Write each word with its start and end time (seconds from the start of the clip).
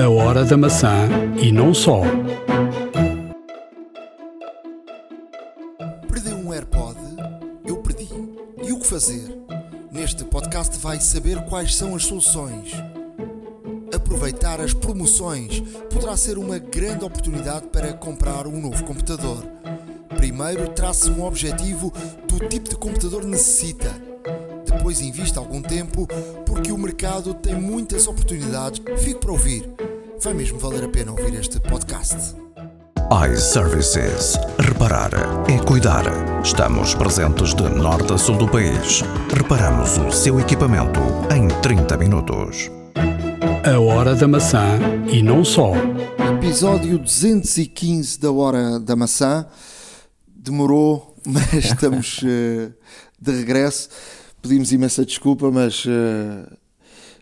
A 0.00 0.08
hora 0.08 0.46
da 0.46 0.56
maçã 0.56 1.10
e 1.42 1.52
não 1.52 1.74
só. 1.74 2.00
Perdeu 6.08 6.36
um 6.38 6.50
AirPod? 6.54 6.96
Eu 7.66 7.76
perdi. 7.82 8.08
E 8.62 8.72
o 8.72 8.80
que 8.80 8.86
fazer? 8.86 9.28
Neste 9.92 10.24
podcast 10.24 10.78
vai 10.78 10.98
saber 11.00 11.44
quais 11.44 11.76
são 11.76 11.94
as 11.94 12.04
soluções. 12.04 12.72
Aproveitar 13.94 14.58
as 14.58 14.72
promoções 14.72 15.60
poderá 15.92 16.16
ser 16.16 16.38
uma 16.38 16.58
grande 16.58 17.04
oportunidade 17.04 17.66
para 17.66 17.92
comprar 17.92 18.46
um 18.46 18.58
novo 18.58 18.82
computador. 18.84 19.44
Primeiro, 20.16 20.70
trace 20.70 21.10
um 21.10 21.22
objetivo 21.26 21.92
do 22.26 22.38
tipo 22.48 22.70
de 22.70 22.76
computador 22.76 23.22
necessita. 23.22 23.94
Depois, 24.64 25.02
invista 25.02 25.40
algum 25.40 25.60
tempo, 25.60 26.08
porque 26.46 26.72
o 26.72 26.78
mercado 26.78 27.34
tem 27.34 27.54
muitas 27.54 28.06
oportunidades. 28.06 28.80
Fique 28.98 29.20
para 29.20 29.32
ouvir. 29.32 29.89
Vai 30.22 30.34
mesmo 30.34 30.58
valer 30.58 30.84
a 30.84 30.88
pena 30.88 31.12
ouvir 31.12 31.34
este 31.34 31.58
podcast. 31.60 32.36
iServices. 33.32 34.36
Reparar 34.58 35.10
é 35.48 35.58
cuidar. 35.64 36.04
Estamos 36.44 36.94
presentes 36.94 37.54
de 37.54 37.62
norte 37.62 38.12
a 38.12 38.18
sul 38.18 38.36
do 38.36 38.46
país. 38.46 39.00
Reparamos 39.34 39.96
o 39.96 40.12
seu 40.12 40.38
equipamento 40.38 41.00
em 41.34 41.48
30 41.62 41.96
minutos. 41.96 42.70
A 43.64 43.80
hora 43.80 44.14
da 44.14 44.28
maçã 44.28 44.78
e 45.10 45.22
não 45.22 45.42
só. 45.42 45.72
Episódio 46.36 46.98
215 46.98 48.20
da 48.20 48.30
Hora 48.30 48.78
da 48.78 48.94
Maçã. 48.94 49.46
Demorou, 50.28 51.16
mas 51.24 51.64
estamos 51.64 52.20
eh, 52.24 52.70
de 53.18 53.32
regresso. 53.32 53.88
Pedimos 54.42 54.70
imensa 54.70 55.02
desculpa, 55.02 55.50
mas 55.50 55.82
eh, 55.86 56.59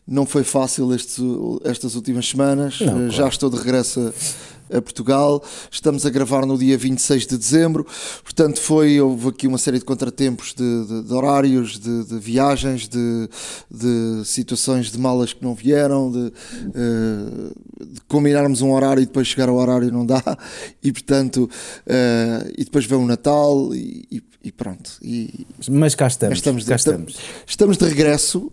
não 0.09 0.25
foi 0.25 0.43
fácil 0.43 0.89
estas 1.65 1.95
últimas 1.95 2.27
semanas. 2.29 2.81
Não, 2.81 3.07
Eh, 3.07 3.11
Já 3.11 3.29
estou 3.29 3.51
de 3.51 3.57
regresso 3.59 4.13
a, 4.73 4.81
Portugal. 4.83 5.43
Estamos 5.71 6.05
a 6.07 6.11
gravar 6.11 6.45
no 6.47 6.57
dia 6.59 6.77
26 6.79 7.27
de 7.27 7.37
dezembro. 7.39 7.87
Portanto, 8.23 8.61
foi, 8.61 9.01
houve 9.01 9.29
aqui 9.29 9.47
uma 9.47 9.59
série 9.59 9.79
de 9.79 9.85
contratempos 9.85 10.55
de, 10.55 10.85
de- 10.87 11.03
de 11.05 11.13
horários, 11.13 11.79
de, 11.79 12.05
de 12.05 12.19
viagens, 12.19 12.89
de, 12.89 13.29
situações 14.25 14.91
de 14.91 14.99
malas 14.99 15.33
que 15.33 15.43
não 15.43 15.55
vieram, 15.55 16.11
de, 16.11 16.33
eh, 16.75 17.85
de 17.85 18.01
combinarmos 18.09 18.61
um 18.63 18.73
horário 18.73 19.03
e 19.03 19.07
depois 19.07 19.27
chegar 19.29 19.49
ao 19.49 19.57
horário 19.57 19.91
não 19.93 20.05
dá. 20.05 20.23
E 20.83 20.93
portanto, 20.93 21.49
eh, 21.87 22.53
e 22.57 22.65
depois 22.65 22.85
vem 22.87 22.99
o 22.99 23.07
Natal 23.07 23.75
e, 23.75 24.07
e- 24.11 24.53
pronto. 24.53 24.93
E, 25.03 25.47
Mas 25.69 25.95
cá 25.95 26.07
estamos. 26.07 26.39
Estamos 26.39 26.63
de, 26.65 26.69
cá 26.71 26.77
estam- 26.77 26.95
estamos. 26.95 27.17
estamos 27.47 27.77
de 27.77 27.85
regresso. 27.85 28.51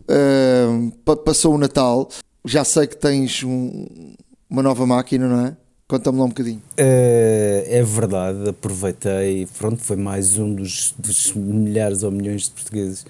pa- 1.06 1.16
passou 1.16 1.56
o 1.56 1.58
Natal. 1.58 2.10
Já 2.44 2.64
sei 2.64 2.86
que 2.88 2.98
tens 2.98 3.44
um- 3.44 4.14
uma 4.50 4.62
nova 4.62 4.86
máquina, 4.86 5.28
não 5.28 5.46
é? 5.46 5.58
Conta-me 5.88 6.18
lá 6.18 6.26
um 6.26 6.30
bocadinho. 6.30 6.62
Eh, 6.78 7.68
é 7.70 7.84
verdade, 7.84 8.50
aproveitei. 8.50 9.48
Pronto, 9.56 9.78
foi 9.84 9.96
mais 9.96 10.36
um 10.40 10.52
dos, 10.52 10.96
dos 10.98 11.34
milhares 11.34 12.02
ou 12.02 12.10
milhões 12.10 12.46
de 12.46 12.52
portugueses 12.52 13.06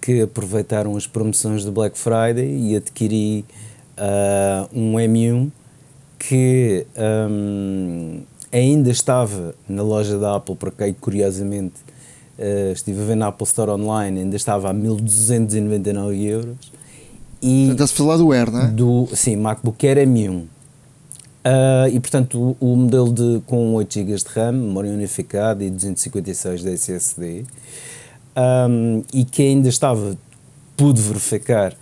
que 0.00 0.22
aproveitaram 0.22 0.96
as 0.96 1.06
promoções 1.06 1.62
do 1.62 1.72
Black 1.72 1.98
Friday 1.98 2.48
e 2.58 2.74
adquiri 2.74 3.44
ah, 3.98 4.66
um 4.72 4.94
M1 4.94 5.50
que 6.18 6.86
ahm, 6.96 8.22
ainda 8.50 8.90
estava 8.90 9.54
na 9.68 9.82
loja 9.82 10.18
da 10.18 10.36
Apple, 10.36 10.56
porque 10.56 10.94
curiosamente 10.94 11.74
eh, 12.38 12.72
estive 12.72 13.02
a 13.02 13.04
ver 13.04 13.16
na 13.16 13.26
Apple 13.26 13.46
Store 13.46 13.72
Online, 13.72 14.20
ainda 14.20 14.36
estava 14.36 14.70
a 14.70 14.72
1299 14.72 16.24
euros. 16.24 16.72
E 17.42 17.72
Está-se 17.72 17.92
a 17.92 17.96
falar 17.96 18.16
do 18.16 18.32
Air, 18.32 18.50
não 18.50 18.62
é? 18.62 18.68
do 18.68 19.06
sim, 19.14 19.36
MacBook 19.36 19.86
Air 19.86 19.98
M1. 20.08 20.55
Ah, 21.48 21.88
e 21.88 22.00
portanto 22.00 22.56
o, 22.60 22.72
o 22.72 22.76
modelo 22.76 23.12
de, 23.12 23.40
com 23.46 23.72
8 23.74 23.94
GB 23.94 24.16
de 24.16 24.24
RAM, 24.34 24.52
memória 24.52 24.90
unificada 24.90 25.64
e 25.64 25.70
256 25.70 26.62
de 26.62 26.70
SSD, 26.72 27.44
ahm, 28.34 29.02
e 29.14 29.24
que 29.24 29.42
ainda 29.42 29.68
estava, 29.68 30.16
pude 30.76 31.00
verificar 31.00 31.72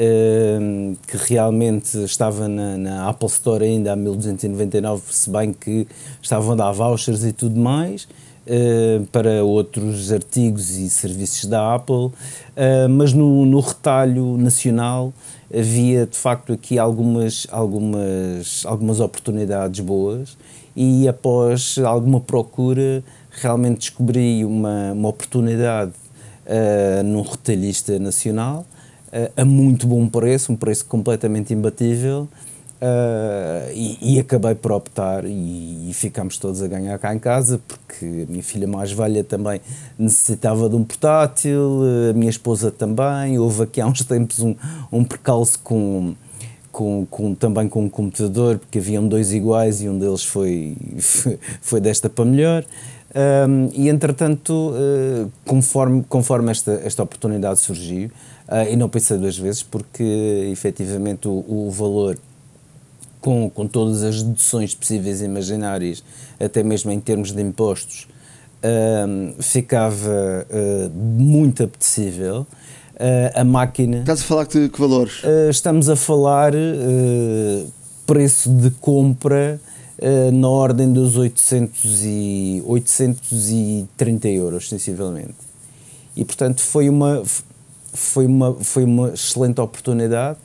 ahm, 0.00 0.94
que 1.06 1.16
realmente 1.16 1.96
estava 2.02 2.48
na, 2.48 2.76
na 2.76 3.08
Apple 3.08 3.28
Store 3.28 3.64
ainda 3.64 3.92
a 3.92 3.96
1299, 3.96 5.02
se 5.10 5.30
bem 5.30 5.52
que 5.52 5.86
estavam 6.20 6.52
a 6.52 6.56
dar 6.56 6.72
vouchers 6.72 7.22
e 7.24 7.32
tudo 7.32 7.56
mais. 7.60 8.08
eh, 8.46 9.00
para 9.10 9.42
outros 9.44 10.12
artigos 10.12 10.70
e 10.76 10.90
serviços 10.90 11.46
da 11.46 11.74
Apple, 11.74 12.10
eh, 12.56 12.86
mas 12.88 13.12
no, 13.12 13.46
no 13.46 13.60
retalho 13.60 14.36
nacional 14.36 15.12
havia 15.56 16.06
de 16.06 16.16
facto 16.16 16.52
aqui 16.52 16.78
algumas, 16.78 17.46
algumas, 17.50 18.64
algumas 18.66 19.00
oportunidades 19.00 19.80
boas 19.80 20.36
e 20.74 21.06
após 21.06 21.78
alguma 21.78 22.20
procura 22.20 23.04
realmente 23.30 23.78
descobri 23.78 24.44
uma, 24.44 24.92
uma 24.92 25.08
oportunidade 25.08 25.92
eh, 26.46 27.02
num 27.04 27.22
retalhista 27.22 27.98
nacional 27.98 28.66
eh, 29.12 29.30
a 29.36 29.44
muito 29.44 29.86
bom 29.86 30.08
preço, 30.08 30.52
um 30.52 30.56
preço 30.56 30.84
completamente 30.86 31.54
imbatível 31.54 32.28
eh, 32.80 33.72
e, 33.74 34.14
e 34.16 34.18
acabei 34.20 34.54
por 34.54 34.72
optar 34.72 35.24
e, 35.24 35.90
e 35.90 35.94
ficámos 35.94 36.38
todos 36.38 36.62
a 36.62 36.66
ganhar 36.68 36.98
cá 36.98 37.14
em 37.14 37.18
casa 37.18 37.60
porque 37.66 38.24
a 38.28 38.30
minha 38.30 38.42
filha 38.42 38.66
mais 38.66 38.92
velha 38.92 39.22
também 39.22 39.60
necessitava 39.98 40.68
de 40.68 40.76
um 40.76 40.84
portátil, 40.84 41.82
a 42.10 42.12
minha 42.12 42.30
esposa 42.30 42.70
também, 42.70 43.38
houve 43.38 43.62
aqui 43.62 43.80
há 43.80 43.86
uns 43.86 44.02
tempos 44.04 44.40
um, 44.40 44.54
um 44.92 45.04
percalço 45.04 45.58
com, 45.60 46.14
com, 46.72 47.06
com- 47.08 47.34
também 47.34 47.68
com 47.68 47.84
um 47.84 47.88
computador, 47.88 48.58
porque 48.58 48.78
haviam 48.78 49.06
dois 49.06 49.32
iguais 49.32 49.80
e 49.80 49.88
um 49.88 49.98
deles 49.98 50.24
foi, 50.24 50.76
foi 51.62 51.80
desta 51.80 52.10
para 52.10 52.24
melhor. 52.24 52.64
Um, 53.48 53.70
e 53.72 53.88
entretanto, 53.88 54.72
uh, 54.72 55.30
conforme, 55.46 56.04
conforme 56.08 56.50
esta, 56.50 56.72
esta 56.84 57.00
oportunidade 57.00 57.60
surgiu, 57.60 58.10
uh, 58.48 58.68
e 58.68 58.74
não 58.74 58.88
pensei 58.88 59.16
duas 59.16 59.38
vezes, 59.38 59.62
porque 59.62 60.48
efetivamente 60.50 61.28
o, 61.28 61.44
o 61.46 61.70
valor 61.70 62.18
com, 63.24 63.48
com 63.48 63.66
todas 63.66 64.02
as 64.02 64.22
deduções 64.22 64.74
possíveis 64.74 65.22
e 65.22 65.24
imaginárias, 65.24 66.04
até 66.38 66.62
mesmo 66.62 66.90
em 66.92 67.00
termos 67.00 67.32
de 67.32 67.40
impostos, 67.40 68.06
ficava 69.40 70.46
ah, 70.50 70.90
muito 70.94 71.62
apetecível. 71.62 72.46
Ah, 72.98 73.40
a 73.40 73.44
máquina. 73.44 73.98
Estás 73.98 74.20
a 74.20 74.24
falar 74.24 74.46
que, 74.46 74.68
que 74.68 74.80
valores? 74.80 75.22
Uh, 75.24 75.50
estamos 75.50 75.88
a 75.88 75.96
falar 75.96 76.54
uh, 76.54 77.72
preço 78.06 78.48
de 78.48 78.70
compra 78.70 79.60
uh, 79.98 80.32
na 80.32 80.48
ordem 80.48 80.92
dos 80.92 81.16
800 81.16 82.04
e, 82.04 82.62
830 82.64 84.28
euros, 84.28 84.68
sensivelmente. 84.68 85.34
E, 86.16 86.24
portanto, 86.24 86.60
foi 86.60 86.88
uma, 86.88 87.22
foi 87.92 88.26
uma, 88.26 88.54
foi 88.54 88.84
uma 88.84 89.08
excelente 89.08 89.60
oportunidade. 89.60 90.38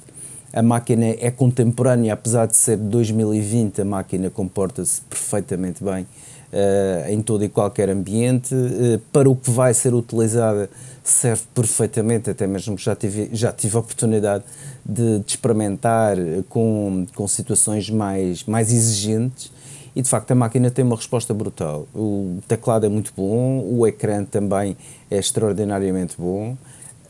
A 0.52 0.64
máquina 0.64 1.06
é 1.20 1.30
contemporânea, 1.30 2.14
apesar 2.14 2.48
de 2.48 2.56
ser 2.56 2.78
de 2.78 2.84
2020, 2.86 3.82
a 3.82 3.86
máquina 3.86 4.30
comporta-se 4.32 5.02
perfeitamente 5.02 5.84
bem 5.84 6.04
uh, 6.04 7.10
em 7.10 7.22
todo 7.22 7.44
e 7.44 7.50
qualquer 7.50 7.90
ambiente. 7.90 8.56
Uh, 8.56 9.00
para 9.12 9.30
o 9.30 9.36
que 9.36 9.52
vai 9.52 9.74
ser 9.74 9.94
utilizada, 9.94 10.70
serve 11.04 11.44
perfeitamente, 11.54 12.30
até 12.32 12.48
mesmo 12.48 12.78
já 12.78 12.96
tive, 12.96 13.30
já 13.32 13.52
tive 13.52 13.78
a 13.78 13.80
oportunidade 13.80 14.44
de, 14.84 15.20
de 15.20 15.26
experimentar 15.28 16.18
com, 16.48 17.06
com 17.14 17.28
situações 17.28 17.90
mais, 17.90 18.44
mais 18.44 18.74
exigentes. 18.74 19.52
E 19.96 20.02
de 20.02 20.10
facto 20.10 20.31
a 20.31 20.36
máquina 20.36 20.72
tem 20.72 20.86
uma 20.86 20.96
resposta 20.96 21.34
brutal. 21.34 21.88
O 21.94 22.40
teclado 22.48 22.86
é 22.86 22.90
muito 22.90 23.12
bom, 23.16 23.64
o 23.68 23.86
ecrã 23.86 24.24
também 24.24 24.78
é 25.12 25.18
extraordinariamente 25.18 26.16
bom. 26.18 26.56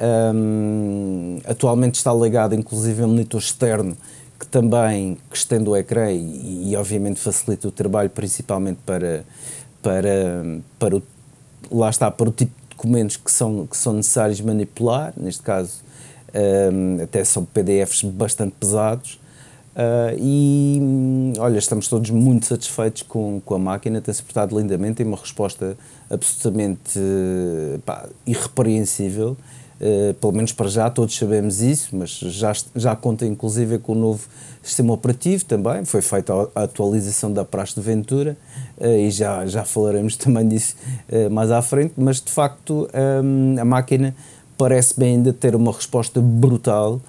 Um, 0.01 1.39
atualmente 1.43 1.95
está 1.95 2.13
ligado 2.13 2.55
inclusive 2.55 3.01
a 3.01 3.05
um 3.05 3.09
monitor 3.09 3.41
externo 3.41 3.97
que 4.39 4.47
também 4.47 5.17
que 5.29 5.35
estende 5.35 5.69
o 5.69 5.75
ecrã 5.75 6.09
e, 6.09 6.71
e 6.71 6.75
obviamente 6.77 7.19
facilita 7.19 7.67
o 7.67 7.71
trabalho 7.71 8.09
principalmente 8.09 8.79
para, 8.85 9.25
para, 9.81 10.61
para 10.79 10.95
o, 10.95 11.03
lá 11.69 11.89
está, 11.89 12.09
para 12.09 12.29
o 12.29 12.31
tipo 12.31 12.53
de 12.61 12.75
documentos 12.77 13.17
que 13.17 13.29
são, 13.29 13.67
que 13.67 13.75
são 13.75 13.91
necessários 13.91 14.39
manipular, 14.39 15.13
neste 15.17 15.43
caso 15.43 15.81
um, 16.33 17.03
até 17.03 17.23
são 17.23 17.43
PDFs 17.43 18.03
bastante 18.03 18.55
pesados. 18.59 19.19
Uh, 19.75 20.17
e 20.19 21.33
olha, 21.37 21.57
estamos 21.57 21.87
todos 21.87 22.09
muito 22.09 22.45
satisfeitos 22.45 23.03
com, 23.03 23.41
com 23.45 23.55
a 23.55 23.59
máquina, 23.59 24.01
tem-se 24.01 24.21
portado 24.23 24.59
lindamente, 24.59 24.95
tem 24.95 25.05
uma 25.05 25.17
resposta 25.17 25.77
absolutamente 26.09 26.99
pá, 27.85 28.09
irrepreensível, 28.25 29.37
uh, 29.81 30.13
pelo 30.15 30.33
menos 30.33 30.51
para 30.51 30.67
já, 30.69 30.89
todos 30.89 31.15
sabemos 31.15 31.61
isso, 31.61 31.95
mas 31.95 32.09
já, 32.09 32.53
já 32.75 32.95
conta 32.95 33.25
inclusive 33.25 33.77
com 33.79 33.93
o 33.93 33.95
novo 33.95 34.27
sistema 34.61 34.93
operativo 34.93 35.45
também, 35.45 35.85
foi 35.85 36.01
feita 36.01 36.33
a 36.53 36.63
atualização 36.63 37.31
da 37.31 37.45
praxe 37.45 37.75
de 37.75 37.81
Ventura 37.81 38.37
e 38.79 39.09
já, 39.09 39.45
já 39.45 39.63
falaremos 39.63 40.15
também 40.17 40.47
disso 40.47 40.75
mais 41.31 41.49
à 41.49 41.61
frente, 41.61 41.93
mas 41.97 42.21
de 42.21 42.29
facto 42.29 42.87
um, 43.23 43.55
a 43.57 43.63
máquina 43.63 44.13
parece 44.57 44.99
bem 44.99 45.15
ainda 45.15 45.31
ter 45.31 45.55
uma 45.55 45.71
resposta 45.71 46.19
brutal 46.19 46.99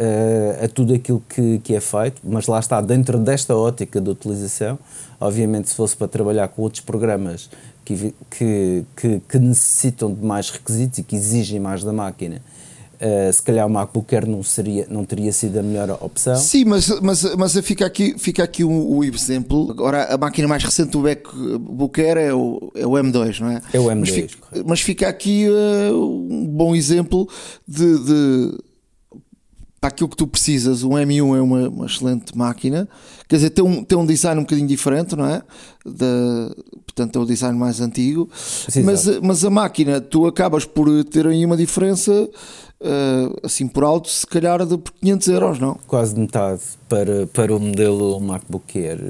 uh, 0.00 0.64
a 0.64 0.68
tudo 0.68 0.94
aquilo 0.94 1.22
que, 1.28 1.58
que 1.58 1.74
é 1.74 1.80
feito, 1.80 2.22
mas 2.24 2.46
lá 2.46 2.58
está, 2.58 2.80
dentro 2.80 3.18
desta 3.18 3.56
ótica 3.56 4.00
de 4.00 4.10
utilização, 4.10 4.78
obviamente 5.20 5.68
se 5.68 5.74
fosse 5.74 5.96
para 5.96 6.08
trabalhar 6.08 6.48
com 6.48 6.62
outros 6.62 6.80
programas 6.80 7.50
que, 7.84 8.14
que, 8.30 8.84
que, 8.96 9.20
que 9.28 9.38
necessitam 9.38 10.12
de 10.12 10.24
mais 10.24 10.50
requisitos 10.50 10.98
e 10.98 11.02
que 11.02 11.14
exigem 11.14 11.60
mais 11.60 11.84
da 11.84 11.92
máquina, 11.92 12.40
Uh, 13.00 13.32
se 13.32 13.40
calhar 13.40 13.66
o 13.66 13.70
MacBook 13.70 14.14
Air 14.14 14.28
não, 14.28 14.42
seria, 14.42 14.86
não 14.90 15.06
teria 15.06 15.32
sido 15.32 15.58
a 15.58 15.62
melhor 15.62 15.96
opção. 16.02 16.36
Sim, 16.36 16.66
mas, 16.66 16.86
mas, 17.00 17.34
mas 17.34 17.58
fica 17.60 17.86
aqui, 17.86 18.14
fica 18.18 18.44
aqui 18.44 18.62
o, 18.62 18.70
o 18.70 19.02
exemplo. 19.02 19.70
Agora, 19.70 20.04
a 20.04 20.18
máquina 20.18 20.46
mais 20.46 20.62
recente 20.62 20.90
do 20.90 21.00
MacBook 21.00 21.98
Air 21.98 22.18
é 22.18 22.34
o, 22.34 22.70
é 22.74 22.86
o 22.86 22.90
M2, 22.90 23.40
não 23.40 23.52
é? 23.52 23.62
É 23.72 23.80
o 23.80 23.84
M2. 23.84 24.00
Mas 24.00 24.10
fica, 24.10 24.38
mas 24.66 24.80
fica 24.82 25.08
aqui 25.08 25.46
uh, 25.48 25.94
um 26.30 26.46
bom 26.46 26.74
exemplo 26.74 27.26
de, 27.66 28.04
de 28.04 28.58
para 29.80 29.88
aquilo 29.88 30.10
que 30.10 30.16
tu 30.16 30.26
precisas, 30.26 30.84
o 30.84 30.90
M1 30.90 31.36
é 31.36 31.40
uma, 31.40 31.68
uma, 31.68 31.86
excelente 31.86 32.36
máquina, 32.36 32.86
quer 33.26 33.36
dizer, 33.36 33.50
tem 33.50 33.64
um, 33.64 33.82
tem 33.82 33.96
um 33.96 34.04
design 34.04 34.38
um 34.38 34.44
bocadinho 34.44 34.68
diferente, 34.68 35.16
não 35.16 35.24
é? 35.24 35.42
Da, 35.86 36.54
portanto, 36.84 37.18
é 37.18 37.22
o 37.22 37.24
design 37.24 37.58
mais 37.58 37.80
antigo, 37.80 38.28
Sim, 38.34 38.82
mas, 38.82 39.06
mas 39.20 39.42
a 39.42 39.48
máquina, 39.48 39.98
tu 39.98 40.26
acabas 40.26 40.66
por 40.66 40.86
ter 41.04 41.26
aí 41.26 41.46
uma 41.46 41.56
diferença, 41.56 42.12
uh, 42.12 43.40
assim 43.42 43.66
por 43.66 43.82
alto, 43.82 44.10
se 44.10 44.26
calhar 44.26 44.66
de 44.66 44.76
por 44.76 44.92
500 45.00 45.28
euros, 45.28 45.58
não? 45.58 45.78
Quase 45.86 46.14
metade 46.14 46.60
para, 46.86 47.26
para 47.28 47.56
o 47.56 47.58
modelo 47.58 48.20
MacBook 48.20 48.78
Air 48.78 49.00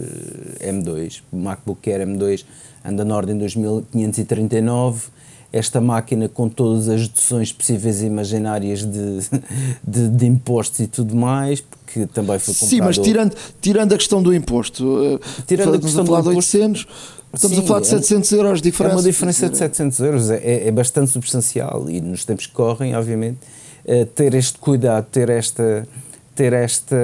eh, 0.60 0.72
M2. 0.72 1.22
O 1.32 1.36
MacBook 1.36 1.90
Air 1.90 2.06
M2 2.06 2.44
anda 2.84 3.04
na 3.04 3.16
ordem 3.16 3.34
de 3.34 3.40
2539 3.40 5.08
esta 5.52 5.80
máquina 5.80 6.28
com 6.28 6.48
todas 6.48 6.88
as 6.88 7.08
deduções 7.08 7.52
possíveis 7.52 8.02
e 8.02 8.06
imaginárias 8.06 8.84
de, 8.84 9.20
de, 9.86 10.08
de, 10.08 10.26
impostos 10.26 10.80
e 10.80 10.86
tudo 10.86 11.14
mais, 11.16 11.60
porque 11.60 12.06
também 12.06 12.38
foi 12.38 12.54
comprado... 12.54 12.70
Sim, 12.70 12.80
mas 12.80 12.98
tirando, 12.98 13.36
tirando 13.60 13.92
a 13.92 13.96
questão 13.96 14.22
do 14.22 14.34
imposto, 14.34 15.18
eh, 15.22 15.42
tirando 15.46 15.74
a 15.74 15.78
questão 15.78 16.02
a 16.02 16.06
falar 16.06 16.20
do 16.22 16.32
imposto, 16.32 16.56
de 16.56 16.62
800, 16.62 16.86
estamos 17.34 17.56
sim, 17.56 17.62
a 17.62 17.66
falar 17.66 17.80
de 17.80 17.86
700 17.88 18.32
é 18.32 18.36
euros 18.36 18.62
de 18.62 18.70
diferença. 18.70 18.94
É 18.94 18.96
uma 18.96 19.02
diferença 19.02 19.48
de 19.48 19.56
700 19.56 20.00
euros, 20.00 20.30
é, 20.30 20.68
é 20.68 20.70
bastante 20.70 21.10
substancial 21.10 21.90
e 21.90 22.00
nos 22.00 22.24
tempos 22.24 22.46
que 22.46 22.52
correm, 22.52 22.94
obviamente, 22.94 23.38
eh, 23.84 24.04
ter 24.04 24.34
este 24.34 24.58
cuidado, 24.58 25.06
ter 25.10 25.28
esta 25.30 25.86
ter 26.34 26.52
esta 26.52 26.96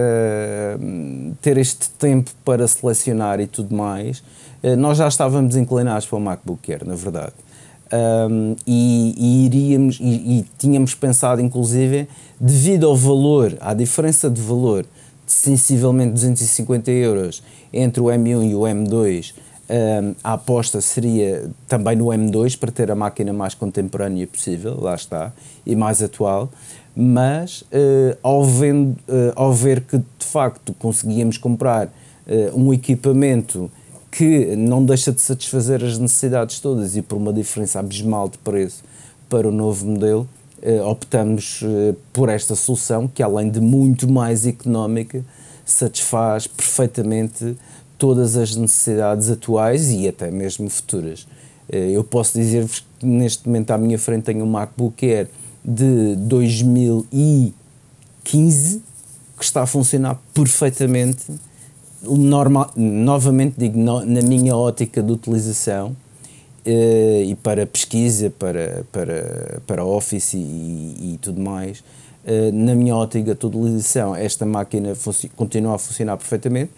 ter 1.43 1.59
este 1.59 1.91
tempo 1.91 2.31
para 2.45 2.67
selecionar 2.67 3.41
e 3.41 3.47
tudo 3.47 3.75
mais 3.75 4.23
eh, 4.63 4.77
nós 4.77 4.99
já 4.99 5.09
estávamos 5.09 5.57
inclinados 5.57 6.07
para 6.07 6.17
o 6.17 6.21
MacBook 6.21 6.73
Air 6.73 6.87
na 6.87 6.95
verdade 6.95 7.33
um, 7.93 8.57
e, 8.67 9.15
e, 9.17 9.47
iríamos 9.47 9.99
e, 10.01 10.05
e, 10.05 10.45
tínhamos 10.59 10.95
pensado 10.95 11.41
inclusive 11.41 12.09
devido 12.41 12.87
ao 12.87 12.97
valor 12.97 13.57
à 13.61 13.73
diferença 13.73 14.29
de 14.29 14.41
valor 14.41 14.83
de 14.83 15.33
sensivelmente 15.33 16.13
250 16.13 16.91
euros 16.91 17.43
entre 17.73 18.01
o 18.01 18.07
M1 18.07 18.51
e 18.51 18.55
o 18.55 18.61
M2 18.61 19.35
um, 19.69 20.15
a 20.23 20.35
aposta 20.35 20.81
seria 20.81 21.51
também 21.67 21.97
no 21.97 22.07
M2 22.07 22.57
para 22.57 22.71
ter 22.71 22.91
a 22.91 22.95
máquina 22.95 23.33
mais 23.33 23.55
contemporânea 23.55 24.27
possível 24.27 24.79
lá 24.81 24.95
está 24.95 25.33
e 25.65 25.75
mais 25.75 26.01
atual. 26.03 26.49
Mas 26.95 27.63
uh, 27.63 28.17
ao, 28.23 28.45
vendo, 28.45 28.93
uh, 29.09 29.33
ao 29.35 29.53
ver 29.53 29.83
que 29.83 29.99
de 29.99 30.25
facto 30.25 30.73
conseguíamos 30.79 31.37
comprar 31.37 31.89
uh, 31.89 32.59
um 32.59 32.73
equipamento 32.73 33.71
que 34.17 34.57
não 34.57 34.83
deixa 34.83 35.13
de 35.13 35.21
satisfazer 35.21 35.85
as 35.85 35.99
necessidades 35.99 36.59
todas 36.59 36.97
e 36.97 37.03
por 37.03 37.17
uma 37.17 37.35
diferença 37.35 37.79
abismal 37.79 38.31
de 38.31 38.39
preço 38.39 38.83
para 39.29 39.47
o 39.47 39.53
novo 39.53 39.85
modelo, 39.85 40.27
eh, 40.63 40.81
optamos 40.81 41.61
eh, 41.63 41.95
por 42.15 42.31
esta 42.31 42.55
solução 42.55 43.07
que, 43.07 43.23
além 43.23 43.51
de 43.51 43.61
muito 43.61 44.11
mais 44.11 44.47
económica, 44.47 45.23
satisfaz 45.67 46.47
perfeitamente 46.47 47.59
todas 47.99 48.39
as 48.39 48.57
necessidades 48.57 49.29
atuais 49.29 49.91
e 49.91 50.09
até 50.09 50.31
mesmo 50.31 50.71
futuras. 50.71 51.27
Eh, 51.71 51.91
eu 51.91 52.03
posso 52.03 52.39
dizer-vos 52.39 52.87
que 52.99 53.05
neste 53.05 53.47
momento 53.47 53.73
à 53.73 53.77
minha 53.77 53.99
frente 53.99 54.25
tenho 54.25 54.47
um 54.47 54.49
MacBook 54.49 55.05
Air 55.05 55.29
de 55.63 56.17
2015 56.17 58.83
que 59.37 59.45
está 59.45 59.65
a 59.65 59.67
funcionar 59.67 60.19
perfeitamente 60.33 61.27
normal, 62.03 62.71
novamente 62.77 63.55
digo, 63.59 63.79
no, 63.79 64.05
na 64.05 64.23
minha 64.23 64.57
ótica 64.57 65.03
de 65.03 65.13
utilização 65.13 65.97
uh, 66.67 67.23
e 67.25 67.35
para 67.43 67.67
pesquisa, 67.67 68.31
para, 68.31 68.85
para, 68.93 69.61
para 69.67 69.85
Office 69.85 70.35
e, 70.35 70.39
e 70.39 71.19
tudo 71.21 71.41
mais, 71.41 71.81
uh, 71.81 72.53
na 72.53 72.75
minha 72.75 72.95
ótica 72.95 73.35
de 73.35 73.47
utilização, 73.47 74.15
esta 74.15 74.45
máquina 74.45 74.93
continua 75.37 75.77
a 75.77 75.79
funcionar 75.79 76.17
perfeitamente. 76.17 76.71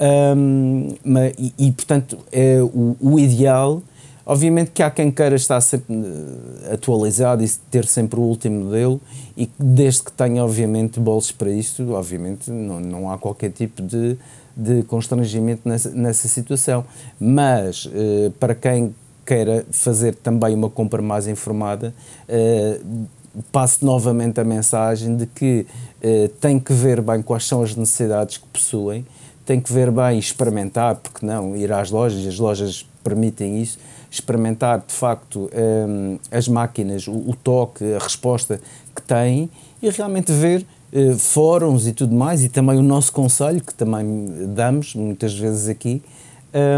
Um, 0.00 0.94
mas, 1.04 1.34
e, 1.38 1.52
e, 1.58 1.72
portanto, 1.72 2.18
é 2.32 2.58
o, 2.62 2.96
o 3.00 3.20
ideal. 3.20 3.82
Obviamente 4.24 4.70
que 4.70 4.82
há 4.82 4.90
quem 4.90 5.10
queira 5.10 5.34
estar 5.34 5.60
sempre 5.60 5.92
eh, 5.92 6.74
atualizado 6.74 7.42
e 7.42 7.48
ter 7.68 7.84
sempre 7.84 8.20
o 8.20 8.22
último 8.22 8.66
modelo 8.66 9.00
e 9.36 9.50
desde 9.58 10.04
que 10.04 10.12
tenha, 10.12 10.44
obviamente, 10.44 11.00
bolsos 11.00 11.32
para 11.32 11.50
isso, 11.50 11.90
obviamente 11.92 12.48
não, 12.48 12.78
não 12.78 13.10
há 13.10 13.18
qualquer 13.18 13.50
tipo 13.50 13.82
de, 13.82 14.16
de 14.56 14.82
constrangimento 14.84 15.68
nessa, 15.68 15.90
nessa 15.90 16.28
situação. 16.28 16.84
Mas, 17.18 17.86
uh, 17.86 18.30
para 18.38 18.54
quem 18.54 18.94
queira 19.24 19.64
fazer 19.70 20.14
também 20.14 20.54
uma 20.54 20.70
compra 20.70 21.00
mais 21.00 21.26
informada, 21.26 21.94
uh, 22.28 23.06
passo 23.52 23.84
novamente 23.84 24.40
a 24.40 24.44
mensagem 24.44 25.16
de 25.16 25.26
que 25.26 25.66
uh, 26.02 26.28
tem 26.40 26.58
que 26.58 26.72
ver 26.72 27.00
bem 27.00 27.22
quais 27.22 27.46
são 27.46 27.62
as 27.62 27.74
necessidades 27.74 28.38
que 28.38 28.46
possuem, 28.48 29.06
tem 29.46 29.60
que 29.60 29.72
ver 29.72 29.90
bem 29.90 30.18
experimentar, 30.18 30.96
porque 30.96 31.24
não, 31.24 31.56
ir 31.56 31.72
às 31.72 31.90
lojas, 31.90 32.26
as 32.26 32.38
lojas 32.38 32.86
permitem 33.02 33.60
isso, 33.60 33.78
experimentar 34.10 34.84
de 34.86 34.92
facto 34.92 35.50
as 36.30 36.46
máquinas, 36.46 37.08
o, 37.08 37.12
o, 37.12 37.34
toque, 37.34 37.94
a 37.94 37.98
resposta 37.98 38.60
que 38.94 39.02
têm 39.02 39.50
e 39.82 39.88
realmente 39.90 40.30
ver 40.30 40.64
eh, 40.92 41.14
fóruns 41.14 41.86
e 41.86 41.92
tudo 41.92 42.14
mais, 42.14 42.42
e 42.42 42.48
também 42.48 42.78
o 42.78 42.82
nosso 42.82 43.12
conselho, 43.12 43.60
que 43.60 43.72
também 43.72 44.26
damos 44.54 44.94
muitas 44.94 45.32
vezes 45.34 45.68
aqui, 45.68 46.02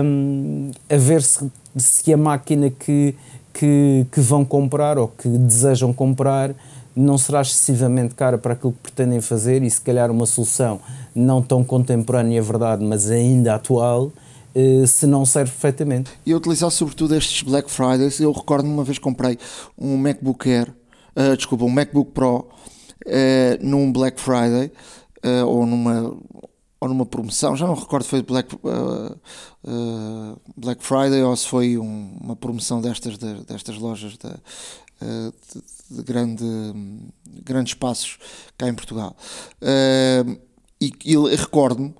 um, 0.04 0.70
a 0.90 0.96
ver 0.96 1.22
se, 1.22 1.50
se 1.76 2.12
a 2.12 2.16
máquina 2.16 2.68
que, 2.70 3.14
que, 3.54 4.06
que 4.12 4.20
vão 4.20 4.44
comprar 4.44 4.98
ou 4.98 5.08
que 5.08 5.28
desejam 5.28 5.92
comprar 5.92 6.54
não 6.94 7.16
será 7.16 7.40
excessivamente 7.40 8.14
cara 8.14 8.36
para 8.36 8.52
aquilo 8.52 8.72
que 8.72 8.90
pretendem 8.92 9.20
fazer 9.20 9.62
e 9.62 9.70
se 9.70 9.80
calhar 9.80 10.10
uma 10.10 10.26
solução 10.26 10.78
não 11.14 11.40
tão 11.40 11.64
contemporânea, 11.64 12.38
é 12.38 12.42
verdade, 12.42 12.84
mas 12.84 13.10
ainda 13.10 13.54
atual, 13.54 14.12
eh, 14.54 14.84
se 14.86 15.06
não 15.06 15.24
serve 15.24 15.50
perfeitamente. 15.52 16.10
E 16.26 16.34
utilizar 16.34 16.70
sobretudo 16.70 17.14
estes 17.14 17.42
Black 17.42 17.70
Fridays, 17.70 18.20
eu 18.20 18.31
recordo 18.31 18.66
uma 18.66 18.84
vez 18.84 18.98
comprei 18.98 19.38
um 19.78 19.96
MacBook 19.96 20.50
Air, 20.50 20.69
uh, 21.16 21.34
desculpa, 21.34 21.64
um 21.64 21.70
MacBook 21.70 22.10
Pro 22.12 22.46
uh, 23.06 23.66
num 23.66 23.92
Black 23.92 24.20
Friday 24.20 24.72
uh, 25.24 25.46
ou 25.46 25.66
numa 25.66 26.16
ou 26.80 26.88
numa 26.88 27.06
promoção, 27.06 27.54
já 27.54 27.64
não 27.64 27.74
recordo 27.74 28.02
se 28.02 28.10
foi 28.10 28.22
Black, 28.22 28.56
uh, 28.56 30.40
Black 30.56 30.82
Friday 30.82 31.22
ou 31.22 31.36
se 31.36 31.46
foi 31.46 31.78
um, 31.78 32.18
uma 32.20 32.34
promoção 32.34 32.80
destas, 32.80 33.16
de, 33.16 33.34
destas 33.44 33.78
lojas 33.78 34.14
de, 34.14 34.28
de, 34.28 35.96
de, 35.96 36.02
grande, 36.02 36.44
grandes 37.44 37.70
espaços 37.70 38.18
cá 38.58 38.68
em 38.68 38.74
Portugal. 38.74 39.16
e, 40.80 40.90
e 41.04 41.36
recordo-me, 41.36 41.94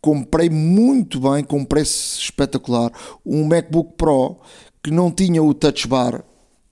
comprei 0.00 0.48
muito 0.48 1.20
bem, 1.20 1.44
com 1.44 1.58
um 1.58 1.64
preço 1.66 2.18
espetacular, 2.18 2.90
um 3.26 3.44
MacBook 3.44 3.98
Pro 3.98 4.40
que 4.82 4.90
não 4.90 5.10
tinha 5.10 5.42
o 5.42 5.52
Touch 5.52 5.86
Bar, 5.86 6.24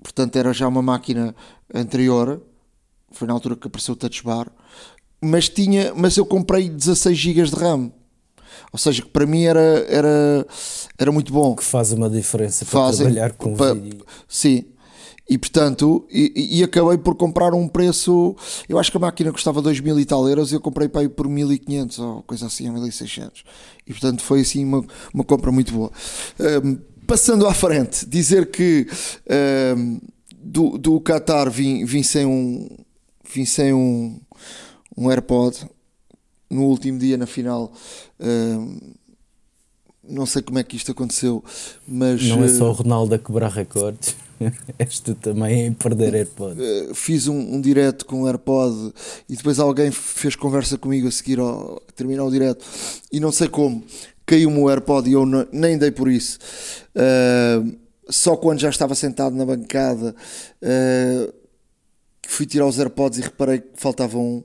portanto 0.03 0.37
era 0.37 0.55
já 0.55 0.67
uma 0.67 0.81
máquina 0.81 1.35
anterior, 1.75 2.43
foi 3.11 3.27
na 3.27 3.35
altura 3.35 3.57
que 3.57 3.67
apareceu 3.67 3.95
o 3.95 3.97
Touch 3.97 4.23
Bar, 4.23 4.51
mas, 5.21 5.49
tinha, 5.49 5.93
mas 5.95 6.17
eu 6.17 6.25
comprei 6.25 6.69
16 6.69 7.17
GB 7.17 7.43
de 7.45 7.57
RAM. 7.57 7.93
Ou 8.73 8.79
seja, 8.79 9.03
que 9.03 9.09
para 9.09 9.27
mim 9.27 9.43
era, 9.45 9.85
era, 9.89 10.47
era 10.99 11.13
muito 11.13 11.33
bom. 11.33 11.55
Que 11.55 11.65
faz 11.65 11.93
uma 11.93 12.09
diferença 12.09 12.65
para 12.65 12.81
Fazem, 12.81 13.07
trabalhar 13.07 13.33
com 13.33 13.55
para, 13.55 13.75
vídeo. 13.75 14.05
Sim. 14.29 14.65
E 15.29 15.39
portanto, 15.39 16.07
e, 16.11 16.59
e, 16.59 16.65
acabei 16.65 16.99
por 16.99 17.15
comprar 17.15 17.55
um 17.55 17.69
preço. 17.69 18.35
Eu 18.69 18.79
acho 18.81 18.91
que 18.91 18.97
a 18.97 19.01
máquina 19.01 19.31
custava 19.31 19.63
2 19.63 19.79
mil 19.79 19.99
e 20.01 20.05
tal 20.05 20.29
euros 20.29 20.51
e 20.51 20.57
eu 20.57 20.61
comprei 20.61 20.89
para 20.89 21.03
aí 21.03 21.09
por 21.09 21.29
1500 21.29 21.99
ou 22.01 22.23
coisa 22.23 22.47
assim, 22.47 22.69
1600. 22.69 23.45
E 23.87 23.93
portanto 23.93 24.23
foi 24.23 24.41
assim 24.41 24.65
uma, 24.65 24.85
uma 25.15 25.23
compra 25.23 25.53
muito 25.53 25.73
boa. 25.73 25.93
Um, 26.65 26.79
passando 27.07 27.47
à 27.47 27.55
frente, 27.55 28.05
dizer 28.07 28.51
que 28.51 28.89
um, 29.77 30.01
do, 30.37 30.77
do 30.77 31.01
Qatar 31.01 31.49
vim, 31.49 31.85
vim 31.85 32.03
sem 32.03 32.27
um, 32.27 32.69
vim 33.33 33.45
sem 33.45 33.73
um, 33.73 34.21
um 34.97 35.11
AirPod 35.11 35.67
no 36.51 36.65
último 36.65 36.99
dia 36.99 37.17
na 37.17 37.27
final. 37.27 37.73
Uh, 38.19 38.95
não 40.03 40.27
sei 40.27 40.43
como 40.43 40.59
é 40.59 40.65
que 40.65 40.77
isto 40.77 40.91
aconteceu, 40.91 41.45
mas. 41.87 42.23
Não 42.25 42.43
é 42.43 42.49
só 42.49 42.69
o 42.69 42.73
Ronaldo 42.73 43.15
a 43.15 43.19
quebrar 43.19 43.51
recordes. 43.51 44.17
És 44.79 45.01
tu 45.01 45.15
também 45.15 45.67
em 45.67 45.73
perder 45.73 46.15
AirPod. 46.15 46.61
Uh, 46.61 46.95
fiz 46.95 47.29
um, 47.29 47.39
um 47.39 47.61
direto 47.61 48.07
com 48.07 48.23
o 48.23 48.27
AirPod 48.27 48.93
e 49.29 49.37
depois 49.37 49.59
alguém 49.59 49.91
fez 49.91 50.35
conversa 50.35 50.79
comigo 50.79 51.07
a 51.07 51.11
seguir 51.11 51.39
ao 51.39 51.81
terminar 51.95 52.25
o 52.25 52.31
direto 52.31 52.65
e 53.13 53.21
não 53.21 53.31
sei 53.31 53.49
como 53.49 53.85
caiu-me 54.25 54.59
o 54.59 54.71
AirPod 54.71 55.09
e 55.11 55.13
eu 55.13 55.27
não, 55.27 55.47
nem 55.53 55.77
dei 55.77 55.91
por 55.91 56.09
isso. 56.09 56.39
Uh, 56.97 57.77
só 58.09 58.37
quando 58.37 58.61
já 58.61 58.71
estava 58.71 58.95
sentado 58.95 59.37
na 59.37 59.45
bancada 59.45 60.15
uh, 60.63 61.40
fui 62.33 62.47
tirar 62.47 62.67
os 62.67 62.79
AirPods 62.79 63.19
e 63.19 63.23
reparei 63.23 63.59
que 63.59 63.69
faltava 63.75 64.19
um. 64.19 64.43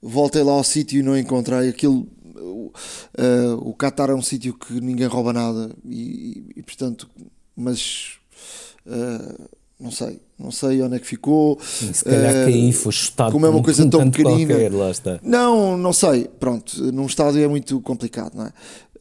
Voltei 0.00 0.42
lá 0.42 0.52
ao 0.52 0.64
sítio 0.64 1.00
e 1.00 1.02
não 1.02 1.16
encontrei 1.16 1.68
aquilo. 1.68 2.06
Uh, 2.36 3.56
o 3.62 3.74
Qatar 3.74 4.10
é 4.10 4.14
um 4.14 4.22
sítio 4.22 4.54
que 4.54 4.80
ninguém 4.80 5.06
rouba 5.06 5.32
nada 5.32 5.70
e, 5.84 6.52
e, 6.54 6.60
e 6.60 6.62
portanto, 6.62 7.08
mas 7.56 8.18
uh, 8.86 9.48
não 9.80 9.90
sei, 9.90 10.20
não 10.38 10.50
sei 10.50 10.82
onde 10.82 10.96
é 10.96 10.98
que 10.98 11.06
ficou. 11.06 11.58
Se 11.60 12.04
calhar 12.04 12.42
uh, 12.42 12.46
que 12.46 12.52
aí 12.52 12.72
foi 12.72 12.92
chutado 12.92 13.32
como 13.32 13.46
é 13.46 13.48
uma 13.48 13.62
coisa 13.62 13.88
tão 13.88 14.10
pequenina. 14.10 14.54
Qualquer. 14.54 15.20
Não, 15.22 15.76
não 15.76 15.92
sei. 15.92 16.28
Pronto, 16.38 16.92
num 16.92 17.06
estádio 17.06 17.42
é 17.42 17.48
muito 17.48 17.80
complicado, 17.80 18.34
não 18.34 18.44
é? 18.44 18.52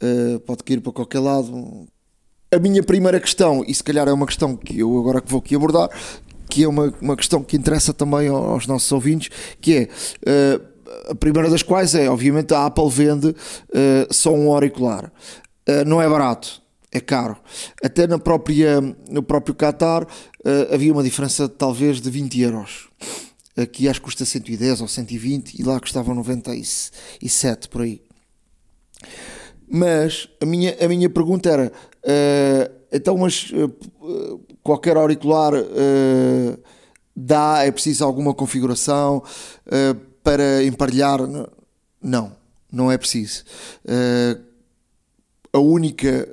Uh, 0.02 0.40
pode 0.40 0.64
cair 0.64 0.80
para 0.80 0.94
qualquer 0.94 1.20
lado. 1.20 1.88
A 2.52 2.60
minha 2.60 2.82
primeira 2.82 3.20
questão, 3.20 3.64
e 3.68 3.74
se 3.74 3.84
calhar 3.84 4.08
é 4.08 4.14
uma 4.14 4.26
questão 4.26 4.56
que 4.56 4.80
eu 4.80 4.98
agora 4.98 5.20
que 5.20 5.30
vou 5.30 5.40
aqui 5.40 5.56
abordar, 5.56 5.90
que 6.50 6.64
é 6.64 6.68
uma, 6.68 6.94
uma 7.02 7.16
questão 7.16 7.44
que 7.44 7.58
interessa 7.58 7.94
também 7.94 8.28
aos 8.28 8.68
nossos 8.68 8.92
ouvintes, 8.92 9.30
que 9.60 9.76
é 9.76 10.58
uh, 10.58 11.12
a 11.12 11.16
primeira 11.16 11.50
das 11.50 11.64
quais 11.64 11.94
é, 11.96 12.10
obviamente, 12.10 12.54
a 12.54 12.66
Apple 12.66 12.90
vende 12.90 13.28
uh, 13.28 14.14
só 14.14 14.34
um 14.34 14.52
auricular. 14.52 15.12
Uh, 15.68 15.86
não 15.86 16.02
é 16.02 16.10
barato, 16.10 16.62
é 16.92 17.00
caro. 17.00 17.38
Até 17.84 18.08
na 18.08 18.18
própria, 18.18 18.82
no 19.10 19.22
próprio 19.22 19.56
Qatar 19.56 20.08
havia 20.72 20.94
uma 20.94 21.04
diferença 21.04 21.50
talvez 21.50 22.00
de 22.00 22.10
20 22.10 22.40
euros. 22.40 22.88
Aqui 23.58 23.90
acho 23.90 24.00
que 24.00 24.06
custa 24.06 24.24
110 24.24 24.82
ou 24.82 24.88
120 24.88 25.60
e 25.60 25.64
lá 25.64 25.80
custava 25.80 26.14
97 26.14 27.68
por 27.68 27.82
aí. 27.82 28.02
Mas 29.68 30.30
a 30.42 30.46
minha, 30.46 30.78
a 30.80 30.88
minha 30.88 31.10
pergunta 31.10 31.50
era: 31.50 31.72
uh, 32.04 32.78
então, 32.92 33.18
mas 33.18 33.52
uh, 33.52 34.42
qualquer 34.68 34.98
auricular 34.98 35.54
uh, 35.54 36.60
dá? 37.16 37.64
É 37.64 37.72
preciso 37.72 38.04
alguma 38.04 38.34
configuração 38.34 39.24
para 40.22 40.64
emparelhar? 40.64 41.20
Não, 42.02 42.34
não 42.72 42.92
é 42.92 42.98
preciso. 42.98 43.44
a 45.54 45.58
única 45.58 46.28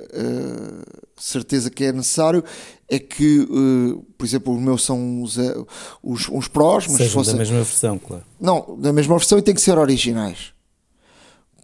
certeza 1.17 1.71
que 1.71 1.85
é 1.85 1.91
necessário 1.91 2.43
é 2.89 2.99
que, 2.99 3.47
por 4.17 4.25
exemplo, 4.25 4.53
os 4.53 4.61
meus 4.61 4.83
são 4.83 5.23
os, 5.23 5.37
os, 6.03 6.29
os 6.29 6.47
prós, 6.47 6.87
mas 6.87 6.97
Sejam 6.97 7.13
fosse... 7.13 7.31
da 7.31 7.37
mesma 7.37 7.57
versão, 7.57 7.97
claro. 7.97 8.23
Não, 8.39 8.77
da 8.79 8.93
mesma 8.93 9.17
versão 9.17 9.39
e 9.39 9.41
tem 9.41 9.55
que 9.55 9.61
ser 9.61 9.77
originais 9.77 10.54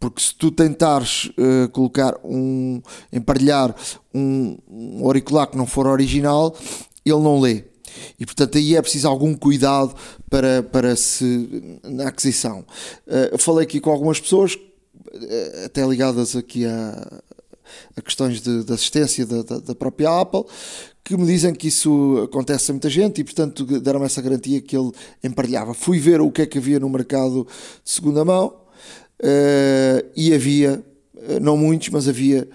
porque 0.01 0.19
se 0.19 0.33
tu 0.33 0.49
tentares 0.49 1.31
uh, 1.37 1.69
colocar 1.71 2.19
um, 2.23 2.81
emparelhar 3.13 3.73
um, 4.11 4.57
um, 4.67 5.05
auricular 5.05 5.45
que 5.45 5.55
não 5.55 5.67
for 5.67 5.85
original, 5.85 6.57
ele 7.05 7.19
não 7.19 7.39
lê. 7.39 7.65
E 8.19 8.25
portanto 8.25 8.57
aí 8.57 8.75
é 8.75 8.81
preciso 8.81 9.07
algum 9.07 9.35
cuidado 9.35 9.95
para, 10.27 10.63
para 10.63 10.95
se, 10.95 11.79
na 11.83 12.07
aquisição. 12.07 12.65
Uh, 13.05 13.37
falei 13.37 13.63
aqui 13.63 13.79
com 13.79 13.91
algumas 13.91 14.19
pessoas, 14.19 14.55
uh, 14.55 15.65
até 15.65 15.85
ligadas 15.85 16.35
aqui 16.35 16.65
a, 16.65 17.21
a 17.95 18.01
questões 18.01 18.41
de, 18.41 18.63
de 18.63 18.73
assistência 18.73 19.23
da, 19.23 19.43
da, 19.43 19.59
da, 19.59 19.75
própria 19.75 20.19
Apple, 20.19 20.45
que 21.03 21.15
me 21.15 21.27
dizem 21.27 21.53
que 21.53 21.67
isso 21.67 22.27
acontece 22.27 22.71
a 22.71 22.73
muita 22.73 22.89
gente 22.89 23.21
e, 23.21 23.23
portanto, 23.23 23.63
deram-me 23.79 24.07
essa 24.07 24.21
garantia 24.21 24.61
que 24.61 24.75
ele 24.75 24.91
emparelhava. 25.23 25.75
Fui 25.75 25.99
ver 25.99 26.21
o 26.21 26.31
que 26.31 26.41
é 26.41 26.45
que 26.47 26.57
havia 26.57 26.79
no 26.79 26.89
mercado 26.89 27.47
de 27.83 27.91
segunda 27.91 28.25
mão 28.25 28.61
uh, 29.21 30.09
e 30.15 30.33
havia, 30.33 30.83
eh, 31.15 31.39
não 31.39 31.55
muitos, 31.55 31.89
mas 31.89 32.07
havia 32.07 32.47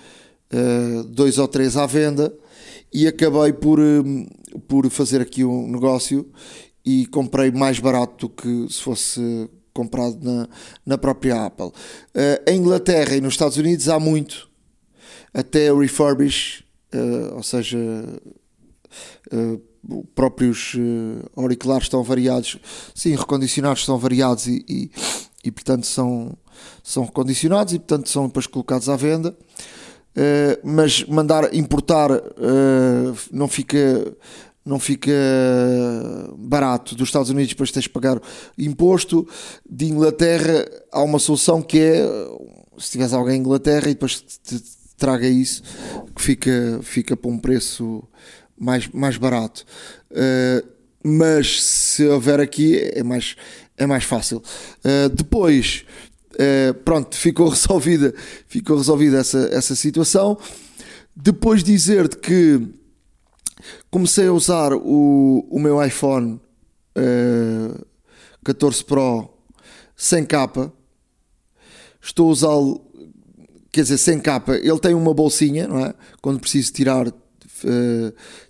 uh, 0.52 1.04
dois 1.04 1.38
ou 1.38 1.48
três 1.48 1.76
à 1.76 1.86
venda. 1.86 2.32
E 2.92 3.06
acabei 3.06 3.52
por, 3.52 3.78
por 4.66 4.88
fazer 4.88 5.20
aqui 5.20 5.44
um 5.44 5.70
negócio 5.70 6.30
e 6.84 7.04
comprei 7.06 7.50
mais 7.50 7.80
barato 7.80 8.28
do 8.28 8.32
que 8.32 8.72
se 8.72 8.80
fosse 8.80 9.50
comprado 9.76 10.18
na, 10.22 10.48
na 10.86 10.96
própria 10.96 11.44
Apple. 11.44 11.66
Uh, 11.66 12.50
em 12.50 12.58
Inglaterra 12.58 13.14
e 13.14 13.20
nos 13.20 13.34
Estados 13.34 13.58
Unidos 13.58 13.88
há 13.90 14.00
muito, 14.00 14.48
até 15.34 15.70
refurbish, 15.70 16.64
uh, 16.94 17.34
ou 17.34 17.42
seja, 17.42 17.78
uh, 19.32 19.62
próprios 20.14 20.74
auriculares 21.36 21.84
estão 21.84 22.02
variados, 22.02 22.58
sim, 22.94 23.14
recondicionados 23.14 23.80
estão 23.80 23.98
variados 23.98 24.46
e, 24.46 24.64
e, 24.68 24.90
e 25.44 25.50
portanto 25.52 25.86
são, 25.86 26.36
são 26.82 27.04
recondicionados 27.04 27.74
e 27.74 27.78
portanto 27.78 28.08
são 28.08 28.26
depois 28.26 28.46
colocados 28.46 28.88
à 28.88 28.96
venda. 28.96 29.36
Uh, 30.16 30.58
mas 30.64 31.04
mandar 31.04 31.54
importar 31.54 32.10
uh, 32.10 33.16
não 33.30 33.46
fica 33.48 34.16
não 34.64 34.80
fica 34.80 35.12
barato 36.38 36.96
dos 36.96 37.08
Estados 37.08 37.30
Unidos 37.30 37.50
depois 37.50 37.70
tens 37.70 37.82
de 37.82 37.90
pagar 37.90 38.20
imposto 38.58 39.28
de 39.68 39.84
Inglaterra 39.84 40.66
há 40.90 41.02
uma 41.02 41.18
solução 41.20 41.62
que 41.62 41.78
é 41.78 42.04
se 42.78 42.92
tiveres 42.92 43.12
alguém 43.12 43.36
em 43.36 43.40
Inglaterra 43.40 43.90
e 43.90 43.94
depois 43.94 44.20
te, 44.20 44.58
te 44.58 44.62
traga 44.96 45.28
isso 45.28 45.62
que 46.16 46.22
fica, 46.22 46.80
fica 46.82 47.16
para 47.16 47.30
um 47.30 47.38
preço 47.38 48.02
mais, 48.58 48.88
mais 48.88 49.18
barato 49.18 49.64
uh, 50.10 50.76
mas 51.06 51.62
se 51.62 52.04
houver 52.04 52.40
aqui 52.40 52.76
é 52.76 53.02
mais, 53.02 53.36
é 53.76 53.86
mais 53.86 54.02
fácil. 54.02 54.42
Uh, 54.84 55.08
depois, 55.08 55.84
uh, 56.36 56.74
pronto, 56.84 57.16
ficou 57.16 57.48
resolvida, 57.50 58.14
ficou 58.46 58.76
resolvida 58.76 59.18
essa, 59.18 59.48
essa 59.52 59.74
situação. 59.74 60.38
Depois 61.14 61.64
dizer-te 61.64 62.18
que 62.18 62.68
comecei 63.90 64.26
a 64.26 64.32
usar 64.32 64.72
o, 64.74 65.46
o 65.50 65.58
meu 65.58 65.82
iPhone 65.82 66.34
uh, 66.34 66.40
eh, 66.96 67.84
14 68.44 68.84
Pro 68.84 69.30
sem 69.96 70.24
capa. 70.24 70.72
Estou 72.02 72.28
a 72.28 72.32
usá-lo, 72.32 72.84
quer 73.72 73.82
dizer, 73.82 73.98
sem 73.98 74.20
capa. 74.20 74.56
Ele 74.56 74.78
tem 74.78 74.94
uma 74.94 75.14
bolsinha, 75.14 75.66
não 75.66 75.78
é? 75.78 75.94
Quando 76.20 76.38
preciso 76.38 76.72
tirar, 76.72 77.08
uh, 77.08 77.14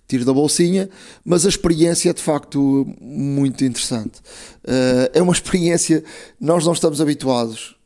tiro 0.07 0.25
da 0.25 0.33
bolsinha, 0.33 0.89
mas 1.23 1.45
a 1.45 1.49
experiência 1.49 2.09
é 2.09 2.13
de 2.13 2.21
facto 2.21 2.85
muito 2.99 3.63
interessante. 3.63 4.19
Uh, 4.63 5.09
é 5.13 5.21
uma 5.21 5.31
experiência, 5.33 6.03
nós 6.39 6.65
não 6.65 6.73
estamos 6.73 6.99
habituados, 6.99 7.76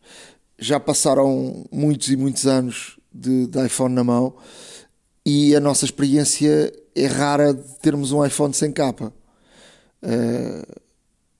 já 0.61 0.79
passaram 0.79 1.65
muitos 1.71 2.09
e 2.09 2.15
muitos 2.15 2.45
anos 2.45 2.99
de, 3.11 3.47
de 3.47 3.65
iPhone 3.65 3.95
na 3.95 4.03
mão 4.03 4.35
e 5.25 5.55
a 5.55 5.59
nossa 5.59 5.85
experiência 5.85 6.71
é 6.95 7.05
rara 7.07 7.53
de 7.53 7.79
termos 7.79 8.11
um 8.11 8.23
iPhone 8.23 8.53
sem 8.53 8.71
capa. 8.71 9.11
Uh, 10.03 10.81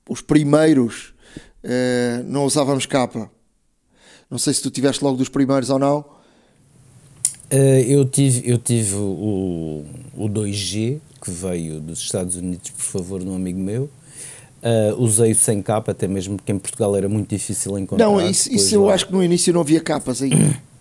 os 0.09 0.21
primeiros 0.21 1.13
uh, 1.63 2.23
não 2.25 2.45
usávamos 2.45 2.87
capa. 2.87 3.31
Não 4.29 4.37
sei 4.37 4.53
se 4.53 4.61
tu 4.61 4.71
tiveste 4.71 5.03
logo 5.03 5.17
dos 5.17 5.29
primeiros 5.29 5.69
ou 5.69 5.77
não. 5.77 5.99
Uh, 7.51 7.81
eu 7.85 8.05
tive, 8.05 8.49
eu 8.49 8.57
tive 8.57 8.95
o, 8.95 9.85
o 10.15 10.29
2G, 10.29 10.99
que 11.21 11.29
veio 11.29 11.79
dos 11.79 11.99
Estados 11.99 12.35
Unidos, 12.37 12.71
por 12.71 12.83
favor, 12.83 13.19
de 13.19 13.27
um 13.27 13.35
amigo 13.35 13.59
meu. 13.59 13.89
Uh, 14.61 15.01
usei-o 15.01 15.33
sem 15.33 15.59
capa, 15.61 15.91
até 15.91 16.07
mesmo 16.07 16.37
porque 16.37 16.51
em 16.51 16.59
Portugal 16.59 16.95
era 16.95 17.09
muito 17.09 17.27
difícil 17.27 17.77
encontrar. 17.79 18.05
Não, 18.05 18.21
isso, 18.21 18.53
isso 18.53 18.75
eu 18.75 18.89
acho 18.91 19.07
que 19.07 19.11
no 19.11 19.23
início 19.23 19.51
não 19.51 19.61
havia 19.61 19.79
capas 19.81 20.21
aí. 20.21 20.31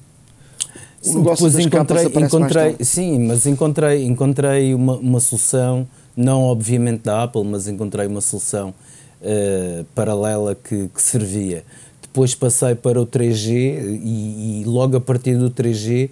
O 1.03 1.09
sim, 1.09 1.23
depois 1.23 1.59
encontrei, 1.59 2.05
encontrei 2.05 2.77
sim, 2.81 3.21
mas 3.21 3.47
encontrei, 3.47 4.05
encontrei 4.05 4.75
uma, 4.75 4.97
uma 4.97 5.19
solução, 5.19 5.89
não 6.15 6.43
obviamente 6.43 7.05
da 7.05 7.23
Apple, 7.23 7.43
mas 7.43 7.67
encontrei 7.67 8.07
uma 8.07 8.21
solução 8.21 8.75
uh, 9.23 9.83
paralela 9.95 10.55
que, 10.55 10.89
que 10.89 11.01
servia. 11.01 11.65
Depois 12.03 12.35
passei 12.35 12.75
para 12.75 13.01
o 13.01 13.07
3G 13.07 13.49
e, 13.51 14.61
e 14.61 14.65
logo 14.67 14.99
a 14.99 15.01
partir 15.01 15.39
do 15.39 15.51
3G 15.51 16.11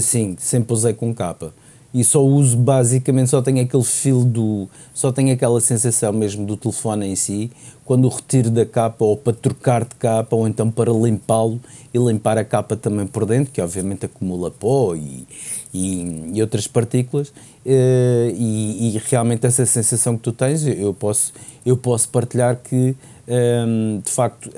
sim, 0.00 0.36
sempre 0.38 0.72
usei 0.72 0.94
com 0.94 1.14
capa. 1.14 1.52
E 1.94 2.02
só 2.02 2.26
uso 2.26 2.56
basicamente, 2.56 3.30
só 3.30 3.40
tenho 3.40 3.62
aquele 3.62 3.84
fio 3.84 4.24
do. 4.24 4.68
só 4.92 5.12
tenho 5.12 5.32
aquela 5.32 5.60
sensação 5.60 6.12
mesmo 6.12 6.44
do 6.44 6.56
telefone 6.56 7.06
em 7.06 7.14
si, 7.14 7.52
quando 7.84 8.06
o 8.06 8.08
retiro 8.08 8.50
da 8.50 8.66
capa, 8.66 9.04
ou 9.04 9.16
para 9.16 9.32
trocar 9.32 9.84
de 9.84 9.94
capa, 9.94 10.34
ou 10.34 10.48
então 10.48 10.72
para 10.72 10.90
limpá-lo 10.90 11.60
e 11.94 11.98
limpar 11.98 12.36
a 12.36 12.44
capa 12.44 12.74
também 12.74 13.06
por 13.06 13.24
dentro, 13.24 13.52
que 13.52 13.60
obviamente 13.60 14.06
acumula 14.06 14.50
pó 14.50 14.96
e, 14.96 15.24
e, 15.72 16.32
e 16.34 16.42
outras 16.42 16.66
partículas. 16.66 17.32
Eh, 17.64 18.34
e, 18.36 18.96
e, 18.96 19.02
realmente 19.08 19.46
essa 19.46 19.64
sensação 19.64 20.16
que 20.16 20.22
tu 20.24 20.32
tens, 20.32 20.66
eu 20.66 20.92
posso, 20.92 21.32
eu 21.64 21.76
posso 21.76 22.08
partilhar 22.08 22.56
que, 22.56 22.96
ehm, 23.28 24.00
de 24.04 24.10
facto, 24.10 24.50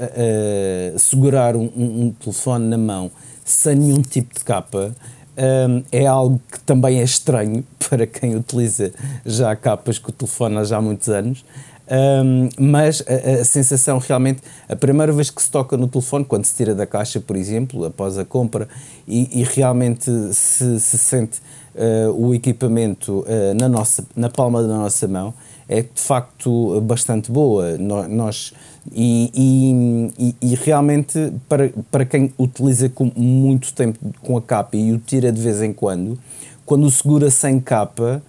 segurar 0.98 1.54
um, 1.54 1.70
um 1.76 2.14
telefone 2.18 2.66
na 2.66 2.78
mão 2.78 3.10
sem 3.44 3.76
nenhum 3.76 4.02
tipo 4.02 4.34
de 4.34 4.44
capa 4.44 4.92
um, 5.36 5.82
é 5.92 6.06
algo 6.06 6.40
que 6.50 6.60
também 6.60 7.00
é 7.00 7.04
estranho 7.04 7.64
para 7.88 8.06
quem 8.06 8.34
utiliza 8.36 8.92
já 9.24 9.54
capas 9.54 9.98
com 9.98 10.10
o 10.10 10.12
telefone 10.12 10.58
há 10.58 10.64
já 10.64 10.80
muitos 10.80 11.08
anos. 11.08 11.44
Um, 11.88 12.48
mas 12.58 13.02
a, 13.06 13.42
a, 13.42 13.44
sensação 13.44 13.98
realmente, 13.98 14.42
a 14.68 14.74
primeira 14.74 15.12
vez 15.12 15.30
que 15.30 15.40
se 15.40 15.50
toca 15.50 15.76
no 15.76 15.86
telefone, 15.86 16.24
quando 16.24 16.44
se 16.44 16.54
tira 16.54 16.74
da 16.74 16.84
caixa, 16.84 17.20
por 17.20 17.36
exemplo, 17.36 17.84
após 17.84 18.18
a 18.18 18.24
compra, 18.24 18.68
e, 19.06 19.40
e 19.40 19.44
realmente 19.44 20.10
se, 20.34 20.80
se 20.80 20.98
sente 20.98 21.40
uh, 21.76 22.10
o 22.10 22.34
equipamento 22.34 23.20
uh, 23.20 23.54
na, 23.54 23.68
nossa, 23.68 24.04
na 24.16 24.28
palma 24.28 24.62
da 24.62 24.68
nossa 24.68 25.06
mão, 25.06 25.32
é 25.68 25.82
de 25.82 26.00
facto 26.00 26.80
bastante 26.80 27.30
boa. 27.30 27.76
Nós, 27.78 28.52
e, 28.92 30.12
e, 30.18 30.34
e, 30.40 30.54
realmente, 30.54 31.32
para, 31.48 31.70
para 31.90 32.04
quem 32.04 32.32
utiliza 32.38 32.88
com 32.88 33.10
muito 33.16 33.72
tempo 33.72 33.98
com 34.22 34.36
a 34.36 34.42
capa 34.42 34.76
e 34.76 34.92
o 34.92 34.98
tira 34.98 35.32
de 35.32 35.40
vez 35.40 35.62
em 35.62 35.72
quando, 35.72 36.18
quando 36.64 36.86
o 36.86 36.90
segura 36.90 37.30
sem 37.30 37.60
capa, 37.60 38.22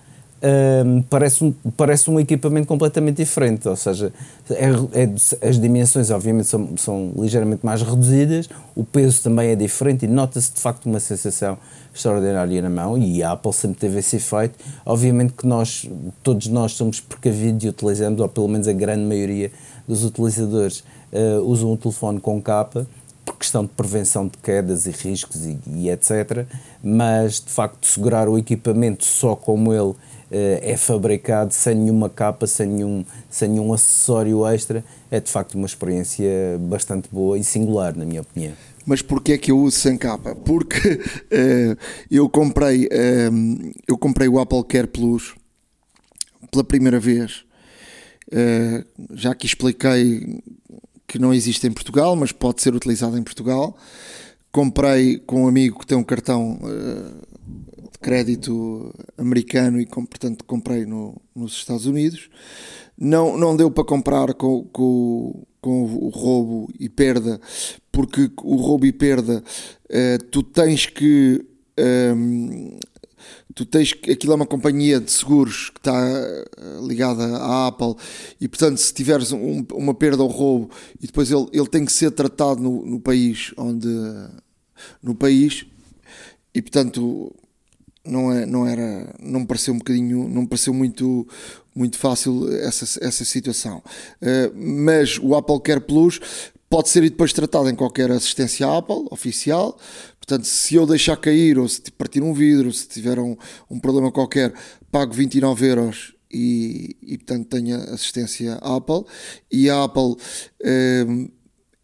um, 0.86 1.02
parece, 1.02 1.44
um, 1.44 1.52
parece 1.76 2.10
um 2.12 2.20
equipamento 2.20 2.68
completamente 2.68 3.18
diferente, 3.18 3.68
ou 3.68 3.76
seja, 3.76 4.14
é, 4.52 4.70
é, 5.04 5.48
as 5.48 5.60
dimensões 5.60 6.12
obviamente 6.12 6.48
são, 6.48 6.78
são 6.78 7.12
ligeiramente 7.18 7.66
mais 7.66 7.82
reduzidas, 7.82 8.48
o 8.76 8.84
peso 8.84 9.24
também 9.24 9.50
é 9.50 9.56
diferente 9.56 10.06
e 10.06 10.08
nota-se 10.08 10.54
de 10.54 10.60
facto 10.60 10.86
uma 10.86 11.00
sensação 11.00 11.58
extraordinária 11.94 12.62
na 12.62 12.70
mão 12.70 12.98
e 12.98 13.24
a 13.24 13.32
Apple 13.32 13.52
sempre 13.52 13.80
teve 13.80 14.00
esse 14.00 14.18
efeito. 14.18 14.54
Obviamente 14.86 15.34
que 15.34 15.48
nós, 15.48 15.90
todos 16.22 16.48
nós 16.48 16.74
somos 16.74 17.00
precavidos 17.00 17.64
e 17.64 17.70
utilizamos, 17.70 18.20
ou 18.20 18.30
pelo 18.30 18.48
menos 18.48 18.68
a 18.68 18.74
grande 18.74 19.04
maioria 19.04 19.52
dos 19.88 20.04
utilizadores 20.04 20.84
uh, 21.12 21.42
usam 21.44 21.72
o 21.72 21.78
telefone 21.78 22.20
com 22.20 22.42
capa, 22.42 22.88
por 23.26 23.38
questão 23.38 23.64
de 23.64 23.70
prevenção 23.70 24.28
de 24.28 24.38
quedas 24.38 24.86
e 24.86 24.92
riscos 24.92 25.46
e, 25.46 25.58
e 25.68 25.90
etc. 25.90 26.46
Mas 26.82 27.42
de 27.42 27.52
facto 27.52 27.86
segurar 27.86 28.30
o 28.30 28.38
equipamento 28.38 29.04
só 29.04 29.36
como 29.36 29.74
ele 29.74 29.94
eh, 30.30 30.60
é 30.62 30.78
fabricado 30.78 31.54
sem 31.54 31.76
nenhuma 31.76 32.10
capa, 32.10 32.46
sem 32.48 32.68
nenhum, 32.68 33.06
sem 33.30 33.50
nenhum 33.50 33.74
acessório 33.74 34.46
extra, 34.46 34.84
é 35.10 35.20
de 35.20 35.32
facto 35.32 35.56
uma 35.56 35.66
experiência 35.66 36.30
bastante 36.60 37.08
boa 37.12 37.38
e 37.38 37.44
singular, 37.44 37.96
na 37.96 38.06
minha 38.06 38.22
opinião. 38.22 38.54
Mas 38.86 39.02
porquê 39.02 39.34
é 39.34 39.38
que 39.38 39.52
eu 39.52 39.60
uso 39.60 39.78
sem 39.78 39.98
capa? 39.98 40.36
Porque 40.36 40.90
uh, 40.90 41.78
eu, 42.12 42.30
comprei, 42.30 42.86
uh, 42.86 43.74
eu 43.88 43.98
comprei 43.98 44.28
o 44.28 44.40
Apple 44.40 44.64
Care 44.64 44.88
Plus 44.88 45.36
pela 46.52 46.64
primeira 46.64 47.00
vez. 47.00 47.47
Uh, 48.28 48.86
já 49.16 49.34
que 49.34 49.46
expliquei 49.46 50.42
que 51.08 51.18
não 51.18 51.34
existe 51.34 51.66
em 51.66 51.72
Portugal, 51.72 52.16
mas 52.16 52.32
pode 52.32 52.62
ser 52.62 52.76
utilizado 52.76 53.18
em 53.18 53.24
Portugal. 53.24 53.78
Comprei 54.52 55.18
com 55.20 55.44
um 55.44 55.48
amigo 55.48 55.80
que 55.80 55.88
tem 55.88 55.98
um 55.98 56.04
cartão 56.04 56.60
de 57.92 58.00
crédito 58.00 58.94
americano 59.18 59.80
e, 59.80 59.86
portanto, 59.86 60.44
comprei 60.46 60.86
no, 60.86 61.16
nos 61.36 61.54
Estados 61.54 61.86
Unidos. 61.86 62.30
Não, 62.98 63.38
não 63.38 63.56
deu 63.56 63.70
para 63.72 63.84
comprar 63.84 64.34
com, 64.34 64.64
com, 64.72 65.44
com 65.62 65.84
o 65.84 66.10
roubo 66.10 66.70
e 66.80 66.90
perda, 66.90 67.40
porque 67.92 68.32
o 68.42 68.56
roubo 68.56 68.86
e 68.86 68.92
perda 68.92 69.44
uh, 69.86 70.24
tu 70.32 70.44
tens 70.44 70.86
que. 70.86 71.46
Um, 71.80 72.70
ehm, 72.74 72.80
tu 73.54 73.66
tens 73.66 73.94
aquilo 73.94 74.34
é 74.34 74.36
uma 74.36 74.46
companhia 74.46 75.00
de 75.00 75.12
seguros 75.12 75.70
que 75.70 75.80
está 75.80 75.96
eh, 75.96 76.46
ligada 76.82 77.24
à 77.38 77.68
Apple 77.68 77.96
e 78.40 78.48
portanto 78.48 78.78
se 78.78 78.94
tiveres 78.94 79.32
um, 79.32 79.66
uma 79.74 79.94
perda 79.94 80.24
ou 80.24 80.30
roubo 80.30 80.70
e 81.02 81.08
depois 81.08 81.32
ele, 81.32 81.48
ele 81.52 81.68
tem 81.68 81.86
que 81.86 81.92
ser 81.92 82.12
tratado 82.12 82.62
no, 82.62 82.86
no 82.86 83.00
país 83.00 83.54
onde 83.58 83.88
no 85.02 85.16
país 85.16 85.66
e 86.54 86.62
portanto 86.62 87.34
não, 88.06 88.32
é, 88.32 88.46
não 88.46 88.68
era 88.68 89.16
não 89.20 89.42
me 89.42 89.46
pareceu 89.48 89.74
um 89.74 89.80
bocadinho 89.80 90.28
não 90.28 90.44
me 90.44 90.48
pareceu 90.48 90.74
muito 90.74 91.28
muito 91.78 91.98
fácil 91.98 92.52
essa, 92.56 93.00
essa 93.06 93.24
situação. 93.24 93.84
Uh, 94.20 94.52
mas 94.56 95.20
o 95.20 95.36
Apple 95.36 95.62
Care 95.62 95.82
Plus 95.82 96.20
pode 96.70 96.90
ser 96.90 97.02
depois 97.02 97.32
tratado 97.32 97.70
em 97.70 97.76
qualquer 97.76 98.12
assistência 98.12 98.68
Apple 98.68 99.06
oficial 99.12 99.78
portanto 100.28 100.46
se 100.46 100.76
eu 100.76 100.86
deixar 100.86 101.16
cair 101.16 101.58
ou 101.58 101.70
se 101.70 101.82
partir 101.92 102.22
um 102.22 102.34
vidro 102.34 102.72
se 102.74 102.86
tiver 102.86 103.18
um, 103.18 103.38
um 103.72 103.80
problema 103.80 104.12
qualquer 104.12 104.54
pago 104.92 105.14
29 105.14 105.66
euros 105.66 106.14
e, 106.30 106.98
e 107.02 107.18
portanto 107.18 107.48
tenha 107.48 107.78
assistência 107.78 108.56
Apple. 108.56 109.06
E 109.50 109.70
a 109.70 109.86
Apple 109.86 110.12
uh, 110.12 111.32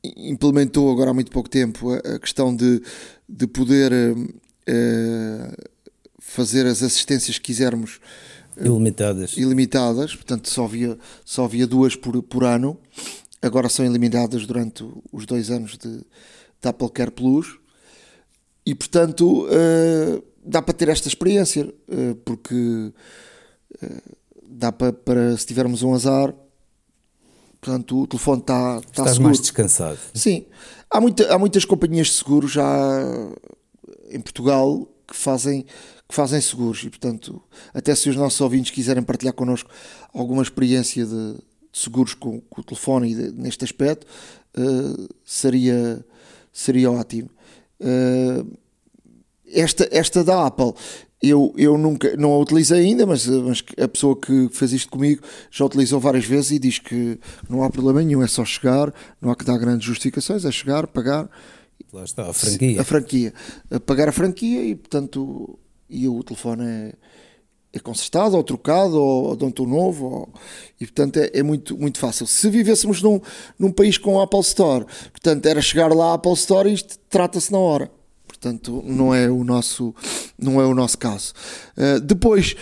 implementou 0.04 0.91
agora 0.91 1.12
há 1.12 1.13
muito 1.13 1.32
pouco 1.32 1.50
tempo 1.50 1.91
a, 1.91 1.98
a 2.15 2.20
questão 2.20 2.54
de, 2.54 2.82
de 3.28 3.48
poder 3.48 3.91
uh, 3.94 5.70
fazer 6.20 6.65
as 6.65 6.84
assistências 6.84 7.38
que 7.38 7.46
quisermos 7.46 8.02
eh, 8.58 8.65
ilimitadas. 8.65 9.38
ilimitadas, 9.38 10.15
portanto 10.15 10.50
só 10.50 10.65
havia, 10.65 10.98
só 11.24 11.46
havia 11.46 11.65
duas 11.65 11.96
por, 11.96 12.22
por 12.24 12.44
ano, 12.44 12.78
agora 13.41 13.70
são 13.70 13.86
ilimitadas 13.86 14.46
durante 14.46 14.86
os 15.12 15.26
dois 15.26 15.50
anos 15.50 15.78
de, 15.78 15.98
de 15.98 16.67
Apple 16.70 16.89
Care 16.89 17.12
Plus 17.12 17.62
e 18.65 18.73
portanto 18.73 19.45
uh, 19.45 20.23
dá 20.43 20.62
para 20.62 20.73
ter 20.73 20.89
esta 20.89 21.08
experiência, 21.08 21.65
uh, 21.65 22.15
porque 22.23 22.56
uh, 22.56 24.17
dá 24.47 24.71
para, 24.71 24.93
para 24.93 25.38
se 25.38 25.45
tivermos 25.45 25.84
um 25.84 25.93
azar, 25.93 26.34
portanto 27.60 28.02
o 28.02 28.08
telefone 28.08 28.41
está, 28.41 28.78
está 28.78 28.89
Estás 28.89 29.10
seguro. 29.12 29.26
mais 29.26 29.39
descansado. 29.39 29.99
Sim, 30.13 30.45
há, 30.89 31.02
muita, 31.02 31.34
há 31.34 31.38
muitas 31.38 31.65
companhias 31.65 32.08
de 32.08 32.13
seguros 32.13 32.52
já 32.52 32.65
em 34.10 34.19
Portugal 34.19 34.88
que 35.08 35.15
fazem 35.15 35.65
que 36.08 36.15
fazem 36.15 36.39
seguros 36.39 36.84
e, 36.84 36.89
portanto, 36.89 37.41
até 37.73 37.95
se 37.95 38.08
os 38.08 38.15
nossos 38.15 38.39
ouvintes 38.39 38.71
quiserem 38.71 39.02
partilhar 39.02 39.34
connosco 39.34 39.69
alguma 40.13 40.43
experiência 40.43 41.06
de, 41.06 41.34
de 41.34 41.39
seguros 41.71 42.13
com, 42.13 42.39
com, 42.41 42.62
o 42.62 42.63
telefone 42.63 43.12
e 43.12 43.15
de, 43.15 43.32
neste 43.32 43.63
aspecto, 43.63 44.06
seria, 45.26 46.06
seria 46.52 46.91
ótimo. 46.91 47.32
Uh, 47.84 48.58
esta, 49.54 49.88
esta 49.91 50.24
da 50.24 50.48
Apple, 50.48 50.74
eu, 51.22 51.54
eu 51.58 51.78
nunca, 51.78 52.17
não 52.17 52.32
a 52.32 52.39
utilizei 52.39 52.82
ainda, 52.82 53.06
mas, 53.06 53.28
mas 53.28 53.63
a 53.82 53.88
pessoa 53.88 54.19
que 54.19 54.50
fez 54.52 54.74
isto 54.74 54.91
comigo 54.91 55.22
já 55.50 55.63
utilizou 55.63 56.00
várias 56.00 56.26
vezes 56.26 56.52
e 56.52 56.60
diz 56.60 56.80
que 56.80 57.17
não 57.50 57.63
há 57.63 57.69
problema 57.69 58.02
nenhum, 58.02 58.22
é 58.22 58.28
só 58.28 58.43
chegar, 58.43 58.93
não 59.22 59.32
há 59.32 59.36
que 59.36 59.46
dar 59.46 59.58
grandes 59.58 59.86
justificações, 59.86 60.43
é 60.43 60.52
chegar, 60.52 60.88
pagar. 60.88 61.30
Lá 61.93 62.04
está, 62.04 62.30
a 62.30 62.34
franquia. 62.34 62.82
A 62.82 62.84
franquia. 62.84 63.34
Pagar 63.86 64.10
a 64.10 64.12
franquia 64.12 64.65
e, 64.65 64.76
portanto, 64.76 65.58
e 65.89 66.08
o 66.08 66.24
telefone 66.24 66.65
é, 66.65 66.93
é 67.74 67.80
consertado 67.80 68.38
ou 68.38 68.44
trocado 68.44 69.02
ou, 69.02 69.30
ou 69.30 69.36
dão-te 69.36 69.62
um 69.64 69.66
novo 69.66 70.06
ou, 70.06 70.30
e 70.80 70.86
portanto 70.86 71.18
é, 71.18 71.32
é, 71.34 71.44
muito, 71.44 71.76
muito 71.76 71.98
fácil. 71.98 72.28
Se 72.28 72.50
vivêssemos 72.50 73.02
num, 73.02 73.20
num 73.58 73.72
país 73.72 73.98
com 73.98 74.22
Apple 74.22 74.40
Store, 74.42 74.86
portanto 75.12 75.46
era 75.48 75.60
chegar 75.60 75.92
lá 75.94 76.12
à 76.12 76.14
Apple 76.14 76.34
Store 76.34 76.70
e 76.70 76.74
isto 76.74 77.00
trata-se 77.10 77.52
na 77.52 77.58
hora. 77.58 77.92
Portanto, 78.28 78.84
não 78.86 79.16
é 79.16 79.30
o 79.30 79.44
nosso, 79.44 79.96
não 80.38 80.60
é 80.60 80.66
o 80.66 80.76
nosso 80.76 80.98
caso. 80.98 81.34
Uh, 81.78 82.00
depois, 82.02 82.56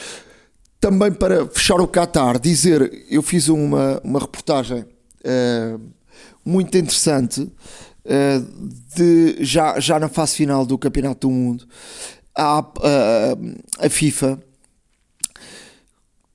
também 0.80 1.12
para 1.12 1.47
fechar 1.47 1.82
o 1.82 1.88
Qatar, 1.88 2.39
dizer, 2.39 3.06
eu 3.10 3.21
fiz 3.24 3.47
uma, 3.47 4.00
uma 4.04 4.19
reportagem 4.19 4.82
uh, 4.82 5.82
muito 6.45 6.78
interessante 6.78 7.41
uh, 7.41 8.69
de, 8.95 9.43
já, 9.43 9.80
já 9.80 10.00
na 10.00 10.08
fase 10.08 10.36
final 10.36 10.65
do 10.65 10.78
Campeonato 10.78 11.28
do 11.28 11.34
Mundo 11.34 11.67
a, 12.36 12.60
a, 12.60 13.86
a 13.86 13.89
FIFA 13.89 14.39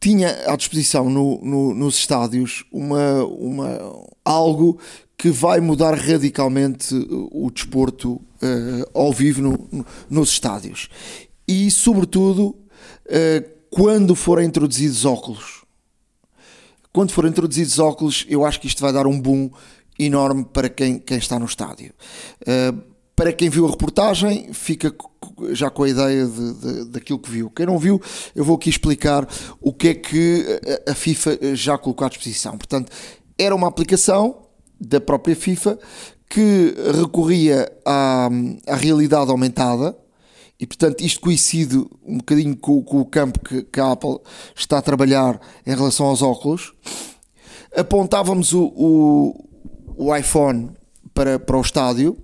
tinha 0.07 0.29
à 0.47 0.55
disposição 0.55 1.11
no, 1.11 1.41
no, 1.43 1.75
nos 1.75 1.97
estádios 1.97 2.65
uma, 2.71 3.25
uma, 3.25 4.07
algo 4.25 4.79
que 5.19 5.31
vai 5.31 5.59
mudar 5.59 5.95
radicalmente 5.95 6.95
o 7.33 7.51
desporto 7.51 8.13
uh, 8.13 8.89
ao 8.95 9.13
vivo 9.13 9.43
no, 9.43 9.87
nos 10.09 10.29
estádios. 10.29 10.89
E, 11.49 11.69
sobretudo, 11.73 12.55
uh, 13.07 13.51
quando 13.69 14.15
forem 14.15 14.47
introduzidos 14.47 15.05
óculos. 15.05 15.65
Quando 16.93 17.11
forem 17.11 17.33
introduzidos 17.33 17.81
óculos, 17.81 18.25
eu 18.29 18.45
acho 18.45 18.61
que 18.61 18.69
isto 18.69 18.81
vai 18.81 18.93
dar 18.93 19.09
um 19.09 19.21
boom 19.21 19.51
enorme 19.99 20.45
para 20.45 20.69
quem, 20.69 21.01
quem 21.01 21.19
está 21.19 21.37
no 21.37 21.47
estádio. 21.47 21.93
Uh, 22.43 22.81
para 23.17 23.33
quem 23.33 23.49
viu 23.49 23.67
a 23.67 23.71
reportagem, 23.71 24.53
fica 24.53 24.95
já 25.51 25.71
com 25.71 25.83
a 25.83 25.89
ideia 25.89 26.27
de, 26.27 26.55
de, 26.55 26.85
daquilo 26.87 27.19
que 27.19 27.31
viu. 27.31 27.51
Quem 27.51 27.67
não 27.67 27.79
viu, 27.79 28.01
eu 28.35 28.45
vou 28.45 28.57
aqui 28.57 28.71
explicar 28.71 29.29
o 29.61 29.73
que 29.73 29.89
é 29.89 29.95
que 29.95 30.61
a 30.89 30.95
FIFA 30.95 31.39
já 31.55 31.77
colocou 31.79 32.07
à 32.07 32.09
disposição. 32.09 32.57
Portanto, 32.57 32.91
era 33.39 33.55
uma 33.55 33.69
aplicação 33.69 34.47
da 34.81 35.01
própria 35.01 35.37
FIFA 35.37 35.79
que 36.29 36.75
recorria 36.99 37.71
à, 37.85 38.29
à 38.67 38.75
realidade 38.75 39.31
aumentada 39.31 39.97
e, 40.59 40.67
portanto, 40.67 41.03
isto 41.03 41.21
coincide 41.21 41.77
um 42.05 42.19
bocadinho 42.19 42.57
com, 42.57 42.83
com 42.83 43.01
o 43.01 43.05
campo 43.05 43.39
que, 43.41 43.63
que, 43.63 43.81
a 43.81 43.93
Apple 43.93 44.19
está 44.55 44.79
a 44.79 44.83
trabalhar 44.83 45.39
em 45.67 45.75
relação 45.75 46.07
aos 46.07 46.23
óculos. 46.23 46.73
Apontávamos 47.77 48.55
o, 48.55 48.65
o, 48.75 49.49
o 49.97 50.17
iPhone 50.17 50.71
para, 51.13 51.39
para 51.39 51.59
o 51.59 51.61
estádio 51.61 52.17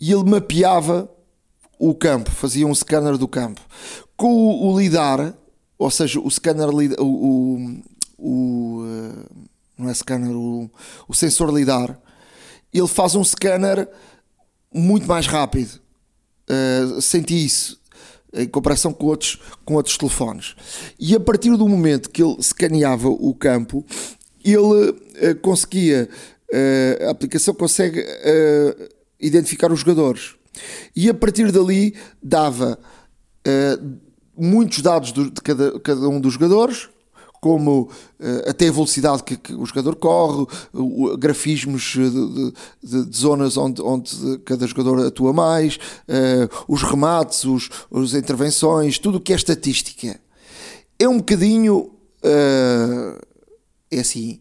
e 0.00 0.12
ele 0.12 0.24
mapeava 0.24 1.08
o 1.80 1.94
campo, 1.94 2.30
fazia 2.30 2.66
um 2.66 2.74
scanner 2.74 3.16
do 3.16 3.26
campo. 3.26 3.62
Com 4.14 4.30
o, 4.30 4.70
o 4.70 4.78
lidar, 4.78 5.34
ou 5.78 5.90
seja, 5.90 6.20
o 6.20 6.30
scanner, 6.30 6.68
o, 6.68 7.02
o, 7.02 7.82
o 8.18 8.82
uh, 8.82 9.46
não 9.78 9.88
é 9.88 9.94
scanner, 9.94 10.36
o, 10.36 10.70
o 11.08 11.14
sensor 11.14 11.50
lidar, 11.50 11.98
ele 12.70 12.86
faz 12.86 13.14
um 13.14 13.24
scanner 13.24 13.88
muito 14.72 15.06
mais 15.06 15.26
rápido. 15.26 15.80
Uh, 16.50 17.00
senti 17.00 17.46
isso 17.46 17.80
em 18.34 18.46
comparação 18.46 18.92
com 18.92 19.06
outros, 19.06 19.40
com 19.64 19.74
outros 19.74 19.96
telefones. 19.96 20.54
E 20.98 21.16
a 21.16 21.20
partir 21.20 21.56
do 21.56 21.66
momento 21.66 22.10
que 22.10 22.22
ele 22.22 22.36
escaneava 22.38 23.08
o 23.08 23.34
campo, 23.34 23.86
ele 24.44 24.58
uh, 24.58 25.34
conseguia, 25.40 26.10
uh, 26.52 27.06
a 27.06 27.10
aplicação 27.10 27.54
consegue 27.54 28.04
identificar 29.18 29.72
os 29.72 29.80
jogadores. 29.80 30.39
E 30.94 31.08
a 31.08 31.14
partir 31.14 31.50
dali 31.52 31.94
dava 32.22 32.78
muitos 34.36 34.80
dados 34.80 35.12
de 35.12 35.30
cada, 35.42 35.78
cada 35.80 36.08
um 36.08 36.20
dos 36.20 36.34
jogadores, 36.34 36.88
como 37.40 37.82
uh, 37.82 38.50
até 38.50 38.68
a 38.68 38.72
velocidade 38.72 39.22
que, 39.22 39.36
que, 39.36 39.54
o 39.54 39.64
jogador 39.64 39.96
corre, 39.96 40.46
uh, 40.74 41.16
grafismos 41.16 41.82
de, 41.82 42.52
de, 42.82 43.06
de, 43.06 43.16
zonas 43.16 43.56
onde, 43.56 43.80
onde 43.80 44.38
cada 44.44 44.66
jogador 44.66 45.06
atua 45.06 45.32
mais, 45.32 45.76
uh, 45.76 46.64
os 46.68 46.82
remates, 46.82 47.44
os, 47.44 47.70
as 47.92 48.14
intervenções, 48.14 48.98
tudo 48.98 49.18
o 49.18 49.20
que 49.20 49.32
é 49.32 49.36
estatística. 49.36 50.20
É 50.98 51.08
um 51.08 51.18
bocadinho. 51.18 51.90
é 53.90 54.00
assim. 54.00 54.40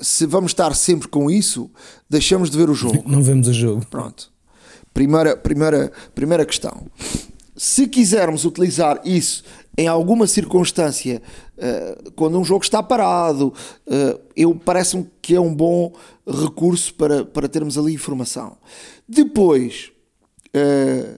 Se 0.00 0.26
vamos 0.26 0.52
estar 0.52 0.76
sempre 0.76 1.08
com 1.08 1.28
isso, 1.28 1.68
deixamos 2.08 2.50
de 2.50 2.58
ver 2.58 2.70
o 2.70 2.74
jogo. 2.74 3.02
Não 3.06 3.22
vemos 3.22 3.48
o 3.48 3.52
jogo. 3.52 3.84
Pronto. 3.86 4.30
Primeira, 4.98 5.36
primeira, 5.36 5.92
primeira 6.12 6.44
questão. 6.44 6.88
Se 7.56 7.86
quisermos 7.86 8.44
utilizar 8.44 9.00
isso 9.04 9.44
em 9.76 9.86
alguma 9.86 10.26
circunstância, 10.26 11.22
uh, 11.56 12.10
quando 12.16 12.36
um 12.36 12.42
jogo 12.42 12.64
está 12.64 12.82
parado, 12.82 13.54
uh, 13.86 14.20
eu 14.34 14.56
parece-me 14.56 15.08
que 15.22 15.36
é 15.36 15.40
um 15.40 15.54
bom 15.54 15.92
recurso 16.26 16.92
para, 16.94 17.24
para 17.24 17.48
termos 17.48 17.78
ali 17.78 17.94
informação. 17.94 18.58
Depois, 19.08 19.92
uh, 20.48 21.16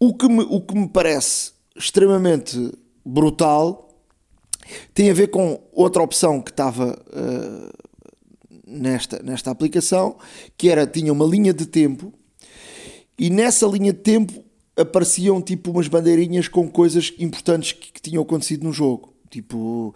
o, 0.00 0.12
que 0.12 0.28
me, 0.28 0.42
o 0.42 0.60
que 0.60 0.74
me 0.74 0.88
parece 0.88 1.52
extremamente 1.76 2.76
brutal 3.04 3.96
tem 4.92 5.08
a 5.08 5.14
ver 5.14 5.28
com 5.28 5.62
outra 5.72 6.02
opção 6.02 6.42
que 6.42 6.50
estava 6.50 6.98
nesta, 8.66 9.22
nesta 9.22 9.52
aplicação, 9.52 10.16
que 10.58 10.68
era, 10.68 10.84
tinha 10.84 11.12
uma 11.12 11.24
linha 11.24 11.54
de 11.54 11.64
tempo, 11.64 12.12
e 13.18 13.30
nessa 13.30 13.66
linha 13.66 13.92
de 13.92 14.00
tempo 14.00 14.44
apareciam 14.76 15.40
tipo 15.40 15.70
umas 15.70 15.88
bandeirinhas 15.88 16.48
com 16.48 16.68
coisas 16.68 17.12
importantes 17.18 17.72
que, 17.72 17.92
que 17.92 18.02
tinham 18.02 18.22
acontecido 18.22 18.64
no 18.64 18.72
jogo. 18.72 19.14
Tipo, 19.30 19.94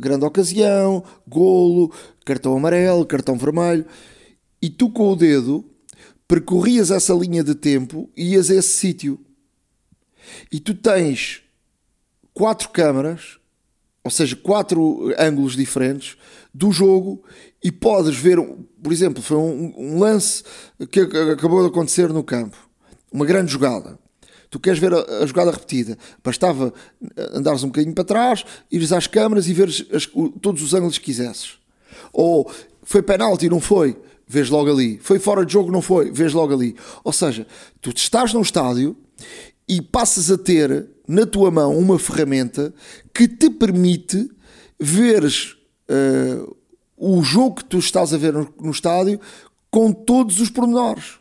grande 0.00 0.24
ocasião, 0.24 1.02
golo, 1.26 1.92
cartão 2.24 2.56
amarelo, 2.56 3.06
cartão 3.06 3.36
vermelho. 3.36 3.86
E 4.60 4.68
tu 4.68 4.90
com 4.90 5.12
o 5.12 5.16
dedo 5.16 5.64
percorrias 6.28 6.90
essa 6.90 7.14
linha 7.14 7.42
de 7.42 7.54
tempo 7.54 8.10
e 8.16 8.32
ias 8.32 8.50
a 8.50 8.56
esse 8.56 8.70
sítio. 8.70 9.18
E 10.50 10.58
tu 10.58 10.74
tens 10.74 11.42
quatro 12.34 12.68
câmaras, 12.70 13.38
ou 14.02 14.10
seja, 14.10 14.36
quatro 14.36 15.12
ângulos 15.18 15.56
diferentes 15.56 16.16
do 16.52 16.70
jogo 16.70 17.22
e 17.62 17.70
podes 17.70 18.16
ver, 18.16 18.38
por 18.86 18.92
exemplo, 18.92 19.20
foi 19.20 19.36
um, 19.36 19.74
um 19.76 19.98
lance 19.98 20.44
que 20.92 21.00
acabou 21.00 21.60
de 21.62 21.66
acontecer 21.66 22.12
no 22.12 22.22
campo, 22.22 22.56
uma 23.10 23.26
grande 23.26 23.50
jogada 23.50 23.98
Tu 24.48 24.60
queres 24.60 24.78
ver 24.78 24.94
a, 24.94 25.22
a 25.22 25.26
jogada 25.26 25.50
repetida. 25.50 25.98
Bastava 26.22 26.72
andares 27.34 27.62
um 27.62 27.66
bocadinho 27.66 27.94
para 27.94 28.04
trás, 28.04 28.44
ires 28.70 28.92
às 28.92 29.06
câmaras 29.06 29.48
e 29.48 29.52
veres 29.52 29.84
as, 29.92 30.08
o, 30.14 30.28
todos 30.28 30.62
os 30.62 30.72
ângulos 30.72 30.98
que 30.98 31.06
quisesses. 31.06 31.54
Ou 32.12 32.50
foi 32.82 33.02
penalti, 33.02 33.48
não 33.48 33.60
foi? 33.60 33.98
Vês 34.26 34.48
logo 34.48 34.70
ali. 34.70 34.98
Foi 35.02 35.18
fora 35.18 35.44
de 35.44 35.52
jogo, 35.52 35.70
não 35.70 35.82
foi? 35.82 36.10
Vês 36.10 36.32
logo 36.32 36.54
ali. 36.54 36.76
Ou 37.04 37.12
seja, 37.12 37.46
tu 37.80 37.90
estás 37.94 38.32
num 38.32 38.40
estádio 38.40 38.96
e 39.68 39.82
passas 39.82 40.30
a 40.30 40.38
ter 40.38 40.86
na 41.08 41.26
tua 41.26 41.50
mão 41.50 41.76
uma 41.76 41.98
ferramenta 41.98 42.72
que 43.12 43.26
te 43.26 43.50
permite 43.50 44.30
veres 44.78 45.56
uh, 45.90 46.55
o 46.96 47.22
jogo 47.22 47.56
que 47.56 47.64
tu 47.64 47.78
estás 47.78 48.14
a 48.14 48.16
ver 48.16 48.32
no, 48.32 48.52
no 48.60 48.70
estádio 48.70 49.20
com 49.70 49.92
todos 49.92 50.40
os 50.40 50.48
pormenores 50.48 51.18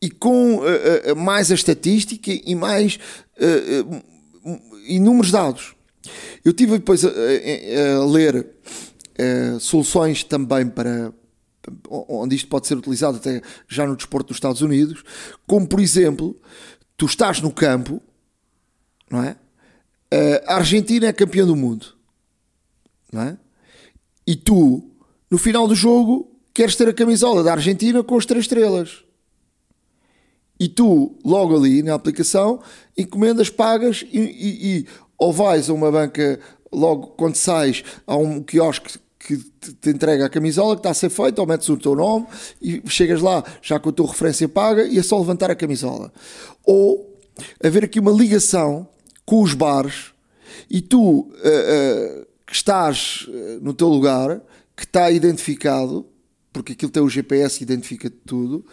e 0.00 0.10
com 0.10 0.56
uh, 0.56 1.12
uh, 1.12 1.16
mais 1.16 1.50
a 1.50 1.54
estatística 1.54 2.30
e 2.30 2.54
mais 2.54 2.98
uh, 3.38 4.02
inúmeros 4.86 5.30
dados. 5.30 5.74
Eu 6.44 6.52
tive 6.52 6.78
depois 6.78 7.04
a, 7.04 7.08
a, 7.08 7.96
a 7.96 8.06
ler 8.06 8.46
soluções 9.58 10.22
também 10.22 10.68
para 10.68 11.12
onde 11.90 12.36
isto 12.36 12.48
pode 12.48 12.68
ser 12.68 12.76
utilizado 12.76 13.16
até 13.16 13.42
já 13.66 13.86
no 13.86 13.96
desporto 13.96 14.28
dos 14.28 14.36
Estados 14.36 14.60
Unidos, 14.60 15.02
como 15.46 15.66
por 15.66 15.80
exemplo, 15.80 16.40
tu 16.96 17.06
estás 17.06 17.40
no 17.40 17.50
campo, 17.50 18.00
não 19.10 19.24
é? 19.24 19.36
A 20.46 20.56
Argentina 20.56 21.06
é 21.06 21.12
campeã 21.12 21.44
do 21.44 21.56
mundo, 21.56 21.94
não 23.12 23.22
é? 23.22 23.38
E 24.26 24.34
tu, 24.34 24.82
no 25.30 25.38
final 25.38 25.68
do 25.68 25.74
jogo, 25.74 26.30
queres 26.52 26.74
ter 26.74 26.88
a 26.88 26.92
camisola 26.92 27.42
da 27.42 27.52
Argentina 27.52 28.02
com 28.02 28.16
as 28.16 28.26
três 28.26 28.44
estrelas. 28.44 29.04
E 30.58 30.68
tu, 30.68 31.14
logo 31.24 31.54
ali 31.54 31.82
na 31.82 31.94
aplicação, 31.94 32.60
encomendas, 32.96 33.50
pagas 33.50 34.04
e, 34.10 34.18
e, 34.18 34.78
e 34.78 34.86
ou 35.18 35.32
vais 35.32 35.68
a 35.68 35.74
uma 35.74 35.92
banca, 35.92 36.40
logo 36.72 37.08
quando 37.08 37.36
sais, 37.36 37.84
a 38.06 38.16
um 38.16 38.42
quiosque 38.42 38.98
que 39.18 39.36
te 39.36 39.90
entrega 39.90 40.26
a 40.26 40.30
camisola 40.30 40.76
que 40.76 40.80
está 40.80 40.90
a 40.90 40.94
ser 40.94 41.10
feita, 41.10 41.40
ou 41.40 41.46
metes 41.46 41.68
o 41.68 41.76
teu 41.76 41.96
nome 41.96 42.26
e 42.62 42.80
chegas 42.86 43.20
lá 43.20 43.42
já 43.60 43.78
com 43.78 43.90
a 43.90 43.92
tua 43.92 44.06
referência 44.06 44.48
paga 44.48 44.84
e 44.84 44.98
é 44.98 45.02
só 45.02 45.18
levantar 45.18 45.50
a 45.50 45.56
camisola. 45.56 46.12
Ou 46.64 47.18
haver 47.62 47.84
aqui 47.84 47.98
uma 47.98 48.12
ligação 48.12 48.88
com 49.24 49.42
os 49.42 49.52
bares 49.52 50.12
e 50.70 50.80
tu 50.80 51.02
uh, 51.02 51.22
uh, 51.22 52.26
que 52.46 52.54
estás 52.54 53.26
uh, 53.28 53.60
no 53.60 53.74
teu 53.74 53.88
lugar, 53.88 54.40
que 54.76 54.84
está 54.84 55.10
identificado, 55.10 56.06
porque 56.52 56.72
aquilo 56.72 56.90
tem 56.90 57.02
o 57.02 57.08
GPS 57.08 57.58
que 57.58 57.64
identifica 57.64 58.10
tudo, 58.24 58.64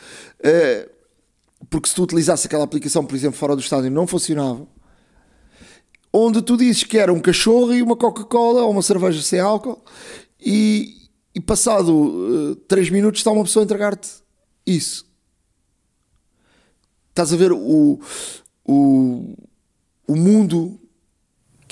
porque 1.70 1.90
se 1.90 1.96
tu 1.96 2.04
utilizasses 2.04 2.46
aquela 2.46 2.64
aplicação, 2.64 3.06
por 3.06 3.16
exemplo, 3.16 3.38
fora 3.38 3.56
do 3.56 3.62
estádio, 3.62 3.92
não 3.92 4.08
funcionava. 4.08 4.66
Onde 6.12 6.42
tu 6.42 6.56
dizes 6.56 6.84
que 6.84 6.98
era 6.98 7.12
um 7.12 7.20
cachorro 7.20 7.74
e 7.74 7.82
uma 7.82 7.96
Coca-Cola 7.96 8.64
ou 8.64 8.72
uma 8.72 8.82
cerveja 8.82 9.22
sem 9.22 9.40
álcool, 9.40 9.84
e, 10.40 11.10
e 11.34 11.40
passado 11.40 12.52
uh, 12.52 12.56
3 12.68 12.90
minutos 12.90 13.20
está 13.20 13.32
uma 13.32 13.44
pessoa 13.44 13.64
a 13.64 13.66
entregar-te 13.66 14.10
isso. 14.66 15.06
Estás 17.10 17.34
a 17.34 17.38
ver 17.38 17.52
o, 17.52 18.00
o, 18.66 19.36
o 20.08 20.16
mundo 20.16 20.80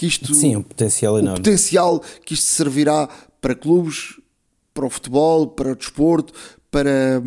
que 0.01 0.07
isto. 0.07 0.33
Sim, 0.33 0.55
um 0.55 0.63
potencial 0.63 1.19
enorme. 1.19 1.39
O 1.39 1.43
potencial 1.43 2.03
que 2.25 2.33
isto 2.33 2.47
servirá 2.47 3.07
para 3.39 3.53
clubes, 3.53 4.19
para 4.73 4.85
o 4.85 4.89
futebol, 4.89 5.47
para 5.47 5.73
o 5.73 5.75
desporto, 5.75 6.33
para 6.71 7.21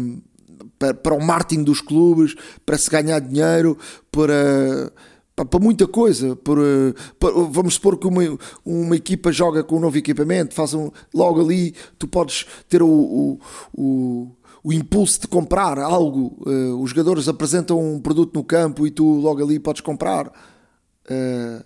para, 0.77 0.93
para 0.93 1.15
o 1.15 1.25
marketing 1.25 1.63
dos 1.63 1.81
clubes, 1.81 2.35
para 2.67 2.77
se 2.77 2.91
ganhar 2.91 3.21
dinheiro, 3.21 3.79
para, 4.11 4.93
para, 5.37 5.61
muita 5.61 5.87
coisa. 5.87 6.35
Para, 6.35 6.95
para, 7.19 7.31
vamos 7.31 7.75
supor 7.75 7.97
que 7.97 8.09
uma, 8.09 8.23
uma 8.65 8.97
equipa 8.97 9.31
joga 9.31 9.63
com 9.63 9.77
um 9.77 9.81
novo 9.81 9.97
equipamento, 9.97 10.53
faz 10.53 10.75
um, 10.75 10.91
logo 11.15 11.41
ali 11.41 11.75
tu 11.97 12.09
podes 12.09 12.45
ter 12.69 12.83
o, 12.83 12.89
o, 12.89 13.41
o 13.73 14.37
o 14.67 14.73
impulso 14.73 15.21
de 15.21 15.29
comprar 15.29 15.79
algo. 15.79 16.39
Uh, 16.47 16.81
os 16.83 16.89
jogadores 16.89 17.29
apresentam 17.29 17.79
um 17.79 18.01
produto 18.01 18.35
no 18.35 18.43
campo 18.43 18.87
e 18.87 18.91
tu 18.91 19.05
logo 19.05 19.45
ali 19.45 19.59
podes 19.59 19.83
comprar. 19.83 20.27
Uh, 20.27 21.63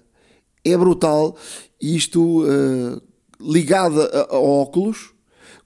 é 0.73 0.79
brutal. 0.79 1.37
E 1.81 1.97
isto 1.97 2.43
uh, 2.43 3.01
ligado 3.41 4.03
a, 4.03 4.35
a, 4.35 4.39
óculos, 4.39 5.13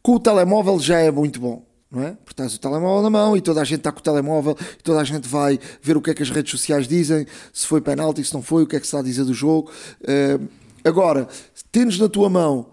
com 0.03 0.17
o 0.17 0.21
telemóvel 0.21 0.79
já 0.79 0.99
é 0.99 1.11
muito 1.11 1.41
bom 1.41 1.65
não 1.93 2.03
é? 2.03 2.17
Porque 2.25 2.43
o 2.43 2.59
telemóvel 2.59 3.03
na 3.03 3.11
mão 3.11 3.37
e 3.37 3.43
toda 3.43 3.61
a 3.61 3.65
gente 3.65 3.81
está 3.81 3.93
com 3.93 4.01
o 4.01 4.03
telemóvel 4.03 4.57
e 4.79 4.83
toda 4.83 4.99
a 4.99 5.05
gente 5.05 5.29
vai 5.29 5.61
ver 5.83 5.95
o 5.95 6.01
que 6.01 6.11
é 6.11 6.15
que 6.15 6.23
as 6.23 6.31
redes 6.31 6.51
sociais 6.51 6.88
dizem, 6.88 7.27
se 7.53 7.67
foi 7.67 7.83
penalti, 7.83 8.25
se 8.25 8.33
não 8.33 8.41
foi, 8.41 8.62
o 8.62 8.67
que 8.67 8.77
é 8.77 8.81
que 8.81 8.87
se 8.87 8.88
está 8.88 9.01
a 9.01 9.03
dizer 9.03 9.25
do 9.25 9.35
jogo. 9.35 9.71
Uh, 10.01 10.49
agora, 10.83 11.29
tens 11.71 11.99
na 11.99 12.09
tua 12.09 12.31
mão 12.31 12.72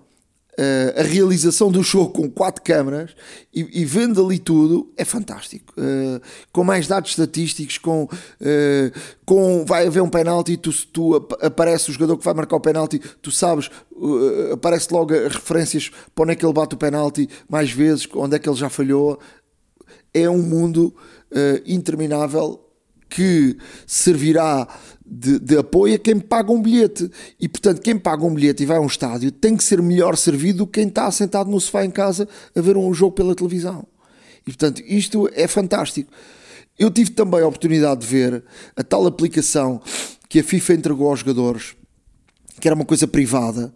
uh, 0.60 1.00
a 1.00 1.04
realização 1.04 1.72
do 1.72 1.82
jogo 1.82 2.10
com 2.10 2.30
quatro 2.30 2.62
câmaras 2.62 3.16
e, 3.54 3.82
e 3.82 3.86
vendo 3.86 4.24
ali 4.24 4.38
tudo, 4.38 4.92
é 4.98 5.06
fantástico. 5.06 5.74
Uh, 5.78 6.22
com 6.52 6.64
mais 6.64 6.88
dados 6.88 7.12
estatísticos, 7.12 7.78
com, 7.78 8.04
uh, 8.04 9.00
com 9.26 9.66
vai 9.66 9.88
haver 9.88 10.04
um 10.04 10.10
penalti, 10.10 10.58
tu, 10.58 10.72
tu 10.88 11.16
aparece 11.42 11.90
o 11.90 11.94
jogador 11.94 12.18
que 12.18 12.26
vai 12.26 12.34
marcar 12.34 12.58
o 12.58 12.60
penalti, 12.60 13.00
tu 13.22 13.32
sabes, 13.32 13.70
aparece 14.52 14.92
logo 14.92 15.14
as 15.14 15.34
referências 15.34 15.92
para 16.14 16.24
onde 16.24 16.34
é 16.34 16.36
que 16.36 16.46
ele 16.46 16.54
bate 16.54 16.76
o 16.76 16.78
penalti 16.78 17.30
mais 17.48 17.72
vezes, 17.72 18.08
onde 18.14 18.36
é 18.36 18.40
que 18.40 18.50
ele 18.50 18.58
já 18.58 18.70
falhou. 18.70 19.18
É 20.14 20.30
um 20.30 20.42
mundo 20.42 20.96
interminável 21.66 22.60
que 23.08 23.58
servirá 23.86 24.68
de, 25.10 25.40
de, 25.40 25.58
apoio 25.58 25.96
a 25.96 25.98
quem 25.98 26.20
paga 26.20 26.52
um 26.52 26.62
bilhete. 26.62 27.10
E, 27.40 27.48
portanto, 27.48 27.82
quem 27.82 27.98
paga 27.98 28.24
um 28.26 28.34
bilhete 28.34 28.64
e 28.64 28.66
vai 28.66 28.78
a 28.78 28.82
um 28.82 28.88
estádio 28.88 29.32
tem 29.32 29.58
que 29.58 29.64
ser 29.64 29.82
melhor 29.82 30.16
servido 30.16 30.60
do 30.60 30.68
que 30.68 30.80
quem 30.80 30.88
está 30.88 31.10
sentado 31.12 31.50
no 31.50 31.60
sofá 31.60 31.84
em 31.84 31.92
casa 31.92 32.28
a 32.56 32.62
ver 32.62 32.78
um 32.78 32.94
jogo 32.94 33.16
pela 33.16 33.34
televisão. 33.34 33.88
E, 34.42 34.46
portanto, 34.46 34.82
isto 34.86 35.30
é 35.34 35.48
fantástico. 35.48 36.12
Eu 36.78 36.90
tive 36.90 37.12
também 37.12 37.42
a 37.42 37.48
oportunidade 37.48 38.02
de 38.02 38.08
ver 38.08 38.44
a 38.76 38.84
tal 38.84 39.06
aplicação 39.06 39.82
que 40.30 40.40
a 40.40 40.44
FIFA 40.44 40.74
entregou 40.76 41.10
aos 41.10 41.20
jogadores, 41.20 41.76
que 42.60 42.68
era 42.68 42.76
uma 42.76 42.86
coisa 42.86 43.08
privada, 43.08 43.74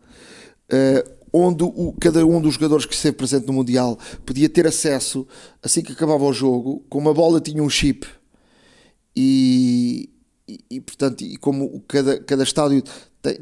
uh, 0.71 1.11
onde 1.33 1.63
o, 1.63 1.93
cada 1.99 2.25
um 2.25 2.39
dos 2.39 2.53
jogadores 2.53 2.85
que 2.85 2.93
esteve 2.93 3.17
presente 3.17 3.47
no 3.47 3.53
Mundial 3.53 3.97
podia 4.25 4.47
ter 4.47 4.67
acesso, 4.67 5.27
assim 5.61 5.81
que 5.81 5.91
acabava 5.91 6.23
o 6.23 6.31
jogo, 6.31 6.85
com 6.87 6.99
uma 6.99 7.13
bola 7.13 7.41
tinha 7.41 7.61
um 7.61 7.69
chip. 7.69 8.07
E, 9.15 10.09
e, 10.47 10.81
portanto, 10.81 11.21
e 11.21 11.37
como 11.37 11.81
cada, 11.87 12.19
cada 12.19 12.43
estádio 12.43 12.83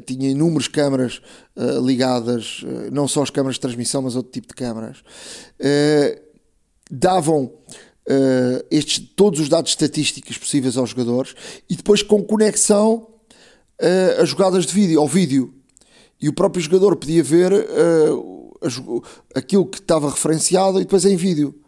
tinha 0.06 0.30
inúmeras 0.30 0.68
câmaras 0.68 1.20
uh, 1.56 1.84
ligadas, 1.84 2.62
uh, 2.62 2.92
não 2.92 3.08
só 3.08 3.22
as 3.22 3.30
câmaras 3.30 3.56
de 3.56 3.60
transmissão, 3.60 4.02
mas 4.02 4.14
outro 4.14 4.30
tipo 4.30 4.48
de 4.48 4.54
câmaras, 4.54 4.98
uh, 4.98 6.22
davam 6.90 7.52
estes, 8.68 8.98
todos 9.14 9.38
os 9.38 9.48
dados 9.48 9.70
estatísticos 9.70 10.36
possíveis 10.36 10.76
aos 10.76 10.90
jogadores 10.90 11.36
e 11.70 11.76
depois 11.76 12.02
com 12.02 12.20
conexão 12.20 13.06
a 14.18 14.24
jogadas 14.24 14.66
de 14.66 14.74
vídeo, 14.74 15.00
ao 15.00 15.06
vídeo. 15.06 15.54
E 16.20 16.28
o 16.28 16.32
próprio 16.32 16.60
jogador 16.60 16.96
podia 16.96 17.22
ver 17.22 17.52
aquilo 19.36 19.64
que 19.64 19.78
estava 19.78 20.10
referenciado 20.10 20.80
e 20.80 20.84
depois 20.84 21.04
em 21.04 21.16
vídeo. 21.16 21.61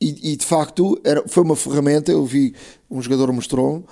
E, 0.00 0.32
e, 0.32 0.36
de 0.36 0.44
facto 0.44 1.00
era, 1.02 1.26
foi 1.26 1.42
uma 1.42 1.56
ferramenta, 1.56 2.12
eu 2.12 2.24
vi, 2.24 2.54
um 2.90 3.00
jogador 3.00 3.32
mostrou 3.32 3.84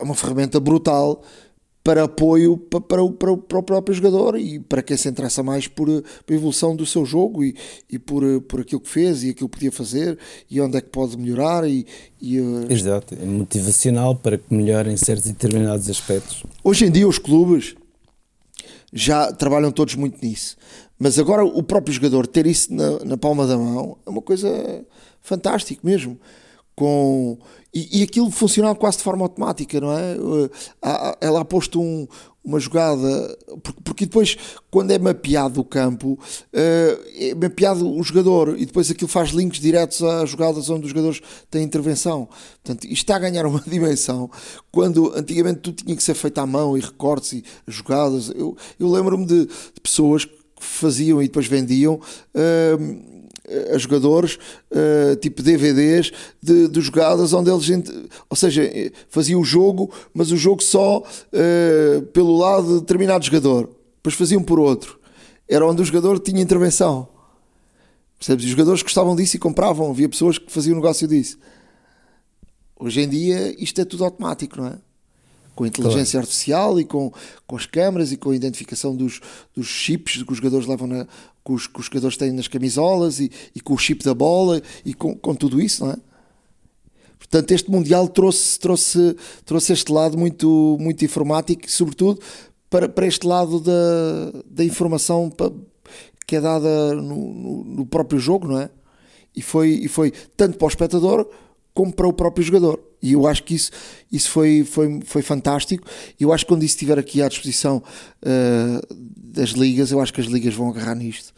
uma 0.00 0.14
ferramenta 0.14 0.60
brutal 0.60 1.22
para 1.88 2.04
apoio 2.04 2.58
para, 2.58 2.80
para, 2.82 3.02
o, 3.02 3.10
para, 3.10 3.32
o, 3.32 3.38
para 3.38 3.58
o 3.58 3.62
próprio 3.62 3.94
jogador 3.94 4.38
e 4.38 4.58
para 4.58 4.82
quem 4.82 4.94
se 4.94 5.08
interessa 5.08 5.42
mais 5.42 5.66
por, 5.66 5.86
por 6.26 6.32
a 6.32 6.36
evolução 6.36 6.76
do 6.76 6.84
seu 6.84 7.02
jogo 7.06 7.42
e, 7.42 7.56
e 7.88 7.98
por, 7.98 8.22
por 8.42 8.60
aquilo 8.60 8.82
que 8.82 8.90
fez 8.90 9.24
e 9.24 9.30
aquilo 9.30 9.48
que 9.48 9.56
podia 9.56 9.72
fazer 9.72 10.18
e 10.50 10.60
onde 10.60 10.76
é 10.76 10.82
que 10.82 10.88
pode 10.88 11.16
melhorar 11.16 11.66
e, 11.66 11.86
e 12.20 12.38
uh, 12.40 12.70
Exato, 12.70 13.14
é 13.14 13.24
motivacional 13.24 14.14
para 14.14 14.36
que 14.36 14.52
melhorem 14.52 14.98
certos 14.98 15.24
determinados 15.24 15.88
aspectos. 15.88 16.42
Hoje 16.62 16.84
em 16.84 16.90
dia 16.90 17.08
os 17.08 17.18
clubes 17.18 17.74
já 18.92 19.32
trabalham 19.32 19.72
todos 19.72 19.94
muito 19.94 20.22
nisso, 20.22 20.58
mas 20.98 21.18
agora 21.18 21.42
o 21.42 21.62
próprio 21.62 21.94
jogador 21.94 22.26
ter 22.26 22.46
isso 22.46 22.70
na, 22.74 23.02
na 23.02 23.16
palma 23.16 23.46
da 23.46 23.56
mão 23.56 23.96
é 24.04 24.10
uma 24.10 24.20
coisa 24.20 24.84
fantástico 25.20 25.86
mesmo. 25.86 26.18
Com, 26.74 27.38
e, 27.74 28.00
e 28.00 28.02
aquilo 28.04 28.30
funcionava 28.30 28.76
quase 28.76 28.98
de 28.98 29.02
forma 29.02 29.24
automática, 29.24 29.80
não 29.80 29.92
é? 29.92 30.14
Eh, 30.14 31.16
ela 31.20 31.40
ha 31.40 31.44
posto 31.44 31.80
um, 31.80 32.06
uma 32.48 32.58
jogada, 32.58 33.38
porque 33.84 34.06
depois, 34.06 34.36
quando 34.70 34.90
é 34.90 34.98
mapeado 34.98 35.60
o 35.60 35.64
campo, 35.64 36.18
eh, 36.50 37.30
é 37.30 37.34
mapeado 37.34 37.86
o 37.86 38.02
jogador 38.02 38.58
e 38.58 38.64
depois 38.64 38.90
aquilo 38.90 39.08
faz 39.08 39.30
links 39.30 39.60
diretos 39.60 40.02
às 40.02 40.30
jogadas 40.30 40.70
onde 40.70 40.84
os 40.84 40.88
jogadores 40.88 41.20
têm 41.50 41.62
intervenção. 41.62 42.26
Portanto, 42.64 42.84
isto 42.84 43.02
está 43.02 43.16
a 43.16 43.18
ganhar 43.18 43.44
uma 43.44 43.62
dimensão 43.68 44.30
quando 44.72 45.12
antigamente 45.14 45.60
tudo 45.60 45.82
tinha 45.82 45.94
que 45.94 46.02
ser 46.02 46.14
feito 46.14 46.38
à 46.38 46.46
mão 46.46 46.76
e 46.76 46.80
recortes 46.80 47.34
e 47.34 47.44
jogadas. 47.66 48.30
Eu, 48.30 48.56
eu 48.80 48.90
lembro-me 48.90 49.26
de, 49.26 49.44
de, 49.44 49.80
pessoas 49.82 50.24
que 50.24 50.32
faziam 50.58 51.20
e 51.20 51.26
depois 51.26 51.46
vendiam. 51.46 52.00
Uh, 52.34 53.17
a 53.74 53.78
jogadores, 53.78 54.38
uh, 54.70 55.16
tipo 55.16 55.42
DVDs 55.42 56.12
de, 56.42 56.68
de, 56.68 56.80
jogadas 56.80 57.32
onde 57.32 57.50
eles, 57.50 57.68
ou 58.28 58.36
seja, 58.36 58.64
eh, 58.64 58.92
faziam 59.08 59.40
o 59.40 59.44
jogo, 59.44 59.92
mas 60.12 60.30
o 60.30 60.36
jogo 60.36 60.62
só 60.62 60.98
uh, 60.98 62.02
pelo 62.12 62.36
lado 62.36 62.74
de 62.74 62.80
determinado 62.80 63.24
jogador, 63.24 63.70
depois 63.96 64.14
faziam 64.14 64.42
por 64.42 64.58
outro. 64.58 64.98
Era 65.48 65.66
onde 65.66 65.82
o 65.82 65.84
jogador 65.84 66.18
tinha 66.18 66.42
intervenção. 66.42 67.08
Percebes? 68.18 68.44
E 68.44 68.46
os 68.46 68.50
jogadores 68.50 68.82
gostavam 68.82 69.16
disso 69.16 69.36
e 69.36 69.38
compravam. 69.38 69.90
Havia 69.90 70.08
pessoas 70.08 70.36
que 70.38 70.50
faziam 70.50 70.74
negócio 70.74 71.06
disso. 71.08 71.38
Hoje 72.78 73.00
em 73.00 73.08
dia 73.08 73.54
isto 73.62 73.80
é 73.80 73.84
tudo 73.84 74.04
automático, 74.04 74.60
não 74.60 74.66
é? 74.66 74.78
com 75.58 75.64
a 75.64 75.66
inteligência 75.66 76.12
claro. 76.12 76.24
artificial 76.24 76.78
e 76.78 76.84
com, 76.84 77.12
com 77.44 77.56
as 77.56 77.66
câmaras 77.66 78.12
e 78.12 78.16
com 78.16 78.30
a 78.30 78.36
identificação 78.36 78.94
dos, 78.94 79.20
dos 79.56 79.66
chips 79.66 80.22
que 80.22 80.30
os 80.30 80.36
jogadores 80.38 80.68
levam 80.68 80.86
na, 80.86 81.04
que 81.48 81.52
os, 81.52 81.66
que 81.66 81.80
os 81.80 81.86
jogadores 81.86 82.16
têm 82.16 82.30
nas 82.30 82.46
camisolas 82.46 83.20
e, 83.20 83.30
e 83.54 83.60
com 83.60 83.72
o 83.72 83.78
chip 83.78 84.04
da 84.04 84.12
bola 84.12 84.60
e 84.84 84.92
com, 84.92 85.16
com 85.16 85.34
tudo 85.34 85.60
isso, 85.60 85.84
não 85.84 85.92
é? 85.92 85.96
Portanto, 87.18 87.50
este 87.52 87.70
Mundial 87.70 88.08
trouxe, 88.08 88.58
trouxe, 88.58 89.16
trouxe 89.44 89.72
este 89.72 89.92
lado 89.92 90.16
muito, 90.16 90.76
muito 90.80 91.04
informático 91.04 91.66
e, 91.66 91.70
sobretudo, 91.70 92.20
para, 92.70 92.88
para 92.88 93.06
este 93.06 93.26
lado 93.26 93.60
da, 93.60 94.42
da 94.46 94.64
informação 94.64 95.30
que 96.26 96.36
é 96.36 96.40
dada 96.40 96.94
no, 96.94 97.34
no, 97.34 97.64
no, 97.64 97.86
próprio 97.86 98.20
jogo, 98.20 98.46
não 98.48 98.60
é? 98.60 98.70
E 99.34 99.42
foi, 99.42 99.70
e 99.70 99.88
foi 99.88 100.12
tanto 100.36 100.58
para 100.58 100.66
o 100.66 100.68
espectador 100.68 101.28
como 101.74 101.92
para 101.92 102.08
o 102.08 102.12
próprio 102.12 102.44
jogador. 102.44 102.80
E 103.00 103.12
eu 103.12 103.26
acho 103.26 103.42
que 103.44 103.54
isso, 103.54 103.70
isso 104.10 104.30
foi, 104.30 104.64
foi, 104.64 105.00
foi 105.04 105.22
fantástico. 105.22 105.86
E 106.18 106.24
eu 106.24 106.32
acho 106.32 106.44
que 106.44 106.48
quando 106.48 106.64
isso 106.64 106.74
estiver 106.74 106.98
aqui 106.98 107.22
à 107.22 107.28
disposição 107.28 107.82
uh, 108.22 108.96
das 109.38 109.50
ligas, 109.50 109.90
eu 109.90 110.00
acho 110.00 110.12
que 110.12 110.20
as 110.20 110.26
ligas 110.26 110.54
vão 110.54 110.68
agarrar 110.68 110.94
nisto. 110.94 111.32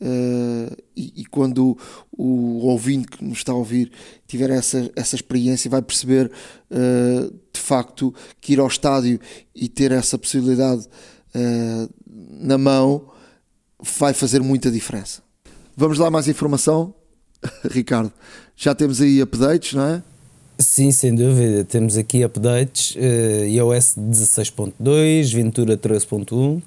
Uh, 0.00 0.76
e, 0.96 1.22
e, 1.22 1.24
quando 1.24 1.76
o, 2.16 2.24
o, 2.24 2.66
ouvinte 2.66 3.08
que 3.08 3.24
nos 3.24 3.38
está 3.38 3.50
a 3.50 3.56
ouvir 3.56 3.90
tiver 4.28 4.48
essa, 4.50 4.88
essa 4.94 5.16
experiência, 5.16 5.68
vai 5.68 5.82
perceber 5.82 6.30
uh, 6.70 7.34
de 7.52 7.60
facto 7.60 8.14
que 8.40 8.52
ir 8.52 8.60
ao 8.60 8.68
estádio 8.68 9.18
e 9.52 9.68
ter 9.68 9.90
essa 9.90 10.16
possibilidade 10.16 10.86
na 12.40 12.56
mão 12.58 13.10
vai 13.98 14.12
fazer 14.12 14.40
muita 14.40 14.70
diferença. 14.70 15.22
Vamos 15.76 15.98
lá, 15.98 16.10
mais 16.10 16.26
informação, 16.26 16.92
Ricardo. 17.70 18.12
Já 18.56 18.74
temos 18.74 19.00
aí 19.00 19.20
updates, 19.20 19.74
não 19.74 19.84
é? 19.84 20.02
Sim, 20.58 20.90
sem 20.90 21.14
dúvida. 21.14 21.64
Temos 21.64 21.96
aqui 21.96 22.24
updates: 22.24 22.96
uh, 22.96 23.44
iOS 23.46 23.94
16.2, 23.96 25.32
Ventura 25.32 25.76
13.1, 25.76 26.60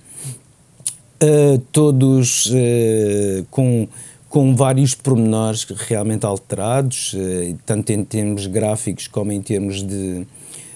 uh, 1.21 1.59
todos 1.71 2.47
uh, 2.47 3.45
com, 3.49 3.87
com 4.29 4.55
vários 4.55 4.95
pormenores 4.95 5.63
realmente 5.63 6.25
alterados, 6.25 7.13
uh, 7.13 7.57
tanto 7.65 7.91
em 7.91 8.03
termos 8.03 8.47
gráficos 8.47 9.07
como 9.07 9.31
em 9.31 9.41
termos 9.41 9.83
de, 9.83 10.25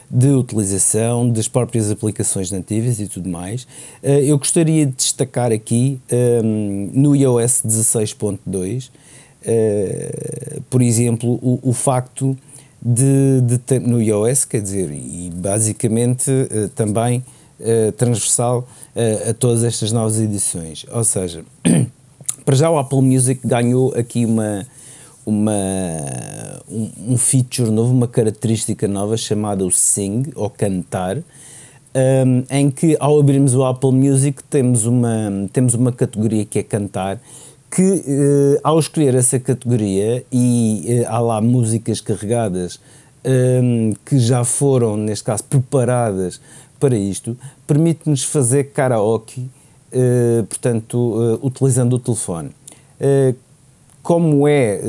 de 0.09 0.29
utilização 0.29 1.29
das 1.29 1.47
próprias 1.47 1.89
aplicações 1.89 2.51
nativas 2.51 2.99
e 2.99 3.07
tudo 3.07 3.27
mais. 3.27 3.67
eu 4.03 4.37
gostaria 4.37 4.85
de 4.85 4.93
destacar 4.93 5.51
aqui 5.51 5.99
um, 6.43 6.91
no 6.93 7.15
iOS 7.15 7.63
16.2, 7.65 8.89
por 10.69 10.81
exemplo, 10.81 11.39
o, 11.41 11.59
o 11.61 11.73
facto 11.73 12.37
de, 12.81 13.41
de 13.41 13.79
no 13.79 14.01
iOS, 14.01 14.45
quer 14.45 14.61
dizer, 14.61 14.91
e 14.91 15.31
basicamente 15.33 16.31
também 16.75 17.23
uh, 17.59 17.91
transversal 17.93 18.67
uh, 18.95 19.29
a 19.29 19.33
todas 19.33 19.63
estas 19.63 19.91
novas 19.91 20.19
edições. 20.19 20.85
Ou 20.91 21.03
seja, 21.03 21.43
para 22.45 22.55
já 22.55 22.69
o 22.69 22.77
Apple 22.77 23.01
Music 23.01 23.45
ganhou 23.45 23.93
aqui 23.95 24.25
uma, 24.25 24.65
uma, 25.25 25.53
um, 26.69 26.91
um, 27.09 27.17
feature 27.17 27.71
novo, 27.71 27.91
uma 27.91 28.07
característica 28.07 28.87
nova 28.87 29.17
chamada 29.17 29.65
o 29.65 29.71
Sing, 29.71 30.31
ou 30.35 30.49
cantar, 30.49 31.17
um, 31.17 32.43
em 32.49 32.69
que 32.69 32.97
ao 32.99 33.19
abrirmos 33.19 33.55
o 33.55 33.63
Apple 33.63 33.91
Music 33.91 34.43
temos 34.43 34.85
uma, 34.85 35.47
temos 35.51 35.73
uma 35.73 35.91
categoria 35.91 36.45
que 36.45 36.59
é 36.59 36.63
cantar 36.63 37.19
que 37.71 37.81
uh, 37.81 38.59
ao 38.63 38.79
escolher 38.79 39.15
essa 39.15 39.39
categoria 39.39 40.23
e 40.31 41.03
uh, 41.03 41.09
há 41.09 41.19
lá 41.19 41.41
músicas 41.41 41.99
carregadas 41.99 42.79
ehm, 43.23 43.91
que 44.05 44.17
já 44.17 44.45
foram, 44.45 44.95
neste 44.95 45.25
caso, 45.25 45.43
preparadas 45.43 46.39
para 46.85 46.95
isto, 46.95 47.35
permite-nos 47.65 48.23
fazer 48.23 48.65
karaoke, 48.65 49.41
uh, 49.41 50.43
portanto, 50.43 51.39
utilizando 51.41 51.93
o 51.93 51.99
telefone. 51.99 52.51
como 54.03 54.47
é 54.47 54.79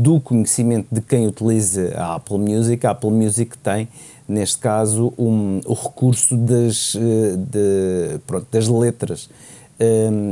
do 0.00 0.20
conhecimento 0.20 0.86
de 0.92 1.00
quem 1.00 1.26
utiliza 1.26 1.92
a 1.96 2.14
Apple 2.14 2.38
Music, 2.38 2.86
a 2.86 2.90
Apple 2.90 3.10
Music 3.10 3.58
tem, 3.58 3.88
neste 4.28 4.58
caso, 4.58 5.12
um, 5.18 5.60
o 5.66 5.74
recurso 5.74 6.36
das, 6.36 6.94
de, 6.94 8.20
pronto, 8.24 8.46
das 8.52 8.68
letras 8.68 9.28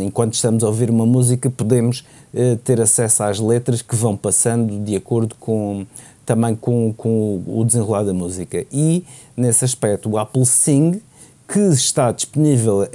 enquanto 0.00 0.35
estamos 0.35 0.64
a 0.64 0.68
ouvir 0.68 0.90
uma 0.90 1.04
música, 1.04 1.50
podemos 1.50 2.04
eh, 2.33 2.57
ter 2.64 2.80
acesso 2.80 3.22
às 3.22 3.38
letras 3.38 3.83
que 3.83 3.94
vão 3.94 4.16
passando 4.16 4.83
de 4.85 4.96
acordo 4.96 5.35
com 5.38 5.87
também 6.24 6.54
com, 6.54 6.92
com 6.96 7.42
o 7.46 7.64
desenrolar 7.64 8.04
da 8.04 8.14
música. 8.14 8.66
E 8.72 9.04
nesse 9.37 9.64
aspecto, 9.64 10.10
o 10.10 10.18
Apple 10.18 10.46
Sing, 10.46 11.00
que 11.46 11.58
está 11.58 12.10
disponível, 12.10 12.88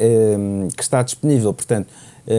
que 0.75 0.81
está 0.81 1.03
disponível, 1.03 1.53
portanto, 1.53 1.87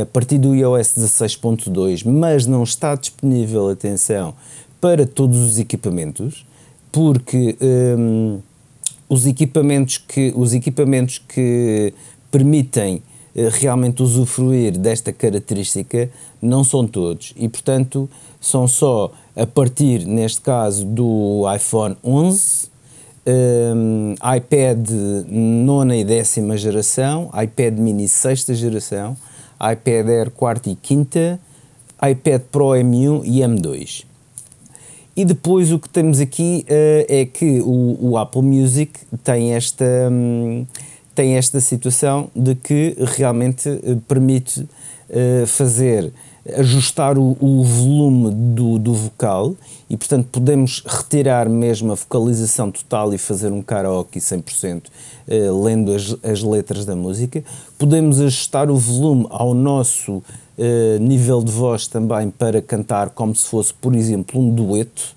a 0.03 0.07
partir 0.07 0.39
do 0.39 0.55
iOS 0.55 0.95
16.2, 0.97 2.05
mas 2.05 2.47
não 2.47 2.63
está 2.63 2.95
disponível, 2.95 3.69
atenção, 3.69 4.35
para 4.81 5.07
todos 5.07 5.39
os 5.39 5.59
equipamentos, 5.59 6.47
porque 6.93 7.57
um, 7.61 8.41
os 9.09 9.27
equipamentos 9.27 9.99
que 9.99 10.33
os 10.37 10.55
equipamentos 10.55 11.19
que 11.19 11.93
permitem 12.31 12.97
uh, 12.97 13.49
realmente 13.53 14.03
usufruir 14.03 14.79
desta 14.79 15.13
característica 15.13 16.09
não 16.41 16.65
são 16.65 16.87
todos 16.87 17.35
e 17.37 17.49
portanto 17.49 18.09
são 18.41 18.67
só 18.67 19.13
a 19.37 19.47
partir 19.47 20.07
neste 20.07 20.41
caso 20.41 20.85
do 20.85 21.45
iPhone 21.55 21.97
11 22.05 22.71
um, 23.27 24.15
iPad 24.37 24.91
nona 25.29 25.97
e 25.97 26.05
décima 26.05 26.57
geração, 26.57 27.31
iPad 27.41 27.79
mini 27.79 28.09
sexta 28.09 28.55
geração, 28.55 29.17
iPad 29.57 30.09
Air 30.09 30.31
quarta 30.31 30.71
e 30.71 30.75
quinta, 30.75 31.39
iPad 32.03 32.43
Pro 32.51 32.69
M1 32.71 33.23
e 33.25 33.41
M2. 33.41 34.05
E 35.17 35.25
depois 35.25 35.71
o 35.71 35.79
que 35.79 35.89
temos 35.89 36.19
aqui 36.19 36.65
uh, 36.69 37.05
é 37.09 37.27
que 37.27 37.61
o, 37.61 37.99
o, 38.01 38.17
Apple 38.17 38.43
Music 38.43 38.93
tem 39.23 39.55
esta, 39.55 39.85
um, 40.11 40.65
tem 41.15 41.37
esta 41.37 41.61
situação 41.61 42.31
de 42.35 42.55
que 42.55 42.97
realmente 43.17 43.69
uh, 43.69 44.01
permite 44.09 44.61
uh, 44.61 45.47
fazer 45.47 46.11
ajustar 46.57 47.19
o, 47.19 47.37
o 47.41 47.63
volume 47.63 48.31
do, 48.55 48.79
do, 48.79 48.95
vocal 48.95 49.55
e, 49.89 49.97
portanto, 49.97 50.29
podemos 50.31 50.83
retirar 50.87 51.49
mesmo 51.49 51.93
a 51.93 51.97
focalização 51.97 52.71
total 52.71 53.13
e 53.13 53.19
fazer 53.19 53.53
um 53.53 53.63
karaoke 53.63 54.19
100% 54.19 54.83
eh, 55.29 55.51
lendo 55.51 55.93
as, 55.93 56.17
as 56.23 56.43
letras 56.43 56.85
da 56.85 56.95
música. 56.97 57.43
Podemos 57.79 58.21
ajustar 58.21 58.71
o 58.71 58.77
volume 58.77 59.27
ao 59.31 59.55
nosso 59.55 60.23
eh, 60.59 60.99
nível 61.01 61.43
de 61.43 61.51
voz 61.51 61.87
também 61.87 62.31
para 62.31 62.61
cantar 62.61 63.11
como 63.11 63.35
se 63.35 63.47
fosse, 63.47 63.73
por 63.73 63.95
exemplo, 63.95 64.41
um 64.41 64.55
dueto. 64.55 65.15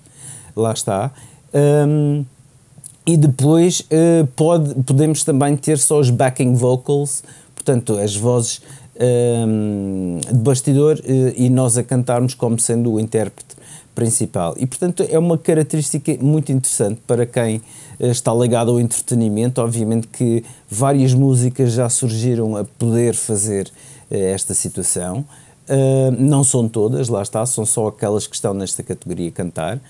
Lá 0.56 0.72
está. 0.72 1.10
Um, 1.52 2.24
e 3.06 3.16
depois 3.16 3.80
uh, 3.80 4.26
pode, 4.34 4.74
podemos 4.82 5.22
também 5.22 5.56
ter 5.56 5.78
só 5.78 6.00
os 6.00 6.08
backing 6.08 6.54
vocals, 6.54 7.22
portanto, 7.54 7.98
as 7.98 8.16
vozes 8.16 8.62
um, 9.00 10.18
de 10.20 10.38
bastidor 10.38 10.96
uh, 10.98 11.32
e 11.36 11.48
nós 11.50 11.76
a 11.76 11.82
cantarmos 11.82 12.34
como 12.34 12.58
sendo 12.58 12.92
o 12.92 13.00
intérprete 13.00 13.56
principal. 13.94 14.54
E, 14.58 14.66
portanto, 14.66 15.04
é 15.08 15.18
uma 15.18 15.38
característica 15.38 16.16
muito 16.20 16.50
interessante 16.50 17.00
para 17.06 17.26
quem 17.26 17.56
uh, 17.56 18.06
está 18.06 18.32
ligado 18.34 18.70
ao 18.70 18.80
entretenimento. 18.80 19.60
Obviamente 19.60 20.06
que 20.08 20.44
várias 20.68 21.14
músicas 21.14 21.72
já 21.72 21.88
surgiram 21.88 22.56
a 22.56 22.64
poder 22.64 23.14
fazer 23.14 23.68
uh, 24.10 24.14
esta 24.14 24.54
situação. 24.54 25.24
Uh, 25.66 26.12
não 26.18 26.44
são 26.44 26.68
todas, 26.68 27.08
lá 27.08 27.22
está, 27.22 27.46
são 27.46 27.64
só 27.64 27.86
aquelas 27.86 28.26
que 28.26 28.34
estão 28.34 28.52
nesta 28.52 28.82
categoria 28.82 29.30
cantar 29.30 29.78
uh, 29.78 29.80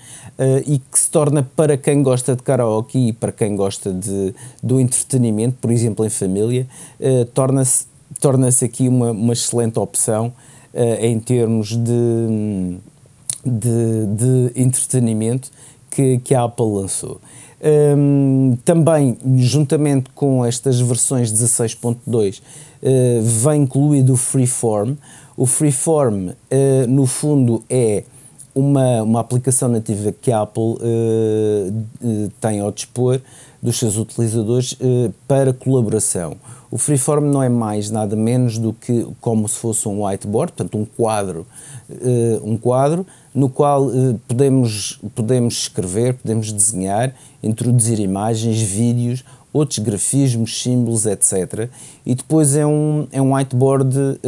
e 0.65 0.79
que 0.79 0.97
se 0.97 1.11
torna 1.11 1.43
para 1.53 1.75
quem 1.75 2.01
gosta 2.01 2.33
de 2.33 2.41
karaoke 2.43 3.09
e 3.09 3.11
para 3.11 3.29
quem 3.33 3.57
gosta 3.57 3.91
de, 3.91 4.33
do 4.63 4.79
entretenimento, 4.79 5.57
por 5.59 5.69
exemplo, 5.71 6.05
em 6.05 6.09
família, 6.09 6.65
uh, 6.97 7.25
torna-se 7.25 7.87
torna-se 8.25 8.65
aqui 8.65 8.87
uma, 8.87 9.11
uma 9.11 9.33
excelente 9.33 9.77
opção 9.77 10.33
uh, 10.73 10.79
em 10.99 11.19
termos 11.19 11.77
de, 11.77 12.79
de, 13.45 14.05
de, 14.07 14.59
entretenimento 14.59 15.51
que, 15.91 16.17
que 16.23 16.33
a 16.33 16.45
Apple 16.45 16.65
lançou. 16.65 17.21
Um, 17.95 18.57
também, 18.65 19.15
juntamente 19.37 20.09
com 20.15 20.43
estas 20.43 20.79
versões 20.79 21.31
16.2, 21.31 22.39
uh, 22.39 22.41
eh, 22.81 23.21
vem 23.21 23.61
incluído 23.61 24.13
o 24.13 24.17
Freeform. 24.17 24.95
O 25.37 25.45
Freeform, 25.45 26.29
uh, 26.29 26.35
no 26.87 27.05
fundo, 27.05 27.63
é 27.69 28.05
uma, 28.55 29.03
uma 29.03 29.19
aplicação 29.19 29.69
nativa 29.69 30.11
que 30.11 30.31
a 30.31 30.41
Apple 30.41 30.63
uh, 30.63 32.31
tem 32.41 32.59
ao 32.59 32.71
dispor 32.71 33.21
dos 33.61 33.77
seus 33.77 33.97
utilizadores 33.97 34.75
para 35.27 35.53
colaboração. 35.53 36.37
O 36.75 36.77
freeform 36.77 37.31
não 37.31 37.41
é 37.41 37.47
mais 37.47 37.89
nada 37.89 38.17
menos 38.17 38.57
do 38.57 38.73
que 38.73 39.07
como 39.21 39.47
se 39.47 39.55
fosse 39.55 39.87
um 39.87 40.05
whiteboard, 40.05 40.51
portanto 40.51 40.77
um 40.77 40.83
quadro, 40.83 41.47
uh, 41.89 42.41
um 42.43 42.57
quadro 42.57 43.07
no 43.33 43.47
qual 43.47 43.85
uh, 43.85 44.19
podemos, 44.27 44.99
podemos 45.15 45.53
escrever, 45.53 46.15
podemos 46.15 46.51
desenhar, 46.51 47.15
introduzir 47.41 48.01
imagens, 48.01 48.59
vídeos, 48.59 49.23
outros 49.53 49.79
grafismos, 49.79 50.61
símbolos, 50.61 51.05
etc. 51.05 51.69
E 52.05 52.13
depois 52.13 52.57
é 52.57 52.65
um, 52.65 53.07
é 53.09 53.21
um 53.21 53.33
whiteboard 53.33 53.97
uh, 53.97 54.19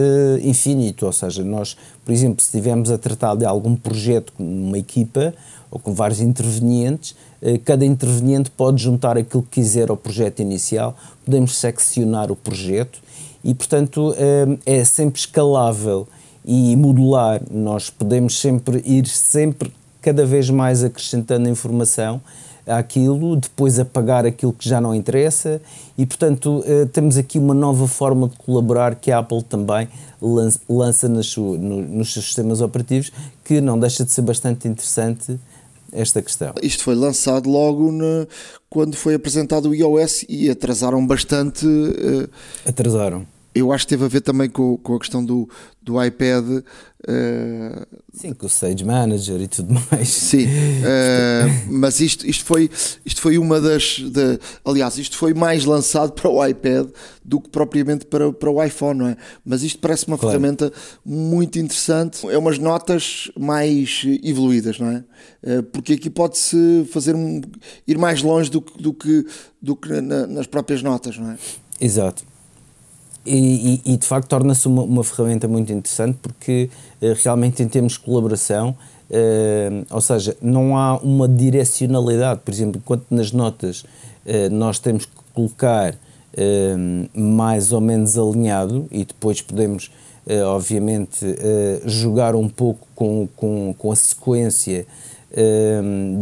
infinito, 0.42 1.06
ou 1.06 1.12
seja, 1.12 1.44
nós, 1.44 1.76
por 2.06 2.14
exemplo, 2.14 2.40
se 2.40 2.48
estivermos 2.48 2.90
a 2.90 2.98
tratar 2.98 3.36
de 3.36 3.44
algum 3.44 3.76
projeto 3.76 4.32
numa 4.40 4.78
equipa 4.78 5.34
ou 5.70 5.80
com 5.80 5.94
vários 5.94 6.22
intervenientes, 6.22 7.16
uh, 7.42 7.60
cada 7.66 7.86
interveniente 7.86 8.50
pode 8.50 8.82
juntar 8.82 9.18
aquilo 9.18 9.44
que 9.44 9.62
quiser 9.62 9.90
ao 9.90 9.98
projeto 9.98 10.40
inicial, 10.42 10.96
podemos 11.26 11.56
seccionar 11.56 12.32
o 12.32 12.36
projeto 12.36 13.00
e, 13.44 13.54
portanto, 13.54 14.12
uh, 14.12 14.60
é 14.66 14.84
sempre 14.84 15.20
escalável 15.20 16.08
e 16.46 16.76
modular. 16.76 17.42
Nós 17.52 17.90
podemos 17.90 18.40
sempre 18.40 18.82
ir 18.86 19.08
sempre 19.08 19.72
cada 20.02 20.26
vez 20.26 20.50
mais 20.50 20.84
acrescentando 20.84 21.50
informação 21.50 22.22
aquilo, 22.68 23.36
depois 23.38 23.80
apagar 23.80 24.26
aquilo 24.26 24.52
que 24.52 24.68
já 24.68 24.82
não 24.82 24.94
interessa 24.94 25.62
e, 25.98 26.06
portanto, 26.06 26.64
eh, 26.66 26.86
temos 26.86 27.18
aqui 27.18 27.40
uma 27.40 27.54
nova 27.54 27.88
forma 27.88 28.28
de 28.28 28.36
colaborar 28.36 28.96
que 28.96 29.12
a 29.12 29.20
Apple 29.20 29.42
também 29.42 29.88
lança 30.68 31.08
nos 31.08 31.32
seus 31.32 32.26
sistemas 32.26 32.60
operativos, 32.60 33.12
que 33.44 33.62
não 33.62 33.80
deixa 33.80 34.04
de 34.04 34.12
ser 34.12 34.22
bastante 34.22 34.68
interessante 34.68 35.40
esta 35.92 36.22
questão. 36.22 36.54
Isto 36.62 36.84
foi 36.84 36.96
lançado 36.96 37.50
logo 37.50 37.92
na, 37.92 38.28
quando 38.70 38.96
foi 38.96 39.16
apresentado 39.16 39.70
o 39.70 39.76
iOS 39.76 40.26
e 40.28 40.50
atrasaram 40.50 41.06
bastante. 41.06 41.66
Uh, 41.66 42.30
atrasaram 42.66 43.26
eu 43.54 43.72
acho 43.72 43.86
que 43.86 43.90
teve 43.90 44.06
a 44.06 44.08
ver 44.08 44.22
também 44.22 44.50
com, 44.50 44.78
com 44.78 44.96
a 44.96 45.00
questão 45.00 45.24
do, 45.24 45.50
do 45.82 46.04
iPad. 46.04 46.46
Uh, 46.46 47.86
Sim, 48.14 48.34
com 48.34 48.46
o 48.46 48.50
Sage 48.50 48.84
Manager 48.84 49.42
e 49.42 49.48
tudo 49.48 49.74
mais. 49.90 50.10
Sim, 50.10 50.46
uh, 50.46 51.72
mas 51.72 52.00
isto, 52.00 52.28
isto, 52.28 52.44
foi, 52.46 52.70
isto 53.06 53.22
foi 53.22 53.38
uma 53.38 53.62
das. 53.62 54.00
De, 54.00 54.40
aliás, 54.66 54.98
isto 54.98 55.18
foi 55.18 55.34
mais 55.34 55.66
lançado 55.66 56.12
para 56.12 56.30
o 56.30 56.46
iPad 56.46 56.90
do 57.24 57.40
que 57.40 57.50
propriamente 57.50 58.06
para, 58.06 58.32
para 58.32 58.52
o 58.52 58.64
iPhone, 58.64 59.00
não 59.00 59.08
é? 59.08 59.18
Mas 59.46 59.64
isto 59.64 59.80
parece 59.80 60.08
uma 60.08 60.18
claro. 60.18 60.38
ferramenta 60.40 60.72
muito 61.06 61.58
interessante. 61.58 62.28
É 62.30 62.38
umas 62.38 62.60
notas 62.60 63.32
mais 63.40 64.04
evoluídas, 64.24 64.78
não 64.80 64.92
é? 64.92 65.04
Uh, 65.44 65.64
porque 65.64 65.94
aqui 65.94 66.10
pode-se 66.10 66.88
fazer 66.92 67.16
um, 67.16 67.42
ir 67.88 67.98
mais 67.98 68.22
longe 68.22 68.52
do, 68.52 68.60
do 68.60 68.94
que, 68.94 69.26
do 69.62 69.76
que 69.76 70.02
na, 70.02 70.28
nas 70.28 70.48
próprias 70.48 70.84
notas, 70.84 71.18
não 71.18 71.32
é? 71.32 71.38
Exato. 71.80 72.37
E, 73.30 73.82
e, 73.86 73.98
de 73.98 74.08
facto 74.08 74.30
torna-se 74.30 74.68
uma, 74.68 74.84
uma, 74.84 75.04
ferramenta 75.04 75.48
muito 75.48 75.72
interessante 75.74 76.18
porque 76.22 76.70
uh, 77.02 77.08
realmente 77.22 77.62
em 77.62 77.68
termos 77.68 77.94
de 77.94 78.00
colaboração, 78.00 78.70
uh, 79.10 79.86
ou 79.90 80.00
seja, 80.00 80.38
não 80.42 80.78
há 80.78 80.98
uma 80.98 81.28
direcionalidade, 81.28 82.40
por 82.46 82.54
exemplo, 82.54 82.82
enquanto 82.82 83.06
nas 83.10 83.34
notas 83.34 83.82
uh, 83.82 84.50
nós 84.52 84.80
temos 84.80 85.06
que 85.06 85.12
colocar 85.34 85.96
mais 87.16 87.72
ou 87.72 87.82
menos 87.82 88.16
alinhado 88.16 88.86
e 88.92 89.04
depois 89.04 89.42
podemos 89.42 89.90
obviamente 90.54 91.26
jogar 91.84 92.36
um 92.36 92.48
pouco 92.48 92.88
com, 92.94 93.28
com, 93.36 93.74
com 93.76 93.92
a 93.92 93.96
sequência 93.96 94.86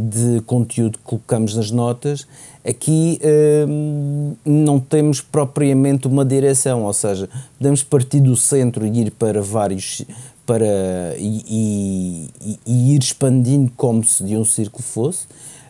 de 0.09 0.39
conteúdo 0.45 0.99
que 0.99 1.03
colocamos 1.03 1.53
nas 1.53 1.69
notas, 1.69 2.25
Aqui 2.67 3.19
hum, 3.67 4.34
não 4.43 4.80
temos 4.80 5.21
propriamente 5.21 6.08
uma 6.08 6.25
direção, 6.25 6.84
ou 6.84 6.93
seja, 6.93 7.30
podemos 7.60 7.84
partir 7.84 8.19
do 8.19 8.36
centro 8.36 8.86
e 8.88 9.01
ir 9.01 9.12
para 9.12 9.41
vários 9.41 10.04
para 10.45 11.15
e, 11.17 12.30
e, 12.41 12.60
e 12.65 12.95
ir 12.95 12.99
expandindo 12.99 13.71
como 13.75 14.04
se 14.04 14.23
de 14.23 14.36
um 14.36 14.45
círculo 14.45 14.84
fosse. 14.84 15.25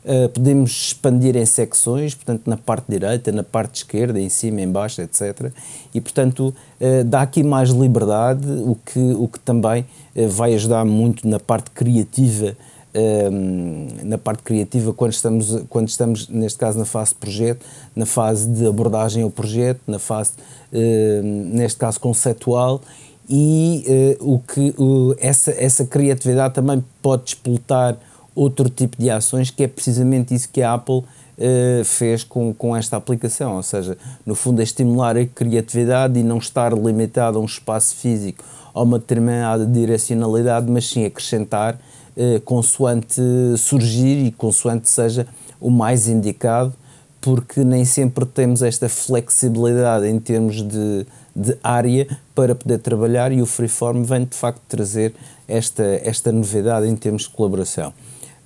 Uh, 0.06 0.30
podemos 0.30 0.70
expandir 0.70 1.36
em 1.36 1.46
secções, 1.48 2.14
portanto, 2.14 2.44
na 2.46 2.56
parte 2.56 2.86
direita, 2.88 3.32
na 3.32 3.44
parte 3.44 3.78
esquerda, 3.78 4.22
em 4.22 4.30
cima, 4.30 4.62
em 4.62 4.72
baixo, 4.72 5.02
etc. 5.02 5.52
E, 5.96 6.00
portanto, 6.00 6.54
uh, 6.80 7.04
dá 7.04 7.24
aqui 7.24 7.42
mais 7.42 7.72
liberdade, 7.72 8.46
o 8.48 8.78
que, 8.86 9.00
o 9.00 9.28
que 9.28 9.40
também 9.40 9.84
uh, 10.16 10.30
vai 10.30 10.54
ajudar 10.54 10.86
muito 10.86 11.28
na 11.28 11.40
parte 11.40 11.72
criativa 11.72 12.56
Ehm, 12.98 14.06
na 14.06 14.18
parte 14.18 14.42
criativa 14.42 14.94
quando 14.94 15.12
estamos, 15.12 15.64
quando 15.70 15.90
estamos, 15.90 16.30
neste 16.30 16.58
caso, 16.58 16.80
na 16.80 16.86
fase 16.86 17.10
de 17.10 17.16
projeto, 17.16 17.66
na 17.94 18.06
fase 18.06 18.48
de 18.48 18.66
abordagem 18.66 19.22
ao 19.22 19.30
projeto, 19.30 19.82
na 19.86 20.00
fase, 20.00 20.32
ehm, 20.72 21.22
neste 21.52 21.78
caso, 21.78 22.00
conceptual 22.00 22.82
e 23.30 24.18
uh, 24.22 24.36
o 24.36 24.40
que 24.40 24.74
uh, 24.78 25.14
essa, 25.20 25.52
essa 25.52 25.86
criatividade 25.86 26.54
também 26.54 26.82
pode 27.02 27.24
despoltar 27.24 27.98
outro 28.34 28.70
tipo 28.70 28.96
de 28.98 29.10
ações 29.10 29.50
que 29.50 29.64
é 29.64 29.68
precisamente 29.68 30.34
isso 30.34 30.48
que 30.48 30.62
a 30.62 30.76
Apple 30.76 31.00
uh, 31.00 31.84
fez 31.84 32.24
com, 32.24 32.54
com 32.54 32.74
esta 32.74 32.96
aplicação, 32.96 33.58
ou 33.58 33.64
seja, 33.64 33.98
no 34.26 34.36
fundo 34.36 34.62
é 34.62 34.64
estimular 34.64 35.18
a 35.18 35.26
criatividade 35.26 36.18
e 36.18 36.24
não 36.24 36.38
estar 36.38 36.72
limitado 36.72 37.40
a 37.40 37.42
um 37.42 37.46
espaço 37.46 37.96
físico 37.96 38.42
ou 38.74 38.84
uma 38.84 39.00
determinada 39.00 39.66
direcionalidade, 39.66 40.72
mas 40.72 40.88
sim 40.88 41.04
acrescentar 41.04 41.78
eh, 42.18 42.42
consoante 42.46 43.22
surgir 43.58 44.26
e 44.26 44.32
consoante 44.32 44.90
seja 44.90 45.28
o 45.60 45.70
mais 45.70 46.08
indicado, 46.08 46.74
porque 47.20 47.64
nem 47.64 47.84
sempre 47.84 48.26
temos 48.26 48.62
esta 48.62 48.88
flexibilidade 48.88 50.08
em 50.08 50.20
termos 50.20 50.62
de, 50.62 51.06
de 51.36 51.58
área 51.62 52.08
para 52.34 52.56
poder 52.56 52.78
trabalhar 52.78 53.32
e 53.32 53.42
o 53.42 53.46
Freeform 53.46 54.04
vem 54.04 54.24
de 54.24 54.36
facto 54.36 54.62
trazer 54.70 55.14
esta, 55.48 55.84
esta 56.04 56.32
novidade 56.32 56.88
em 56.88 56.96
termos 56.96 57.24
de 57.24 57.30
colaboração. 57.30 57.94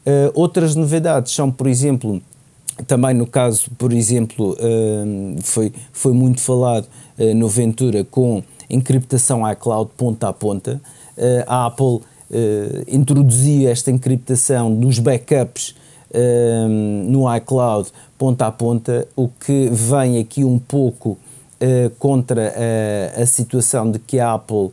Uh, 0.06 0.32
outras 0.34 0.76
novidades 0.76 1.34
são, 1.34 1.52
por 1.52 1.68
exemplo, 1.68 2.22
também 2.88 3.14
no 3.14 3.28
caso, 3.28 3.70
por 3.78 3.94
exemplo, 3.94 4.54
uh, 4.54 5.42
foi, 5.44 5.72
foi 5.92 6.14
muito 6.14 6.42
falado 6.42 6.88
uh, 7.20 7.36
no 7.36 7.48
Ventura 7.48 8.04
com 8.04 8.42
encriptação 8.70 9.50
iCloud 9.52 9.92
ponta 9.96 10.30
a 10.30 10.34
ponta. 10.34 10.82
a 11.48 11.66
Apple 11.66 12.02
introduzia 12.88 13.72
esta 13.72 13.92
encriptação 13.92 14.74
dos 14.74 15.00
backups 15.00 15.76
no 17.08 17.36
iCloud 17.36 17.92
ponta 18.18 18.48
a 18.48 18.52
ponta, 18.52 19.08
o 19.16 19.28
que 19.28 19.70
vem 19.72 20.20
aqui 20.20 20.44
um 20.44 20.60
pouco 20.60 21.18
contra 21.98 22.54
a, 23.18 23.22
a 23.22 23.26
situação 23.26 23.92
de 23.92 24.00
que 24.00 24.20
a 24.20 24.34
Apple 24.34 24.72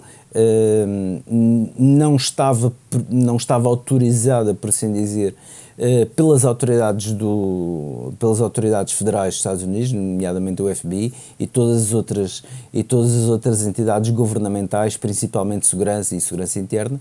não, 1.78 2.16
estava, 2.16 2.72
não 3.08 3.36
estava 3.36 3.68
autorizada, 3.68 4.54
por 4.54 4.70
assim 4.70 4.92
dizer, 4.92 5.34
uh, 5.78 6.06
pelas 6.14 6.44
autoridades 6.44 7.12
do 7.12 8.12
pelas 8.18 8.40
autoridades 8.40 8.92
federais 8.94 9.34
dos 9.34 9.38
Estados 9.38 9.62
Unidos, 9.62 9.92
nomeadamente 9.92 10.62
o 10.62 10.74
FBI 10.74 11.12
e 11.38 11.46
todas 11.46 11.82
as 11.82 11.92
outras 11.92 12.42
e 12.72 12.82
todas 12.82 13.14
as 13.14 13.28
outras 13.28 13.66
entidades 13.66 14.10
governamentais, 14.10 14.96
principalmente 14.96 15.66
segurança 15.66 16.14
e 16.14 16.20
segurança 16.20 16.58
interna, 16.58 17.00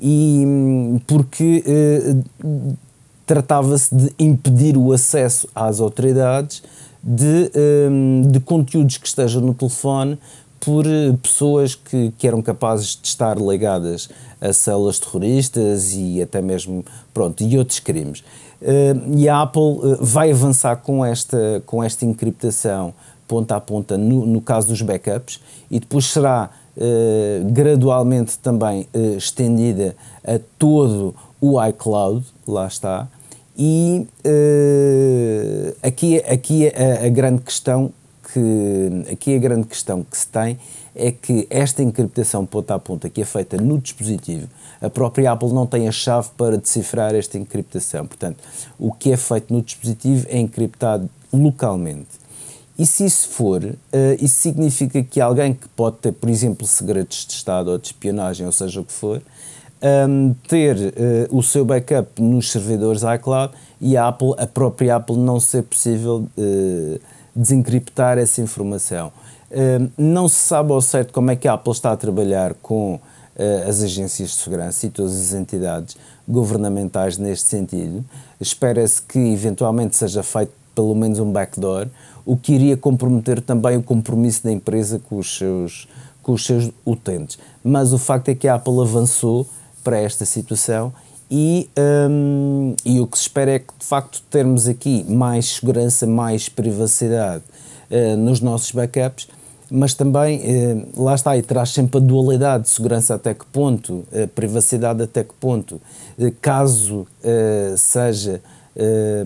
e 0.00 0.42
hum, 0.46 1.00
porque 1.06 1.64
uh, 1.66 2.76
tratava-se 3.26 3.94
de 3.94 4.12
impedir 4.18 4.76
o 4.76 4.92
acesso 4.92 5.48
às 5.54 5.78
autoridades 5.78 6.62
de, 7.02 7.50
um, 7.88 8.22
de 8.30 8.40
conteúdos 8.40 8.98
que 8.98 9.06
estejam 9.06 9.40
no 9.40 9.54
telefone 9.54 10.18
por 10.60 10.86
eh, 10.86 11.12
pessoas 11.22 11.74
que, 11.74 12.12
que 12.18 12.28
eram 12.28 12.42
capazes 12.42 12.98
de 13.00 13.08
estar 13.08 13.38
ligadas 13.38 14.10
a 14.40 14.52
células 14.52 14.98
terroristas 14.98 15.94
e 15.94 16.20
até 16.22 16.40
mesmo, 16.40 16.84
pronto, 17.12 17.42
e 17.42 17.58
outros 17.58 17.80
crimes. 17.80 18.20
Uh, 18.60 19.16
e 19.16 19.26
a 19.26 19.40
Apple 19.40 19.62
uh, 19.62 19.98
vai 20.00 20.30
avançar 20.30 20.76
com 20.76 21.04
esta, 21.04 21.62
com 21.64 21.82
esta 21.82 22.04
encriptação 22.04 22.92
ponta 23.26 23.56
a 23.56 23.60
ponta 23.60 23.96
no, 23.96 24.26
no 24.26 24.40
caso 24.40 24.68
dos 24.68 24.82
backups 24.82 25.40
e 25.70 25.80
depois 25.80 26.04
será 26.06 26.50
uh, 26.76 27.52
gradualmente 27.52 28.38
também 28.38 28.86
estendida 29.16 29.96
a 30.22 30.38
todo 30.58 31.14
o 31.40 31.64
iCloud, 31.64 32.26
lá 32.46 32.66
está. 32.66 33.08
E 33.56 34.06
aqui, 35.82 36.18
aqui 36.18 36.68
a, 36.68 37.06
a 37.06 37.08
grande 37.08 37.42
questão 37.42 37.92
que 38.32 39.12
aqui 39.12 39.34
a 39.34 39.38
grande 39.38 39.66
questão 39.66 40.02
que 40.02 40.16
se 40.16 40.26
tem 40.26 40.58
é 40.94 41.10
que 41.10 41.46
esta 41.50 41.82
encriptação 41.82 42.44
ponta 42.44 42.74
a 42.74 42.78
ponta 42.78 43.08
que 43.08 43.22
é 43.22 43.24
feita 43.24 43.56
no 43.56 43.78
dispositivo, 43.78 44.48
a 44.80 44.90
própria 44.90 45.32
Apple 45.32 45.52
não 45.52 45.66
tem 45.66 45.88
a 45.88 45.92
chave 45.92 46.28
para 46.36 46.56
decifrar 46.56 47.14
esta 47.14 47.38
encriptação. 47.38 48.06
Portanto, 48.06 48.38
o 48.78 48.92
que 48.92 49.12
é 49.12 49.16
feito 49.16 49.52
no 49.52 49.62
dispositivo 49.62 50.26
é 50.28 50.38
encriptado 50.38 51.08
localmente. 51.32 52.20
E 52.78 52.86
se 52.86 53.04
isso 53.04 53.28
for, 53.28 53.62
uh, 53.62 53.76
isso 54.18 54.36
significa 54.36 55.02
que 55.02 55.20
alguém 55.20 55.52
que 55.52 55.68
pode 55.68 55.98
ter, 55.98 56.12
por 56.12 56.30
exemplo, 56.30 56.66
segredos 56.66 57.26
de 57.26 57.34
Estado 57.34 57.70
ou 57.70 57.78
de 57.78 57.88
espionagem, 57.88 58.46
ou 58.46 58.52
seja 58.52 58.80
o 58.80 58.84
que 58.84 58.92
for, 58.92 59.20
um, 60.08 60.34
ter 60.48 60.76
uh, 60.76 61.36
o 61.36 61.42
seu 61.42 61.64
backup 61.64 62.20
nos 62.20 62.50
servidores 62.50 63.02
iCloud 63.02 63.52
e 63.80 63.96
a 63.96 64.08
Apple, 64.08 64.34
a 64.38 64.46
própria 64.46 64.96
Apple, 64.96 65.16
não 65.16 65.38
ser 65.38 65.62
possível 65.62 66.26
uh, 66.36 67.00
desencriptar 67.34 68.18
essa 68.18 68.40
informação. 68.40 69.12
Uh, 69.50 69.90
não 69.98 70.28
se 70.28 70.36
sabe 70.36 70.72
ao 70.72 70.80
certo 70.80 71.12
como 71.12 71.30
é 71.30 71.36
que 71.36 71.48
a 71.48 71.54
Apple 71.54 71.72
está 71.72 71.92
a 71.92 71.96
trabalhar 71.96 72.54
com 72.54 72.94
uh, 72.94 73.68
as 73.68 73.82
agências 73.82 74.30
de 74.30 74.36
segurança 74.36 74.86
e 74.86 74.90
todas 74.90 75.14
as 75.18 75.32
entidades 75.32 75.96
governamentais 76.28 77.18
neste 77.18 77.48
sentido. 77.48 78.04
Espera-se 78.40 79.02
que 79.02 79.18
eventualmente 79.18 79.96
seja 79.96 80.22
feito 80.22 80.52
pelo 80.74 80.94
menos 80.94 81.18
um 81.18 81.30
backdoor, 81.30 81.88
o 82.24 82.36
que 82.36 82.52
iria 82.52 82.76
comprometer 82.76 83.40
também 83.40 83.76
o 83.76 83.82
compromisso 83.82 84.44
da 84.44 84.52
empresa 84.52 84.98
com 84.98 85.18
os 85.18 85.36
seus, 85.36 85.88
com 86.22 86.32
os 86.32 86.44
seus 86.44 86.70
utentes. 86.86 87.38
Mas 87.62 87.92
o 87.92 87.98
facto 87.98 88.28
é 88.28 88.34
que 88.34 88.46
a 88.46 88.54
Apple 88.54 88.80
avançou 88.80 89.46
para 89.82 89.98
esta 89.98 90.24
situação 90.24 90.92
e, 91.30 91.70
um, 91.78 92.74
e 92.84 92.98
o 92.98 93.06
que 93.06 93.16
se 93.16 93.22
espera 93.22 93.52
é 93.52 93.58
que, 93.60 93.72
de 93.78 93.84
facto, 93.84 94.20
termos 94.28 94.66
aqui 94.66 95.04
mais 95.08 95.54
segurança, 95.54 96.04
mais 96.04 96.48
privacidade 96.48 97.44
uh, 97.88 98.16
nos 98.16 98.40
nossos 98.40 98.72
backups, 98.72 99.28
mas 99.70 99.94
também, 99.94 100.40
uh, 100.40 101.04
lá 101.04 101.14
está, 101.14 101.36
e 101.38 101.42
traz 101.42 101.70
sempre 101.70 101.98
a 101.98 102.00
dualidade 102.00 102.64
de 102.64 102.70
segurança 102.70 103.14
até 103.14 103.32
que 103.32 103.46
ponto, 103.46 104.04
uh, 104.10 104.26
privacidade 104.34 105.02
até 105.02 105.22
que 105.22 105.32
ponto, 105.34 105.80
caso 106.42 107.06
seja 107.78 108.42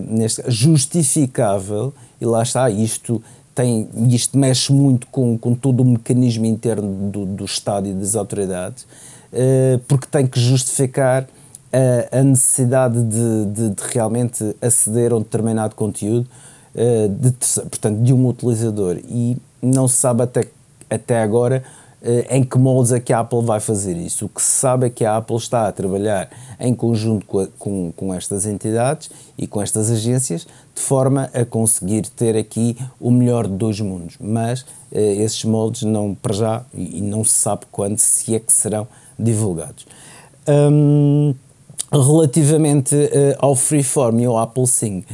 neste, 0.07 0.41
justificável, 0.47 1.93
e 2.21 2.25
lá 2.25 2.41
está, 2.41 2.69
isto 2.69 3.21
tem, 3.53 3.89
isto 4.09 4.37
mexe 4.37 4.71
muito 4.71 5.07
com, 5.07 5.37
com 5.37 5.53
todo 5.53 5.81
o 5.81 5.85
mecanismo 5.85 6.45
interno 6.45 7.09
do, 7.11 7.25
do 7.25 7.43
Estado 7.43 7.89
e 7.89 7.93
das 7.93 8.15
autoridades, 8.15 8.87
porque 9.89 10.07
tem 10.09 10.25
que 10.25 10.39
justificar 10.39 11.27
a, 11.75 12.19
a 12.19 12.23
necessidade 12.23 13.03
de, 13.03 13.45
de, 13.47 13.69
de, 13.71 13.83
realmente 13.91 14.55
aceder 14.61 15.11
a 15.11 15.17
um 15.17 15.19
determinado 15.19 15.75
conteúdo, 15.75 16.27
uh, 16.73 17.09
de, 17.09 17.31
portanto, 17.63 18.01
de 18.01 18.13
um 18.13 18.27
utilizador. 18.27 18.97
E 19.09 19.37
não 19.61 19.87
se 19.87 19.97
sabe 19.97 20.23
até, 20.23 20.47
até 20.89 21.21
agora 21.21 21.63
uh, 22.01 22.33
em 22.33 22.43
que 22.45 22.57
moldes 22.57 22.93
é 22.93 22.99
que 23.01 23.11
a 23.11 23.19
Apple 23.19 23.43
vai 23.43 23.59
fazer 23.59 23.97
isso. 23.97 24.25
O 24.25 24.29
que 24.29 24.41
se 24.41 24.51
sabe 24.51 24.87
é 24.87 24.89
que 24.89 25.03
a 25.03 25.17
Apple 25.17 25.35
está 25.35 25.67
a 25.67 25.71
trabalhar 25.71 26.29
em 26.61 26.73
conjunto 26.73 27.25
com, 27.25 27.39
a, 27.39 27.47
com, 27.59 27.91
com 27.91 28.13
estas 28.13 28.45
entidades 28.45 29.11
e 29.37 29.45
com 29.45 29.61
estas 29.61 29.91
agências, 29.91 30.47
de 30.73 30.81
forma 30.81 31.29
a 31.33 31.43
conseguir 31.43 32.07
ter 32.07 32.37
aqui 32.37 32.77
o 33.01 33.11
melhor 33.11 33.47
de 33.47 33.53
dois 33.53 33.81
mundos. 33.81 34.15
Mas 34.17 34.61
uh, 34.61 34.65
esses 34.93 35.43
moldes 35.43 35.83
não, 35.83 36.15
para 36.15 36.33
já, 36.33 36.63
e, 36.73 37.01
não 37.01 37.25
se 37.25 37.33
sabe 37.33 37.65
quando, 37.69 37.97
se 37.97 38.33
é 38.33 38.39
que 38.39 38.53
serão 38.53 38.87
divulgados. 39.19 39.85
Um, 40.47 41.33
Relativamente 41.91 42.95
uh, 42.95 43.09
ao 43.39 43.55
Freeform 43.55 44.19
e 44.19 44.25
ao 44.25 44.37
Apple 44.37 44.67
Sing, 44.67 45.05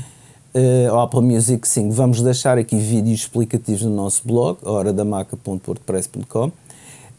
uh, 0.55 0.91
ao 0.91 1.01
Apple 1.01 1.21
Music 1.21 1.67
Sing, 1.67 1.89
vamos 1.89 2.21
deixar 2.21 2.57
aqui 2.57 2.77
vídeos 2.77 3.21
explicativos 3.21 3.83
no 3.83 3.95
nosso 3.95 4.21
blog, 4.25 4.57
horadamaca.wordpress.com, 4.63 6.47
uh, 6.47 6.51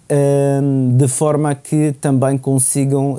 ehm, 0.09 0.97
de 0.97 1.07
forma 1.07 1.55
que 1.55 1.95
também 2.01 2.38
consigam 2.38 3.12
uh, 3.12 3.18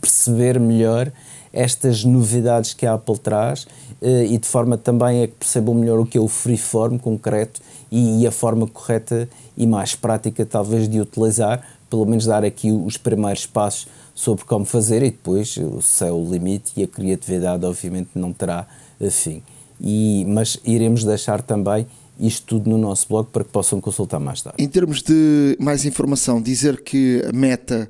perceber 0.00 0.58
melhor 0.58 1.10
estas 1.52 2.04
novidades 2.04 2.74
que 2.74 2.84
a 2.84 2.94
Apple 2.94 3.16
traz 3.16 3.66
e 4.02 4.36
de 4.36 4.46
forma 4.46 4.76
também 4.76 5.22
a 5.22 5.28
que 5.28 5.34
percebam 5.34 5.72
melhor 5.72 6.00
o 6.00 6.04
que 6.04 6.18
é 6.18 6.20
o 6.20 6.26
Freeform 6.26 6.98
concreto 6.98 7.62
e 7.92 8.26
a 8.26 8.32
forma 8.32 8.66
correta 8.66 9.28
e 9.56 9.64
mais 9.64 9.94
prática 9.94 10.44
talvez 10.44 10.88
de 10.88 11.00
utilizar, 11.00 11.64
pelo 11.88 12.04
menos 12.04 12.26
dar 12.26 12.44
aqui 12.44 12.72
os 12.72 12.96
primeiros 12.96 13.46
passos 13.46 13.86
sobre 14.14 14.44
como 14.44 14.64
fazer 14.64 15.02
e 15.02 15.10
depois 15.10 15.56
o 15.56 15.82
céu 15.82 16.16
o 16.16 16.30
limite 16.30 16.72
e 16.76 16.84
a 16.84 16.86
criatividade 16.86 17.64
obviamente 17.64 18.10
não 18.14 18.32
terá 18.32 18.66
fim. 19.10 19.42
E, 19.80 20.24
mas 20.26 20.58
iremos 20.64 21.04
deixar 21.04 21.42
também 21.42 21.86
isto 22.18 22.46
tudo 22.46 22.70
no 22.70 22.78
nosso 22.78 23.08
blog 23.08 23.28
para 23.30 23.44
que 23.44 23.50
possam 23.50 23.80
consultar 23.80 24.20
mais 24.20 24.40
tarde. 24.40 24.62
Em 24.62 24.68
termos 24.68 25.02
de 25.02 25.56
mais 25.58 25.84
informação, 25.84 26.40
dizer 26.40 26.82
que 26.82 27.22
a 27.28 27.32
Meta 27.32 27.88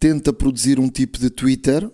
tenta 0.00 0.32
produzir 0.32 0.80
um 0.80 0.88
tipo 0.88 1.18
de 1.18 1.28
Twitter 1.28 1.88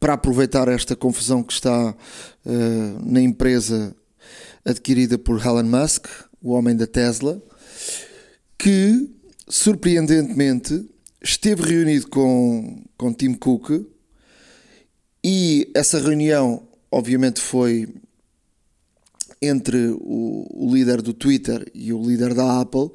para 0.00 0.14
aproveitar 0.14 0.68
esta 0.68 0.94
confusão 0.94 1.42
que 1.42 1.52
está 1.52 1.90
uh, 1.90 3.10
na 3.10 3.20
empresa 3.20 3.94
adquirida 4.64 5.16
por 5.16 5.40
Elon 5.44 5.62
Musk, 5.62 6.06
o 6.42 6.52
homem 6.52 6.76
da 6.76 6.86
Tesla, 6.86 7.40
que 8.58 9.08
surpreendentemente 9.48 10.84
esteve 11.22 11.62
reunido 11.62 12.08
com, 12.08 12.82
com 12.96 13.12
Tim 13.12 13.34
Cook 13.34 13.70
e 15.24 15.68
essa 15.74 15.98
reunião, 15.98 16.62
obviamente, 16.90 17.40
foi 17.40 17.88
entre 19.42 19.88
o, 20.00 20.46
o, 20.50 20.72
líder 20.72 21.02
do 21.02 21.12
Twitter 21.12 21.68
e 21.74 21.92
o 21.92 22.00
líder 22.00 22.32
da 22.32 22.60
Apple, 22.60 22.90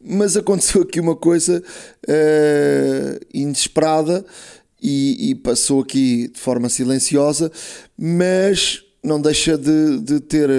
mas 0.00 0.36
aconteceu 0.36 0.82
aqui 0.82 0.98
uma 0.98 1.14
coisa 1.14 1.62
uh, 2.08 3.26
inesperada 3.32 4.24
e, 4.82 5.30
e, 5.30 5.34
passou 5.36 5.80
aqui 5.80 6.28
de 6.28 6.38
forma 6.40 6.68
silenciosa, 6.68 7.50
mas 7.96 8.84
não 9.02 9.20
deixa 9.20 9.56
de, 9.56 10.00
de 10.00 10.18
ter 10.18 10.50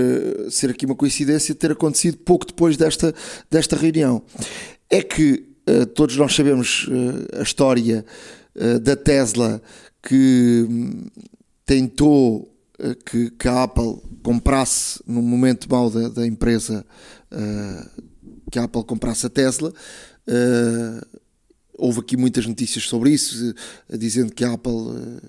ser 0.50 0.70
aqui 0.70 0.86
uma 0.86 0.96
coincidência 0.96 1.54
ter 1.54 1.72
acontecido 1.72 2.18
pouco 2.18 2.46
depois 2.46 2.78
desta, 2.78 3.14
desta 3.52 3.76
reunião. 3.76 4.24
É 4.90 5.02
que 5.02 5.49
todos 5.96 6.16
nós 6.16 6.34
sabemos 6.34 6.88
uh, 6.88 7.40
a 7.40 7.44
história 7.44 8.06
uh, 8.56 8.80
da 8.80 8.96
Tesla 8.96 9.62
que 10.02 10.66
um, 10.70 11.06
tentou 11.66 12.54
uh, 12.80 12.96
que, 13.06 13.32
que, 13.32 13.48
a 13.48 13.64
Apple 13.64 13.98
comprasse 14.24 15.02
no 15.06 15.22
momento 15.22 15.70
mau 15.70 15.90
da, 15.90 16.10
da 16.10 16.28
empresa 16.28 16.86
uh, 17.32 18.04
que 18.52 18.58
a 18.58 18.64
Apple 18.64 18.84
comprasse 18.84 19.26
a 19.26 19.30
Tesla. 19.30 19.74
houve 21.78 22.00
aqui 22.00 22.18
muitas 22.18 22.46
notícias 22.46 22.86
sobre 22.86 23.12
isso, 23.12 23.54
dizendo 23.90 24.34
que 24.34 24.44
a 24.44 24.54
Apple 24.54 25.22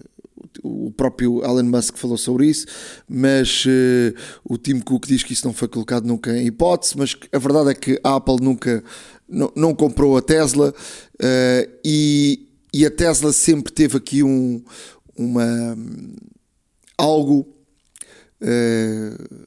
o 0.63 0.91
próprio 0.91 1.45
Elon 1.45 1.65
Musk 1.65 1.97
falou 1.97 2.17
sobre 2.17 2.47
isso, 2.47 2.67
mas 3.09 3.65
uh, 3.67 4.15
o 4.45 4.59
Tim 4.59 4.81
Cook 4.81 5.07
diz 5.07 5.23
que 5.23 5.33
isso 5.33 5.47
não 5.47 5.55
foi 5.55 5.69
colocado 5.69 6.07
nunca 6.07 6.37
em 6.37 6.47
hipótese, 6.47 6.97
mas 6.97 7.17
a 7.33 7.39
verdade 7.39 7.71
é 7.71 7.75
que 7.75 8.01
a 8.03 8.17
Apple 8.17 8.37
nunca 8.41 8.83
não, 9.31 9.53
não 9.55 9.75
comprou 9.75 10.17
a 10.17 10.23
Tesla 10.23 10.75
uh, 10.75 11.71
e, 11.85 12.49
e, 12.73 12.85
a 12.85 12.91
Tesla 12.91 13.33
sempre 13.33 13.73
teve 13.73 13.97
aqui 13.97 14.23
um, 14.23 14.63
uma 15.17 15.77
algo 16.99 17.47
uh, 18.43 19.47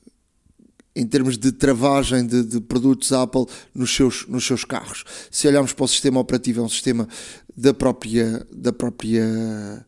em 0.96 1.06
termos 1.06 1.38
de 1.38 1.52
travagem 1.52 2.26
de, 2.26 2.44
de, 2.44 2.62
produtos 2.62 3.12
Apple 3.12 3.46
nos 3.74 3.94
seus, 3.94 4.28
nos 4.28 4.46
seus 4.46 4.64
carros. 4.64 5.04
Se 5.32 5.48
olharmos 5.48 5.74
para 5.74 5.86
o 5.86 5.88
sistema 5.88 6.20
operativo, 6.20 6.62
é 6.62 6.64
um 6.64 6.70
sistema 6.70 7.08
da 7.56 7.74
própria, 7.74 8.46
da 8.52 8.72
própria 8.72 9.86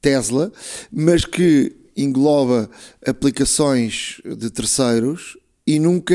Tesla, 0.00 0.52
mas 0.92 1.24
que 1.24 1.76
engloba 1.96 2.70
aplicações 3.04 4.20
de 4.24 4.50
terceiros 4.50 5.36
e 5.66 5.78
nunca 5.78 6.14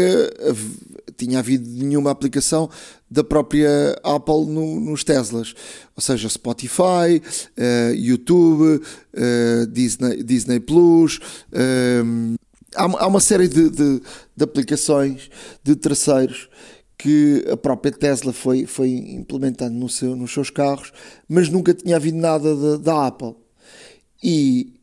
tinha 1.18 1.40
havido 1.40 1.70
nenhuma 1.70 2.12
aplicação 2.12 2.70
da 3.14 3.24
própria 3.24 3.96
Apple 4.04 4.48
no, 4.48 4.80
nos 4.80 5.04
Teslas, 5.04 5.54
ou 5.96 6.02
seja, 6.02 6.28
Spotify, 6.28 7.22
uh, 7.22 7.94
YouTube, 7.94 8.82
uh, 9.14 9.68
Disney, 9.68 10.24
Disney 10.24 10.60
Plus. 10.60 11.18
Uh, 11.52 12.36
há, 12.76 12.84
há, 12.84 13.08
uma 13.08 13.20
série 13.20 13.48
de, 13.48 13.70
de, 13.70 14.02
de, 14.36 14.44
aplicações 14.44 15.30
de 15.64 15.76
terceiros 15.76 16.50
que 16.98 17.46
a 17.52 17.56
própria 17.56 17.92
Tesla 17.92 18.34
foi, 18.34 18.66
foi 18.66 18.90
implementando 18.90 19.78
no 19.78 19.88
seu, 19.88 20.16
nos 20.16 20.34
seus 20.34 20.50
carros, 20.50 20.92
mas 21.30 21.50
nunca 21.50 21.72
tinha 21.72 21.98
havido 21.98 22.18
nada 22.18 22.80
da 22.80 23.08
Apple 23.08 23.36
e 24.24 24.74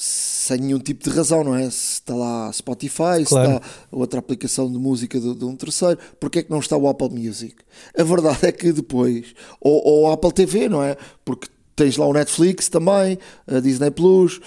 sem 0.00 0.56
nenhum 0.58 0.78
tipo 0.78 1.04
de 1.04 1.10
razão, 1.10 1.44
não 1.44 1.54
é? 1.54 1.68
Se 1.68 1.94
está 1.94 2.14
lá 2.14 2.50
Spotify, 2.52 2.96
claro. 2.96 3.26
se 3.26 3.34
está 3.34 3.60
outra 3.92 4.18
aplicação 4.18 4.70
de 4.72 4.78
música 4.78 5.20
de, 5.20 5.34
de, 5.34 5.44
um 5.44 5.54
terceiro, 5.54 5.98
porque 6.18 6.38
é 6.38 6.42
que 6.42 6.50
não 6.50 6.58
está 6.58 6.76
o 6.76 6.88
Apple 6.88 7.10
Music? 7.10 7.56
A 7.96 8.02
verdade 8.02 8.46
é 8.46 8.52
que 8.52 8.72
depois, 8.72 9.34
ou, 9.60 9.84
ou 9.84 10.02
o 10.04 10.10
Apple 10.10 10.32
TV, 10.32 10.70
não 10.70 10.82
é? 10.82 10.96
Porque 11.22 11.48
tens 11.76 11.98
lá 11.98 12.06
o 12.06 12.14
Netflix 12.14 12.70
também, 12.70 13.18
a 13.46 13.60
Disney 13.60 13.90
Plus, 13.90 14.40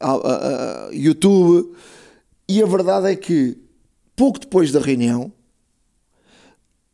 a, 0.00 0.08
a, 0.08 0.88
a 0.88 0.90
YouTube, 0.92 1.72
e 2.48 2.60
a 2.60 2.66
verdade 2.66 3.06
é 3.12 3.14
que 3.14 3.56
pouco 4.16 4.40
depois 4.40 4.72
da 4.72 4.80
reunião 4.80 5.32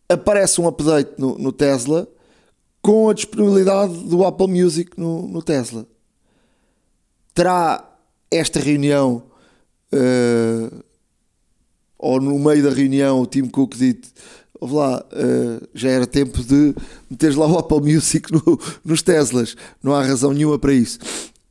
aparece 0.08 0.60
um 0.60 0.68
update 0.68 1.12
no, 1.16 1.38
no 1.38 1.52
Tesla 1.52 2.06
com 2.82 3.08
a 3.08 3.14
disponibilidade 3.14 3.96
do 4.04 4.24
Apple 4.26 4.48
Music 4.48 4.98
no, 4.98 5.26
no 5.26 5.40
Tesla. 5.40 5.86
Terá 7.34 7.88
esta 8.30 8.60
reunião, 8.60 9.22
uh, 9.92 10.84
ou 11.98 12.20
no 12.20 12.38
meio 12.38 12.62
da 12.62 12.70
reunião, 12.70 13.20
o 13.20 13.26
Tim 13.26 13.46
Cook 13.46 13.76
dito: 13.76 14.08
Ouve 14.60 14.74
lá, 14.74 15.04
uh, 15.12 15.68
já 15.74 15.90
era 15.90 16.06
tempo 16.06 16.42
de 16.42 16.74
meteres 17.10 17.36
lá 17.36 17.46
o 17.46 17.58
Apple 17.58 17.80
Music 17.80 18.32
no, 18.32 18.58
nos 18.84 19.02
Teslas. 19.02 19.56
Não 19.82 19.92
há 19.92 20.04
razão 20.04 20.32
nenhuma 20.32 20.58
para 20.58 20.72
isso. 20.72 20.98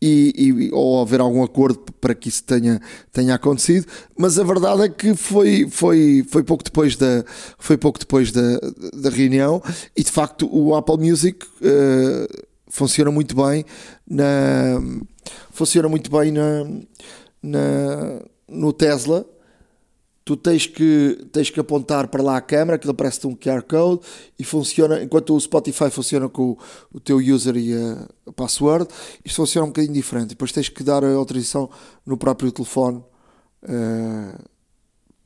E, 0.03 0.33
e, 0.35 0.71
ou 0.71 0.99
haver 0.99 1.19
algum 1.19 1.43
acordo 1.43 1.77
para 1.99 2.15
que 2.15 2.27
isso 2.27 2.43
tenha, 2.43 2.81
tenha 3.11 3.35
acontecido, 3.35 3.85
mas 4.17 4.39
a 4.39 4.43
verdade 4.43 4.81
é 4.81 4.89
que 4.89 5.15
foi, 5.15 5.67
foi, 5.69 6.25
foi 6.27 6.41
pouco 6.41 6.63
depois, 6.63 6.95
da, 6.95 7.23
foi 7.59 7.77
pouco 7.77 7.99
depois 7.99 8.31
da, 8.31 8.59
da 8.93 9.09
reunião. 9.11 9.61
E 9.95 10.03
de 10.03 10.11
facto 10.11 10.49
o 10.51 10.73
Apple 10.75 10.97
Music 10.97 11.45
uh, 11.45 12.43
funciona 12.71 13.11
muito 13.11 13.35
bem 13.35 13.63
na, 14.07 14.81
funciona 15.51 15.87
muito 15.87 16.09
bem 16.09 16.31
na, 16.31 16.63
na, 17.43 18.21
no 18.47 18.73
Tesla 18.73 19.25
tu 20.23 20.37
tens 20.37 20.67
que, 20.67 21.27
tens 21.31 21.49
que 21.49 21.59
apontar 21.59 22.07
para 22.07 22.21
lá 22.21 22.37
a 22.37 22.41
câmera, 22.41 22.75
aquilo 22.75 22.91
aparece-te 22.91 23.27
um 23.27 23.35
QR 23.35 23.61
Code 23.63 24.01
e 24.37 24.43
funciona, 24.43 25.01
enquanto 25.03 25.35
o 25.35 25.39
Spotify 25.39 25.89
funciona 25.89 26.29
com 26.29 26.51
o, 26.51 26.57
o 26.93 26.99
teu 26.99 27.17
user 27.17 27.57
e 27.57 27.73
a, 27.73 28.31
password, 28.31 28.87
isto 29.25 29.35
funciona 29.35 29.65
um 29.65 29.69
bocadinho 29.69 29.93
diferente. 29.93 30.29
Depois 30.29 30.51
tens 30.51 30.69
que 30.69 30.83
dar 30.83 31.03
a 31.03 31.13
autorização 31.13 31.69
no 32.05 32.17
próprio 32.17 32.51
telefone 32.51 33.03
uh, 33.63 34.43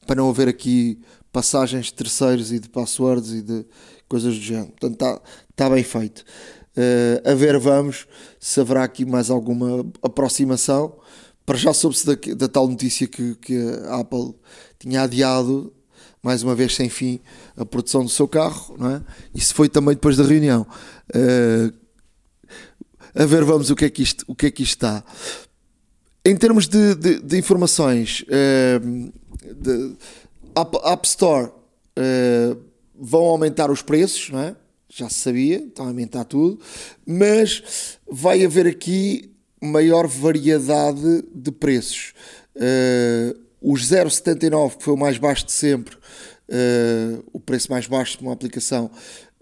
para 0.08 0.16
não 0.16 0.30
haver 0.30 0.48
aqui 0.48 1.00
passagens 1.32 1.88
de 1.88 1.94
terceiros 1.94 2.52
e 2.52 2.60
de 2.60 2.70
passwords 2.70 3.32
e 3.32 3.42
de 3.42 3.66
coisas 4.08 4.34
do 4.36 4.42
género. 4.42 4.72
Portanto, 4.72 4.94
está 4.94 5.22
tá 5.56 5.70
bem 5.70 5.84
feito. 5.84 6.24
Uh, 6.78 7.32
a 7.32 7.34
ver, 7.34 7.58
vamos 7.58 8.06
se 8.40 8.60
haverá 8.60 8.84
aqui 8.84 9.06
mais 9.06 9.30
alguma 9.30 9.86
aproximação. 10.02 10.98
Para 11.46 11.58
já 11.58 11.74
soube-se 11.74 12.06
da, 12.06 12.16
da, 12.36 12.48
tal 12.48 12.68
notícia 12.68 13.08
que, 13.08 13.36
que 13.36 13.56
a 13.88 14.00
Apple 14.00 14.34
tinha 14.80 15.04
adiado, 15.04 15.72
mais 16.22 16.44
uma 16.44 16.56
vez 16.56 16.76
sem 16.76 16.90
fim, 16.90 17.20
a 17.56 17.66
produção 17.66 18.04
do 18.04 18.10
seu 18.10 18.28
carro, 18.28 18.76
não 18.78 18.90
é? 18.90 19.02
Isso 19.34 19.54
foi 19.54 19.70
também 19.70 19.94
depois 19.94 20.18
da 20.18 20.24
reunião. 20.24 20.66
Uh, 21.16 21.72
a 23.14 23.26
ver, 23.26 23.44
vamos, 23.46 23.70
o 23.70 23.76
que 23.76 23.86
é 23.86 23.90
que 23.90 24.04
isto, 24.04 24.26
o 24.28 24.36
que 24.36 24.48
é 24.48 24.52
que 24.52 24.64
está. 24.64 25.04
Em 26.26 26.36
termos 26.36 26.68
de, 26.68 26.96
de, 26.96 27.22
de 27.22 27.38
informações, 27.38 28.24
uh, 28.24 29.14
de 29.54 29.96
App, 30.56 30.78
App 30.84 31.08
Store 31.08 31.46
uh, 31.48 32.58
vão 33.00 33.24
aumentar 33.24 33.70
os 33.70 33.82
preços, 33.82 34.30
não 34.32 34.40
é? 34.40 34.56
Já 34.96 35.10
se 35.10 35.16
sabia, 35.16 35.58
estão 35.58 35.86
a 35.86 35.90
aumentar 35.90 36.24
tudo, 36.24 36.58
mas 37.06 37.98
vai 38.10 38.46
haver 38.46 38.66
aqui 38.66 39.30
maior 39.62 40.08
variedade 40.08 41.24
de 41.34 41.52
preços. 41.52 42.14
Uh, 42.56 43.38
os 43.62 43.90
0,79, 43.90 44.78
que 44.78 44.84
foi 44.84 44.94
o 44.94 44.98
mais 44.98 45.18
baixo 45.18 45.46
de 45.46 45.52
sempre, 45.52 45.96
uh, 45.96 47.24
o 47.34 47.40
preço 47.40 47.70
mais 47.70 47.88
baixo 47.88 48.18
de 48.18 48.24
uma 48.24 48.32
aplicação, 48.32 48.90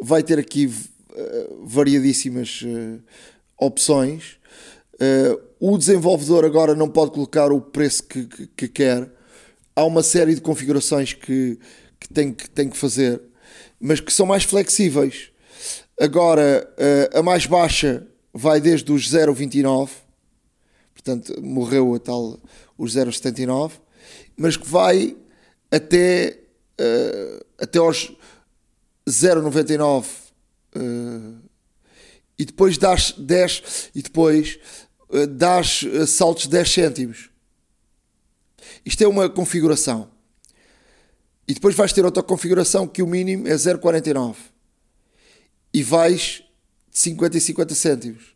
vai 0.01 0.24
ter 0.24 0.39
aqui 0.39 0.66
uh, 0.66 1.66
variadíssimas 1.66 2.64
uh, 2.64 2.99
opções. 3.58 4.39
o 5.60 5.78
desenvolvedor 5.78 6.45
agora 6.45 6.74
não 6.74 6.89
pode 6.89 7.12
colocar 7.12 7.51
o 7.51 7.62
preço 7.62 8.04
que, 8.04 8.26
que, 8.26 8.47
que 8.47 8.68
quer. 8.68 9.12
Há 9.76 9.84
uma 9.84 10.01
série 10.01 10.34
de 10.34 10.41
configurações 10.41 11.14
que, 11.14 11.60
que, 11.99 12.10
tem, 12.10 12.34
que 12.34 12.49
tem 12.49 12.70
que 12.70 12.78
fazer, 12.78 13.22
mas 13.80 13.99
que 13.99 14.12
são 14.12 14.26
mais 14.26 14.43
flexíveis. 14.43 15.32
Agora, 15.99 16.67
a 17.13 17.21
mais 17.21 17.45
baixa 17.45 18.07
vai 18.33 18.59
desde 18.59 18.91
os 18.91 19.09
0,29, 19.09 19.89
portanto, 20.93 21.39
morreu 21.41 21.93
a 21.93 21.99
tal 21.99 22.39
os 22.77 22.95
0,79 22.95 23.83
mas 24.35 24.57
que 24.57 24.67
vai 24.67 25.15
até, 25.71 26.39
uh, 26.79 27.45
até 27.57 27.79
aos 27.79 28.11
0,99 29.07 30.05
uh, 30.75 31.39
e 32.37 32.45
depois 32.45 32.77
dás 32.77 33.11
10 33.17 33.91
e 33.95 34.01
depois 34.01 34.59
dás 35.29 35.85
saltos 36.07 36.43
de 36.43 36.49
10 36.49 36.71
cêntimos. 36.71 37.29
Isto 38.83 39.03
é 39.03 39.07
uma 39.07 39.29
configuração. 39.29 40.09
E 41.47 41.53
depois 41.53 41.75
vais 41.75 41.93
ter 41.93 42.03
outra 42.03 42.23
configuração 42.23 42.87
que 42.87 43.03
o 43.03 43.05
mínimo 43.05 43.47
é 43.47 43.53
0,49 43.53 44.35
e 45.74 45.82
vais 45.82 46.43
de 46.91 46.99
50 46.99 47.38
e 47.38 47.41
50 47.41 47.76
cêntimos 47.76 48.36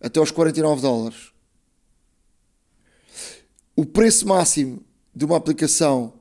até 0.00 0.18
aos 0.18 0.30
49 0.30 0.80
dólares. 0.82 1.32
O 3.76 3.86
preço 3.86 4.26
máximo 4.26 4.82
de 5.14 5.24
uma 5.24 5.36
aplicação 5.36 6.14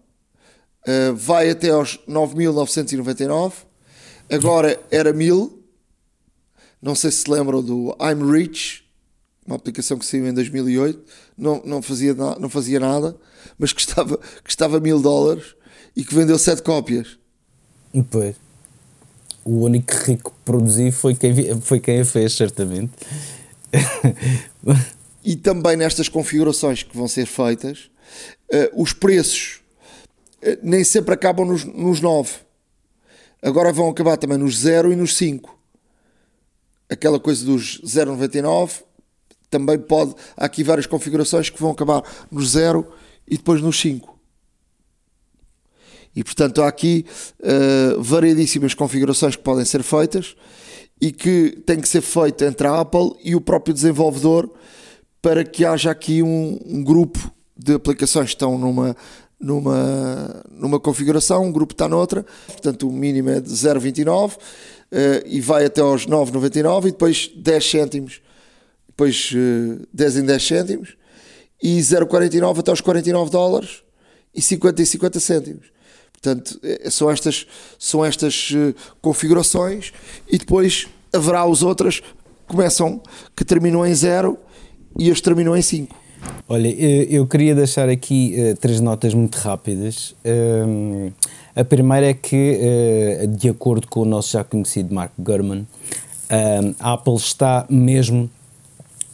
uh, 0.88 1.16
vai 1.16 1.49
até 1.49 1.70
aos 1.70 1.97
9.999, 2.08 3.54
agora 4.30 4.80
era 4.91 5.12
1000. 5.12 5.60
Não 6.82 6.95
sei 6.95 7.12
se 7.12 7.24
se 7.24 7.30
lembram 7.30 7.62
do 7.62 7.95
I'm 8.02 8.32
Rich, 8.32 8.84
uma 9.45 9.56
aplicação 9.56 9.97
que 9.97 10.06
saiu 10.06 10.28
em 10.28 10.34
2008, 10.34 11.04
não, 11.38 11.62
não, 11.66 11.82
fazia, 11.82 12.14
não 12.14 12.49
fazia 12.49 12.80
nada, 12.80 13.16
mas 13.58 13.72
custava, 13.74 14.20
custava 14.43 14.80
mil 14.80 15.02
dólares 15.02 15.56
e 15.95 16.04
que 16.04 16.14
vendeu 16.14 16.38
7 16.38 16.62
cópias. 16.62 17.18
Pois. 18.10 18.51
O 19.44 19.62
único 19.62 19.94
rico 19.94 20.32
que 20.32 20.38
produzi 20.46 20.92
foi 20.92 21.16
quem, 21.16 21.60
foi 21.62 21.80
quem 21.80 22.02
a 22.02 22.06
fez, 22.06 22.34
certamente. 22.34 22.92
e 25.24 25.36
também 25.36 25.76
nestas 25.76 26.08
configurações 26.08 26.84
que 26.84 26.96
vão 26.96 27.08
ser 27.08 27.26
feitas, 27.26 27.89
uh, 28.54 28.82
os 28.82 28.94
preços 28.94 29.62
uh, 30.44 30.58
nem 30.62 30.84
sempre 30.84 31.14
acabam 31.14 31.48
nos, 31.48 31.64
nos 31.66 32.00
9. 32.00 32.32
Agora 33.42 33.74
vão 33.74 33.89
acabar 33.89 34.18
também 34.18 34.38
nos 34.38 34.60
0 34.60 34.94
e 34.94 34.96
nos 34.96 35.18
5. 35.18 35.58
Aquela 36.88 37.20
coisa 37.20 37.44
dos 37.44 37.82
0,99 37.82 38.84
também 39.50 39.80
pode. 39.80 40.16
Há 40.38 40.46
aqui 40.46 40.64
várias 40.64 40.86
configurações 40.86 41.50
que 41.50 41.60
vão 41.60 41.72
acabar 41.72 42.04
no 42.30 42.44
0 42.44 42.86
e 43.28 43.38
depois 43.38 43.62
no 43.62 43.74
5. 43.74 44.20
E 46.16 46.24
portanto 46.24 46.62
há 46.62 46.68
aqui 46.68 47.05
uh, 47.39 48.01
variedíssimas 48.01 48.74
configurações 48.74 49.36
que 49.36 49.43
podem 49.43 49.66
ser 49.66 49.84
feitas 49.84 50.36
e 50.99 51.12
que 51.12 51.62
tem 51.66 51.80
que 51.80 51.88
ser 51.88 52.01
feita 52.01 52.45
entre 52.45 52.68
a 52.68 52.82
Apple 52.82 53.14
e 53.24 53.36
o 53.36 53.41
próprio 53.41 53.74
desenvolvedor 53.74 54.51
para 55.22 55.43
que 55.43 55.64
haja 55.64 55.91
aqui 55.91 56.22
um, 56.22 56.59
um 56.66 56.84
grupo 56.84 57.32
de 57.57 57.74
aplicações 57.74 58.28
que 58.28 58.36
estão 58.36 58.57
numa, 58.57 58.95
numa, 59.39 60.43
numa 60.51 60.80
configuração, 60.80 61.45
um 61.45 61.51
grupo 61.51 61.74
está 61.74 61.88
noutra, 61.88 62.26
portanto 62.47 62.88
o 62.88 62.91
mínimo 62.91 63.30
é 63.30 63.39
de 63.39 63.49
0,29 63.49 64.36
uh, 64.36 64.38
e 65.26 65.39
vai 65.39 65.66
até 65.66 65.82
aos 65.82 66.05
9,99 66.05 66.88
e 66.88 66.91
depois 66.91 67.32
10 67.36 67.70
cêntimos, 67.70 68.22
depois 68.88 69.32
uh, 69.34 69.88
10 69.93 70.18
em 70.18 70.26
10 70.26 70.47
cêntimos 70.47 70.97
e 71.62 71.80
0,49 71.80 72.59
até 72.59 72.72
aos 72.72 72.82
49 72.82 73.32
dólares 73.32 73.84
e 74.34 74.41
50 74.41 74.82
e 74.82 74.86
50 74.86 75.20
cêntimos. 75.20 75.72
Portanto, 76.22 76.59
é, 76.63 76.89
são 76.89 77.09
estas, 77.09 77.47
são 77.80 78.05
estas 78.05 78.51
uh, 78.51 78.76
configurações 79.01 79.91
e 80.30 80.38
depois 80.38 80.88
haverá 81.11 81.41
as 81.41 81.63
outras 81.63 81.99
que 81.99 82.05
começam, 82.47 83.01
que 83.36 83.43
terminam 83.43 83.86
em 83.86 83.93
0 83.93 84.38
e 84.99 85.09
as 85.09 85.19
terminam 85.19 85.57
em 85.57 85.61
5. 85.61 85.95
Olha, 86.47 86.67
eu 86.67 87.26
queria 87.26 87.55
deixar 87.55 87.89
aqui 87.89 88.36
uh, 88.38 88.55
três 88.57 88.80
notas 88.80 89.13
muito 89.13 89.36
rápidas. 89.36 90.13
Um, 90.24 91.11
a 91.55 91.63
primeira 91.63 92.09
é 92.09 92.13
que, 92.13 92.59
uh, 93.24 93.28
de 93.28 93.49
acordo 93.49 93.88
com 93.88 94.01
o 94.01 94.05
nosso 94.05 94.34
já 94.34 94.43
conhecido 94.43 94.93
Mark 94.93 95.11
Gurman, 95.17 95.65
um, 96.30 96.76
a 96.80 96.93
Apple 96.93 97.15
está 97.15 97.65
mesmo 97.69 98.30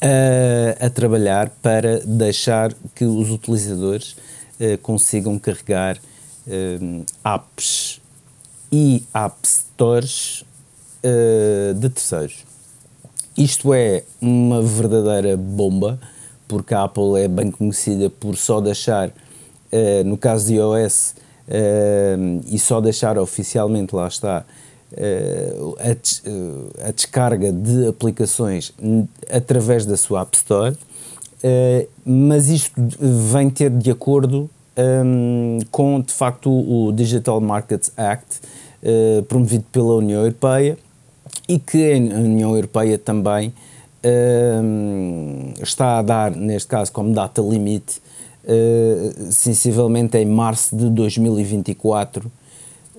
uh, 0.02 0.86
a 0.86 0.90
trabalhar 0.90 1.50
para 1.62 2.00
deixar 2.02 2.74
que 2.94 3.06
os 3.06 3.32
utilizadores 3.32 4.16
consigam 4.82 5.38
carregar 5.38 6.00
apps 7.24 8.02
e 8.72 9.04
app 9.14 9.36
stores 9.48 10.44
de 11.80 11.90
terceiros. 11.90 12.46
Isto 13.38 13.74
é 13.74 14.04
uma 14.20 14.62
verdadeira 14.62 15.38
bomba 15.38 16.00
porque 16.48 16.74
a 16.74 16.84
Apple 16.84 17.20
é 17.20 17.28
bem 17.28 17.52
conhecida 17.52 18.10
por 18.10 18.38
só 18.38 18.62
deixar, 18.62 19.10
uh, 19.10 20.04
no 20.06 20.18
caso 20.18 20.48
de 20.48 20.56
iOS, 20.56 21.14
uh, 21.48 22.42
e 22.48 22.58
só 22.58 22.80
deixar 22.80 23.18
oficialmente, 23.18 23.94
lá 23.94 24.08
está, 24.08 24.46
uh, 24.94 25.78
a, 25.80 26.88
a, 26.88 26.92
descarga 26.92 27.52
de 27.52 27.88
aplicações 27.88 28.74
através 29.30 29.86
da 29.86 29.98
sua 29.98 30.22
App 30.22 30.36
Store, 30.36 30.78
mas 32.04 32.50
isto 32.50 32.74
vem 33.32 33.50
ter 33.50 33.70
de 33.70 33.92
acordo 33.92 34.50
um, 34.78 35.60
com, 35.72 36.02
de 36.02 36.14
facto, 36.14 36.50
o 36.50 36.92
Digital 36.92 37.42
Markets 37.42 37.92
Act, 37.98 38.42
promovido 39.28 39.66
pela 39.72 39.96
União 39.96 40.22
Europeia, 40.22 40.78
e 41.48 41.58
que 41.58 41.94
a 41.94 41.98
União 41.98 42.54
Europeia 42.54 42.98
também 42.98 43.54
uh, 44.04 45.64
está 45.64 46.00
a 46.00 46.02
dar, 46.02 46.32
neste 46.32 46.68
caso, 46.68 46.92
como 46.92 47.14
data 47.14 47.42
limite, 47.42 48.02
uh, 48.44 49.32
sensivelmente 49.32 50.18
em 50.18 50.26
março 50.26 50.76
de 50.76 50.90
2024, 50.90 52.28
uh, 52.28 52.32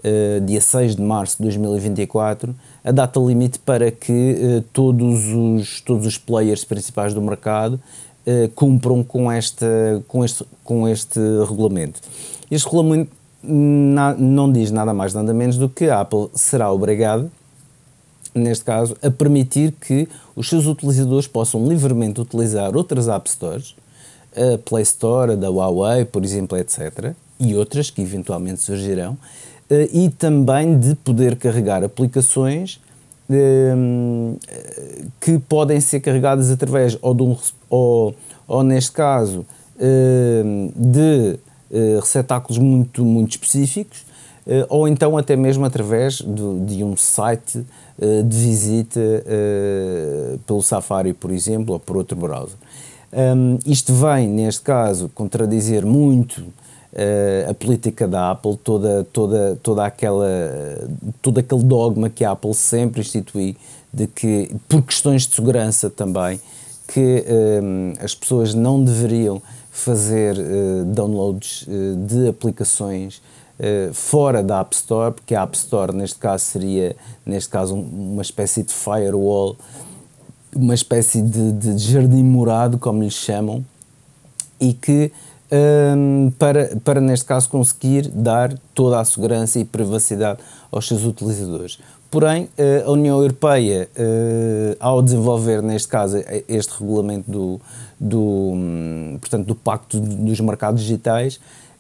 eh, 0.05 0.41
dia 0.41 0.61
6 0.61 0.97
de 0.97 1.03
março 1.03 1.37
de 1.39 1.43
2024, 1.43 2.55
a 2.85 2.93
data 2.93 3.19
limite 3.21 3.59
para 3.59 3.91
que 3.91 4.13
uh, 4.13 4.63
todos, 4.73 5.27
os, 5.35 5.81
todos 5.81 6.07
os 6.07 6.17
players 6.17 6.65
principais 6.65 7.13
do 7.13 7.21
mercado 7.21 7.81
cumpram 8.55 9.03
com, 9.03 9.31
esta, 9.31 9.67
com, 10.07 10.25
este, 10.25 10.45
com 10.65 10.89
este 10.89 11.21
regulamento. 11.49 12.01
Este 12.51 12.67
regulamento 12.67 13.11
na, 13.43 14.15
não 14.15 14.51
diz 14.51 14.71
nada 14.71 14.93
mais, 14.93 15.15
nada 15.15 15.33
menos 15.33 15.57
do 15.57 15.69
que 15.69 15.89
a 15.89 16.01
Apple 16.01 16.29
será 16.35 16.73
obrigada 16.73 17.31
neste 18.35 18.65
caso, 18.65 18.97
a 19.03 19.11
permitir 19.11 19.73
que 19.73 20.09
os 20.35 20.49
seus 20.49 20.67
utilizadores 20.67 21.27
possam 21.27 21.67
livremente 21.67 22.21
utilizar 22.21 22.77
outras 22.77 23.09
App 23.09 23.29
Stores, 23.29 23.75
a 24.35 24.59
Play 24.59 24.83
Store, 24.83 25.33
a 25.33 25.37
da 25.37 25.49
Huawei, 25.49 26.05
por 26.05 26.25
exemplo, 26.25 26.57
etc., 26.57 27.13
e 27.41 27.55
outras 27.55 27.91
que 27.91 28.03
eventualmente 28.03 28.61
surgirão, 28.61 29.17
eh, 29.71 29.89
e 29.93 30.11
também 30.11 30.79
de 30.79 30.95
poder 30.97 31.37
carregar 31.37 31.85
aplicações 31.85 32.81
que 35.21 35.39
podem 35.41 35.81
ser 35.81 36.01
carregadas 36.01 36.51
através 36.51 36.97
ou, 37.03 37.15
de 37.15 37.23
um, 37.23 37.37
ou, 37.69 38.15
ou 38.47 38.63
neste 38.63 38.93
caso 38.93 39.45
ehm, 39.79 40.71
de 40.75 41.39
eh, 41.71 41.99
receptáculos 42.01 42.57
muito, 42.57 43.05
muito 43.05 43.33
específicos 43.33 44.07
eh, 44.47 44.65
ou 44.71 44.89
então 44.89 45.19
até 45.19 45.37
mesmo 45.37 45.67
através 45.67 46.15
de, 46.15 46.65
de 46.65 46.83
um 46.83 46.97
site 46.97 47.63
eh, 48.01 48.23
de 48.23 48.37
visita 48.39 49.01
pelo 50.47 50.63
Safari, 50.63 51.13
por 51.13 51.31
exemplo, 51.31 51.75
ou 51.75 51.79
por 51.79 51.99
outro 51.99 52.17
browser. 52.17 52.57
Um, 53.13 53.59
isto 53.67 53.93
vem, 53.95 54.29
neste 54.29 54.63
caso, 54.63 55.11
contradizer 55.15 55.85
muito 55.85 56.45
a 57.49 57.55
política 57.55 58.09
da 58.09 58.31
Apple, 58.31 58.57
toda, 58.57 59.07
toda, 59.13 59.59
toda 59.63 59.85
aquela, 59.85 60.27
todo 61.21 61.39
aquele 61.39 61.63
dogma 61.63 62.09
que 62.09 62.25
a 62.25 62.31
Apple 62.31 62.55
sempre 62.55 63.01
instituiu 63.03 63.55
de 63.93 64.07
que, 64.07 64.55
por 64.69 64.83
questões 64.83 65.27
de 65.27 65.35
segurança 65.35 65.91
também, 65.91 66.41
que 66.89 67.25
um, 67.63 67.93
as 68.03 68.15
pessoas 68.15 68.55
não 68.55 68.83
deveriam 68.83 69.43
fazer 69.71 70.37
uh, 70.39 70.85
downloads 70.87 71.67
de 72.07 72.29
aplicações 72.29 73.21
uh, 73.59 73.93
fora 73.93 74.43
da 74.43 74.61
App 74.61 74.75
Store, 74.75 75.15
porque 75.15 75.35
a 75.35 75.43
App 75.43 75.57
Store 75.57 75.95
neste 75.95 76.19
caso 76.19 76.45
seria, 76.45 76.97
neste 77.25 77.51
caso, 77.51 77.75
um, 77.75 78.13
uma 78.15 78.23
espécie 78.23 78.63
de 78.63 78.73
firewall, 78.73 79.57
uma 80.55 80.75
espécie 80.75 81.21
de, 81.23 81.53
de 81.53 81.79
jardim 81.79 82.25
morado, 82.25 82.79
como 82.79 83.03
lhes 83.03 83.15
chamam, 83.15 83.65
e 84.61 84.73
que 84.73 85.13
um, 85.51 86.33
para, 86.39 86.77
para, 86.85 87.01
neste 87.01 87.27
caso, 87.27 87.49
conseguir 87.49 88.09
dar 88.09 88.53
toda 88.75 89.01
a 89.01 89.05
segurança 89.05 89.59
e 89.59 89.65
privacidade 89.65 90.41
aos 90.71 90.87
seus 90.87 91.05
utilizadores. 91.05 91.79
Porém, 92.11 92.49
eh, 92.57 92.85
a 92.87 92.91
União 92.91 93.21
Europeia, 93.21 93.87
uh, 93.95 94.77
ao 94.81 95.03
desenvolver, 95.03 95.63
neste 95.63 95.89
caso, 95.89 96.17
este 96.49 96.73
regulamento 96.81 97.31
do, 97.31 97.61
do, 98.01 98.19
hum, 98.19 99.19
portanto, 99.21 99.47
do 99.47 99.55
Pacto 99.55 100.01
dos 100.01 100.41
Mercados 100.41 100.81
Digitais, 100.81 101.39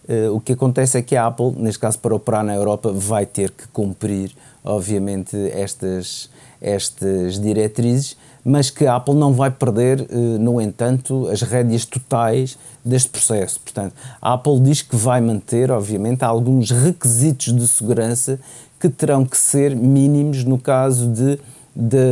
Uh, 0.08 0.34
o 0.34 0.40
que 0.40 0.54
acontece 0.54 0.96
é 0.96 1.02
que 1.02 1.14
a 1.14 1.26
Apple, 1.26 1.52
neste 1.58 1.78
caso 1.78 1.98
para 1.98 2.14
operar 2.14 2.42
na 2.42 2.54
Europa, 2.54 2.90
vai 2.90 3.26
ter 3.26 3.50
que 3.50 3.68
cumprir, 3.68 4.32
obviamente, 4.64 5.36
estas, 5.52 6.30
estas 6.62 7.38
diretrizes, 7.38 8.16
mas 8.42 8.70
que 8.70 8.86
a 8.86 8.96
Apple 8.96 9.14
não 9.14 9.34
vai 9.34 9.50
perder, 9.50 10.00
uh, 10.00 10.16
no 10.38 10.62
entanto, 10.62 11.28
as 11.28 11.42
rédeas 11.42 11.84
totais 11.84 12.58
deste 12.82 13.10
processo. 13.10 13.60
Portanto, 13.60 13.92
a 14.22 14.32
Apple 14.32 14.58
diz 14.60 14.80
que 14.80 14.96
vai 14.96 15.20
manter, 15.20 15.70
obviamente, 15.70 16.24
alguns 16.24 16.70
requisitos 16.70 17.54
de 17.54 17.68
segurança 17.68 18.40
que 18.80 18.88
terão 18.88 19.26
que 19.26 19.36
ser 19.36 19.76
mínimos 19.76 20.42
no 20.42 20.56
caso 20.56 21.06
de, 21.08 21.38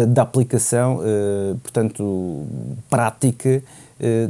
de 0.06 0.20
aplicação, 0.20 0.98
uh, 0.98 1.56
portanto, 1.62 2.44
prática 2.90 3.62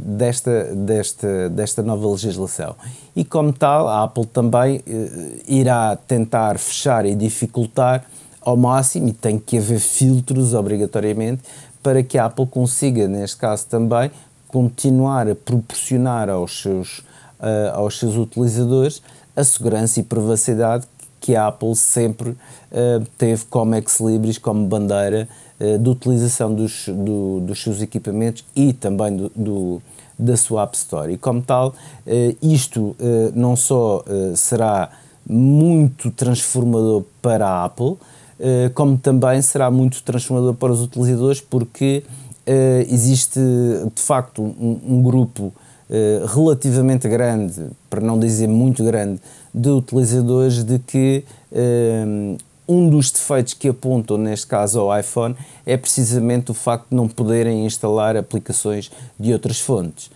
desta, 0.01 0.63
desta, 0.75 1.49
desta 1.49 1.83
nova 1.83 2.07
legislação. 2.07 2.75
E, 3.15 3.25
como 3.25 3.51
tal, 3.51 3.87
a 3.87 4.03
Apple 4.03 4.25
também 4.25 4.81
eh, 4.87 5.41
irá 5.47 5.95
tentar 5.95 6.57
fechar 6.57 7.05
e 7.05 7.15
dificultar 7.15 8.05
ao 8.41 8.55
máximo, 8.55 9.09
e 9.09 9.13
tem 9.13 9.37
que 9.37 9.57
haver 9.57 9.79
filtros 9.79 10.53
obrigatoriamente, 10.53 11.43
para 11.83 12.01
que 12.01 12.17
a 12.17 12.25
Apple 12.25 12.47
consiga, 12.47 13.07
neste 13.07 13.37
caso 13.37 13.65
também, 13.67 14.09
continuar 14.47 15.27
a 15.27 15.35
proporcionar 15.35 16.29
aos 16.29 16.61
seus, 16.61 16.99
uh, 17.39 17.73
aos 17.73 17.99
seus 17.99 18.15
utilizadores 18.15 19.01
a 19.35 19.43
segurança 19.43 19.99
e 19.99 20.03
privacidade 20.03 20.85
que 21.19 21.35
a 21.35 21.47
Apple 21.47 21.75
sempre 21.75 22.29
uh, 22.29 23.05
teve 23.17 23.45
como 23.45 23.75
ex-libris, 23.75 24.37
como 24.37 24.65
bandeira 24.65 25.27
uh, 25.59 25.77
de 25.77 25.89
utilização 25.89 26.53
dos, 26.53 26.87
do, 26.87 27.39
dos 27.41 27.61
seus 27.61 27.81
equipamentos 27.81 28.43
e 28.55 28.73
também 28.73 29.15
do, 29.15 29.31
do, 29.35 29.81
da 30.17 30.35
sua 30.37 30.63
App 30.63 30.75
Store. 30.75 31.11
E 31.11 31.17
como 31.17 31.41
tal, 31.41 31.69
uh, 31.69 32.37
isto 32.41 32.95
não 33.33 33.55
só 33.55 34.03
será 34.35 34.89
muito 35.29 36.09
transformador 36.11 37.03
para 37.21 37.47
a 37.47 37.65
Apple, 37.65 37.97
como 38.73 38.97
também 38.97 39.41
será 39.41 39.69
muito 39.69 40.01
transformador 40.03 40.53
para 40.53 40.71
os 40.71 40.81
utilizadores, 40.81 41.41
porque 41.41 42.03
existe 42.87 43.39
de 43.93 44.01
facto 44.01 44.41
um, 44.41 44.79
um 44.87 45.01
grupo 45.01 45.51
relativamente 46.33 47.09
grande, 47.09 47.65
para 47.89 47.99
não 47.99 48.17
dizer 48.17 48.47
muito 48.47 48.83
grande, 48.85 49.19
de 49.53 49.69
utilizadores 49.69 50.63
de 50.63 50.79
que 50.79 51.25
um 52.67 52.89
dos 52.89 53.09
defeitos 53.11 53.53
que 53.53 53.69
apontam, 53.69 54.17
neste 54.17 54.47
caso 54.47 54.79
ao 54.79 54.99
iPhone, 54.99 55.35
é 55.65 55.77
precisamente 55.77 56.51
o 56.51 56.53
facto 56.53 56.89
de 56.89 56.95
não 56.95 57.07
poderem 57.07 57.65
instalar 57.65 58.17
aplicações 58.17 58.91
de 59.19 59.31
outras 59.31 59.59
fontes. 59.59 60.09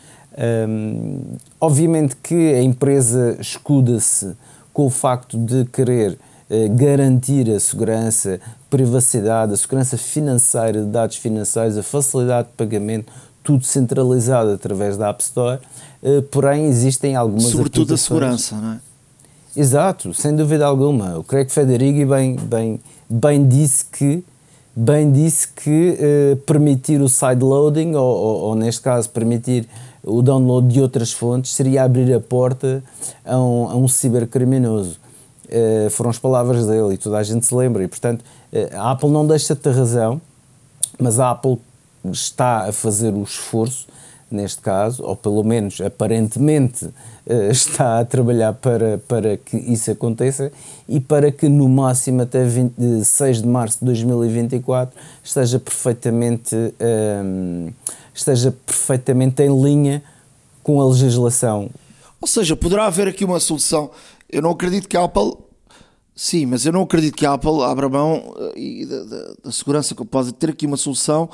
Um, 0.68 1.36
obviamente 1.60 2.16
que 2.16 2.54
a 2.54 2.62
empresa 2.62 3.38
escuda-se 3.40 4.34
com 4.74 4.86
o 4.86 4.90
facto 4.90 5.38
de 5.38 5.66
querer 5.66 6.18
uh, 6.50 6.76
garantir 6.76 7.50
a 7.50 7.60
segurança, 7.60 8.40
privacidade, 8.70 9.54
a 9.54 9.58
segurança 9.58 9.98
financeira 9.98 10.82
de 10.82 10.88
dados 10.88 11.18
financeiros, 11.18 11.78
a 11.78 11.84
facilidade 11.84 12.48
de 12.48 12.54
pagamento, 12.56 13.12
tudo 13.44 13.66
centralizado 13.66 14.52
através 14.52 14.96
da 14.98 15.10
App 15.10 15.22
Store, 15.22 15.60
uh, 16.02 16.22
porém 16.24 16.66
existem 16.66 17.16
algumas 17.16 17.52
Sobretudo 17.52 17.94
a 17.94 17.98
segurança, 17.98 18.56
não 18.56 18.74
é? 18.74 18.91
Exato, 19.56 20.14
sem 20.14 20.34
dúvida 20.34 20.66
alguma. 20.66 21.18
O 21.18 21.24
Craig 21.24 21.50
Federighi 21.52 22.06
bem, 22.06 22.38
bem, 22.38 22.80
bem 23.10 23.48
disse 23.48 23.84
que 23.86 24.24
bem 24.74 25.12
disse 25.12 25.50
que 25.50 25.98
uh, 26.00 26.38
permitir 26.38 27.02
o 27.02 27.10
sideloading, 27.10 27.94
ou, 27.94 28.16
ou, 28.16 28.40
ou, 28.44 28.56
neste 28.56 28.82
caso 28.82 29.10
permitir 29.10 29.68
o 30.02 30.22
download 30.22 30.68
de 30.68 30.82
outras 30.82 31.12
fontes, 31.12 31.54
seria 31.54 31.84
abrir 31.84 32.14
a 32.14 32.20
porta 32.22 32.82
a 33.26 33.38
um, 33.38 33.70
a 33.70 33.76
um 33.76 33.88
cibercriminoso. 33.90 34.98
Uh, 35.46 35.90
foram 35.90 36.10
as 36.10 36.18
palavras 36.18 36.66
dele 36.66 36.94
e 36.94 36.98
toda 36.98 37.18
a 37.18 37.24
gente 37.24 37.46
se 37.46 37.54
lembra. 37.54 37.84
E, 37.84 37.88
portanto, 37.90 38.22
uh, 38.22 38.78
a 38.78 38.92
Apple 38.92 39.10
não 39.10 39.28
deixa 39.28 39.54
de 39.54 39.60
ter 39.60 39.76
razão, 39.76 40.22
mas 40.98 41.20
a 41.20 41.32
Apple 41.32 41.60
está 42.06 42.70
a 42.70 42.72
fazer 42.72 43.14
o 43.14 43.24
esforço 43.24 43.88
neste 44.32 44.62
caso, 44.62 45.04
ou 45.04 45.16
pelo 45.16 45.44
menos 45.44 45.82
aparentemente 45.82 46.86
eh, 46.86 46.90
está 47.26 48.00
a 48.00 48.06
trabalhar 48.06 48.54
para, 48.54 48.98
para 49.08 49.38
que 49.38 49.58
isso 49.58 49.92
aconteça 49.92 50.52
e 50.88 51.00
para 51.00 51.32
que 51.32 51.48
no 51.48 51.70
máximo 51.70 52.22
até 52.24 52.46
6 53.04 53.42
de 53.42 53.48
março 53.48 53.80
de 53.80 53.86
2024 53.86 54.98
esteja 55.24 55.60
perfeitamente, 55.60 56.56
um, 56.56 56.72
ehm, 56.80 57.74
esteja 58.14 58.52
perfeitamente 58.66 59.44
em 59.44 59.62
linha 59.62 60.04
com 60.64 60.82
a 60.82 60.88
legislação. 60.88 61.70
Ou 62.20 62.28
seja, 62.28 62.56
poderá 62.56 62.86
haver 62.86 63.08
aqui 63.08 63.26
uma 63.26 63.40
solução. 63.40 63.92
Eu 64.30 64.42
não 64.42 64.52
acredito 64.52 64.88
que 64.88 64.98
a 64.98 65.04
Apple 65.04 65.34
Sim, 66.14 66.46
mas 66.46 66.66
eu 66.66 66.74
não 66.74 66.84
acredito 66.84 67.16
que 67.16 67.26
a 67.26 67.34
Apple 67.34 67.64
abra 67.64 67.90
mão 67.90 68.36
da, 68.36 69.04
da, 69.04 69.34
da, 69.46 69.52
segurança 69.52 69.96
que 69.96 70.06
pode 70.06 70.34
ter 70.34 70.50
aqui 70.52 70.68
uma 70.68 70.78
solução, 70.78 71.30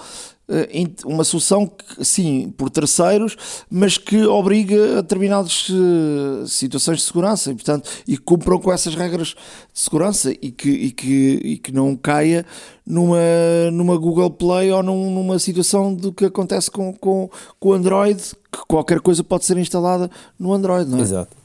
uma 1.06 1.26
solução 1.26 1.68
que, 1.68 2.06
sim, 2.06 2.54
por 2.58 2.70
terceiros, 2.70 3.36
mas 3.70 3.98
que 3.98 4.26
obriga 4.26 5.00
a 5.00 5.02
determinadas 5.02 5.68
uh, 5.70 6.48
situações 6.48 7.00
de 7.00 7.04
segurança 7.04 7.52
e, 7.52 7.54
portanto, 7.54 7.90
e 8.08 8.18
cumpram 8.18 8.58
com 8.58 8.72
essas 8.72 8.96
regras 8.96 9.30
de 9.74 9.80
segurança 9.80 10.32
e 10.32 10.52
que, 10.52 10.70
e 10.70 10.92
que, 10.92 11.42
e 11.44 11.58
que 11.58 11.72
não 11.74 11.96
caia 11.98 12.46
numa, 12.86 13.20
numa 13.74 13.98
Google 13.98 14.32
Play 14.32 14.72
ou 14.72 14.82
num, 14.82 15.12
numa 15.12 15.38
situação 15.38 15.94
do 15.94 16.14
que 16.14 16.26
acontece 16.26 16.72
com, 16.72 16.94
com, 16.94 17.30
com 17.60 17.70
o 17.70 17.74
Android, 17.74 18.22
que 18.50 18.60
qualquer 18.68 19.02
coisa 19.02 19.24
pode 19.24 19.44
ser 19.44 19.58
instalada 19.58 20.10
no 20.40 20.54
Android, 20.54 20.90
não 20.90 21.00
é? 21.00 21.02
Exato 21.02 21.36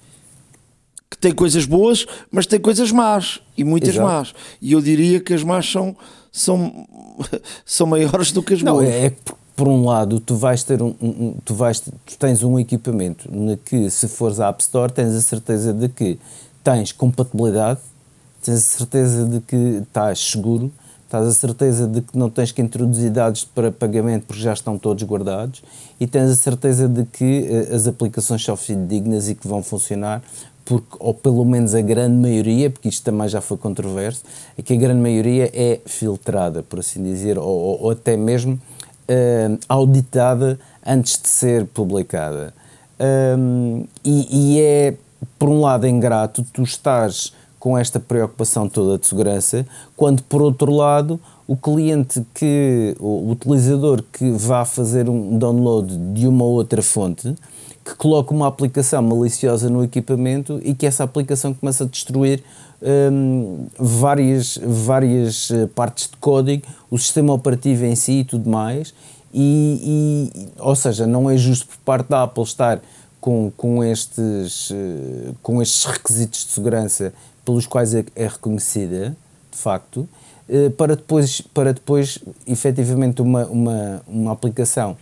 que 1.13 1.19
tem 1.19 1.35
coisas 1.35 1.67
boas, 1.67 2.07
mas 2.31 2.47
tem 2.47 2.59
coisas 2.59 2.91
más 2.91 3.39
e 3.55 3.63
muitas 3.63 3.91
Exato. 3.91 4.09
más. 4.09 4.35
E 4.63 4.73
eu 4.73 4.81
diria 4.81 5.21
que 5.21 5.35
as 5.35 5.45
más 5.45 5.71
são, 5.71 5.95
são, 6.33 6.87
são 7.65 7.87
maiores 7.87 8.33
do 8.33 8.43
que 8.43 8.55
as 8.55 8.63
Não, 8.63 8.75
boas. 8.75 8.89
É, 8.89 9.13
por 9.55 9.69
um 9.69 9.85
lado, 9.85 10.19
tu 10.19 10.35
vais 10.35 10.65
ter 10.65 10.83
um, 10.83 10.95
um, 11.01 11.35
tu 11.45 11.55
vais 11.55 11.79
tu 11.79 11.93
tens 12.19 12.43
um 12.43 12.59
equipamento 12.59 13.29
na 13.31 13.57
que 13.57 13.91
se 13.91 14.09
fores 14.09 14.41
à 14.41 14.49
App 14.49 14.63
Store 14.63 14.91
tens 14.91 15.15
a 15.15 15.21
certeza 15.21 15.73
de 15.75 15.89
que 15.89 16.19
tens 16.65 16.91
compatibilidade, 16.91 17.79
tens 18.43 18.57
a 18.57 18.61
certeza 18.61 19.27
de 19.27 19.41
que 19.41 19.83
estás 19.83 20.19
seguro, 20.19 20.73
tens 21.11 21.27
a 21.27 21.33
certeza 21.33 21.87
de 21.87 22.01
que 22.01 22.17
não 22.17 22.31
tens 22.31 22.51
que 22.51 22.63
introduzir 22.63 23.11
dados 23.11 23.45
para 23.45 23.71
pagamento 23.71 24.25
porque 24.27 24.43
já 24.43 24.55
estão 24.55 24.79
todos 24.79 25.05
guardados 25.05 25.63
e 26.01 26.07
tens 26.07 26.31
a 26.31 26.35
certeza 26.35 26.89
de 26.89 27.05
que 27.05 27.47
uh, 27.51 27.75
as 27.75 27.87
aplicações 27.87 28.43
são 28.43 28.57
fidedignas 28.57 29.29
e 29.29 29.35
que 29.35 29.47
vão 29.47 29.63
funcionar 29.63 30.23
porque, 30.65 30.97
ou 30.99 31.13
pelo 31.13 31.45
menos 31.45 31.75
a 31.75 31.81
grande 31.81 32.17
maioria, 32.17 32.71
porque 32.71 32.89
isto 32.89 33.05
também 33.05 33.29
já 33.29 33.41
foi 33.41 33.57
controverso, 33.57 34.23
é 34.57 34.63
que 34.63 34.73
a 34.73 34.77
grande 34.77 35.01
maioria 35.01 35.51
é 35.53 35.81
filtrada, 35.87 36.63
por 36.63 36.79
assim 36.79 37.03
dizer, 37.03 37.39
ou, 37.39 37.83
ou 37.83 37.91
até 37.91 38.17
mesmo 38.17 38.55
uh, 38.55 39.59
auditada 39.69 40.59
antes 40.85 41.21
de 41.21 41.29
ser 41.29 41.67
publicada. 41.67 42.55
Um, 43.01 43.85
e, 44.05 44.57
e, 44.57 44.61
é, 44.61 44.95
por 45.39 45.49
um 45.49 45.61
lado, 45.61 45.87
ingrato 45.87 46.45
tu 46.53 46.63
estás 46.63 47.33
com 47.59 47.79
esta 47.79 48.01
preocupação 48.01 48.69
toda 48.69 48.99
de 48.99 49.07
segurança, 49.07 49.67
quando, 49.97 50.23
por 50.25 50.43
outro 50.43 50.73
lado, 50.73 51.21
o 51.47 51.57
cliente 51.57 52.25
que, 52.35 52.97
o 52.99 53.31
utilizador 53.31 54.03
que 54.13 54.31
vá 54.33 54.65
fazer 54.65 55.09
um 55.09 55.39
download 55.39 55.97
de 56.13 56.27
uma 56.27 56.45
outra 56.45 56.83
fonte, 56.83 57.35
que 57.85 57.95
coloca 57.97 58.33
uma 58.33 58.47
aplicação 58.47 59.03
maliciosa 59.03 59.69
no 59.69 59.83
equipamento 59.83 60.61
e 60.63 60.75
que 60.75 60.87
essa 60.87 61.05
aplicação 61.05 61.53
começa 61.53 61.85
a 61.85 61.87
destruir 61.87 62.43
um, 62.83 63.67
várias, 63.79 64.59
várias 64.63 65.51
eh, 65.51 65.67
partes 65.67 66.09
de 66.09 66.17
código, 66.17 66.65
o 66.91 66.99
sistema 66.99 67.33
operativo 67.33 67.85
em 67.85 67.95
si 67.95 68.21
e 68.21 68.25
tudo 68.25 68.49
mais. 68.49 68.95
E, 69.35 70.31
e, 70.35 70.49
ou 70.59 70.77
seja, 70.77 71.07
não 71.07 71.31
é 71.31 71.37
justo 71.37 71.67
por 71.67 71.79
parte 71.79 72.09
da 72.09 72.25
Apple 72.25 72.43
estar 72.43 72.81
com, 73.21 73.53
com, 73.57 73.83
estes, 73.83 74.71
eh, 74.73 75.33
com 75.43 75.63
estes 75.63 75.85
requisitos 75.85 76.45
de 76.45 76.53
segurança 76.53 77.13
pelos 77.45 77.67
quais 77.67 77.95
é, 77.95 78.05
é 78.15 78.27
reconhecida, 78.27 79.17
de 79.51 79.59
facto, 79.59 80.09
eh, 80.49 80.71
para 80.71 80.95
depois, 80.97 81.41
para 81.41 81.73
depois 81.73 82.19
efetivamente 82.47 83.23
uma, 83.23 83.47
uma, 83.47 84.03
uma 84.07 84.33
aplicação 84.33 84.97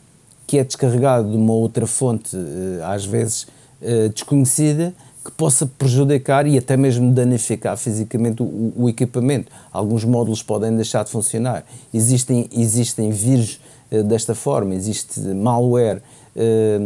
que 0.50 0.58
é 0.58 0.64
descarregado 0.64 1.30
de 1.30 1.36
uma 1.36 1.52
outra 1.52 1.86
fonte, 1.86 2.36
eh, 2.36 2.82
às 2.84 3.06
vezes 3.06 3.46
eh, 3.80 4.08
desconhecida, 4.08 4.92
que 5.24 5.30
possa 5.30 5.64
prejudicar 5.64 6.44
e 6.44 6.58
até 6.58 6.76
mesmo 6.76 7.12
danificar 7.12 7.76
fisicamente 7.76 8.42
o, 8.42 8.72
o, 8.76 8.88
equipamento. 8.88 9.46
Alguns 9.72 10.04
módulos 10.04 10.42
podem 10.42 10.74
deixar 10.74 11.04
de 11.04 11.10
funcionar. 11.12 11.64
Existem, 11.94 12.50
existem 12.50 13.12
vírus 13.12 13.60
uh, 13.92 14.02
desta 14.02 14.34
forma, 14.34 14.74
existe 14.74 15.20
malware 15.20 16.02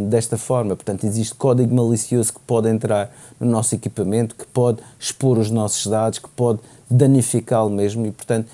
desta 0.09 0.37
forma, 0.37 0.75
portanto, 0.75 1.05
existe 1.05 1.33
código 1.35 1.73
malicioso 1.73 2.33
que 2.33 2.39
pode 2.41 2.67
entrar 2.67 3.15
no 3.39 3.49
nosso 3.49 3.73
equipamento, 3.75 4.35
que 4.35 4.45
pode 4.45 4.79
expor 4.99 5.37
os 5.37 5.49
nossos 5.49 5.85
dados, 5.87 6.19
que 6.19 6.29
pode 6.29 6.59
danificá-lo 6.89 7.69
mesmo 7.69 8.05
e, 8.07 8.11
portanto, 8.11 8.47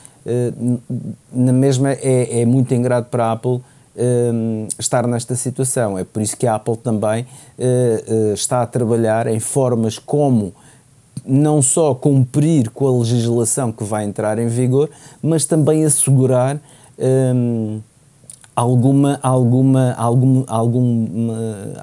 na 1.31 1.53
mesma 1.53 1.93
é, 1.93 2.41
é 2.41 2.45
muito 2.45 2.73
ingrato 2.73 3.09
para 3.09 3.25
a 3.27 3.31
Apple 3.31 3.61
um, 3.95 4.67
estar 4.79 5.07
nesta 5.07 5.35
situação. 5.35 5.97
É 5.97 6.03
por 6.03 6.21
isso 6.21 6.35
que 6.37 6.47
a 6.47 6.55
Apple 6.55 6.77
também 6.77 7.23
uh, 7.23 8.31
uh, 8.31 8.33
está 8.33 8.61
a 8.61 8.65
trabalhar 8.65 9.27
em 9.27 9.39
formas 9.39 9.99
como 9.99 10.53
não 11.25 11.61
só 11.61 11.93
cumprir 11.93 12.69
com 12.71 12.87
a 12.87 12.99
legislação 12.99 13.71
que 13.71 13.83
vai 13.83 14.05
entrar 14.05 14.39
em 14.39 14.47
vigor, 14.47 14.89
mas 15.21 15.45
também 15.45 15.85
assegurar 15.85 16.59
um, 16.97 17.79
alguma, 18.55 19.19
alguma, 19.21 19.93
algum, 19.93 20.43
algum, 20.47 21.07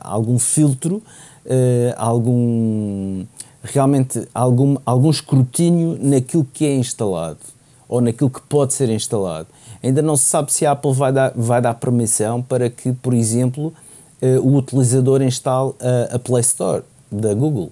algum 0.01 0.39
filtro, 0.39 0.97
uh, 0.97 1.95
algum 1.97 3.25
realmente 3.63 4.27
algum, 4.35 4.77
algum 4.85 5.11
escrutínio 5.11 5.99
naquilo 6.01 6.47
que 6.53 6.65
é 6.65 6.75
instalado 6.75 7.58
ou 7.89 8.01
naquilo 8.01 8.29
que 8.29 8.41
pode 8.43 8.75
ser 8.75 8.91
instalado. 8.91 9.49
Ainda 9.83 10.03
não 10.03 10.17
se 10.17 10.25
sabe 10.25 10.53
se 10.53 10.67
a 10.67 10.73
Apple 10.73 10.93
vai 10.93 11.13
dar, 11.13 11.33
vai 11.35 11.61
dar 11.61 11.75
permissão 11.75 12.43
para 12.43 12.69
que, 12.69 12.93
por 12.93 13.15
exemplo, 13.15 13.73
uh, 14.21 14.41
o 14.47 14.57
utilizador 14.57 15.23
instale 15.23 15.71
uh, 15.71 16.17
a 16.17 16.19
Play 16.19 16.43
Store 16.43 16.83
da 17.11 17.33
Google. 17.33 17.71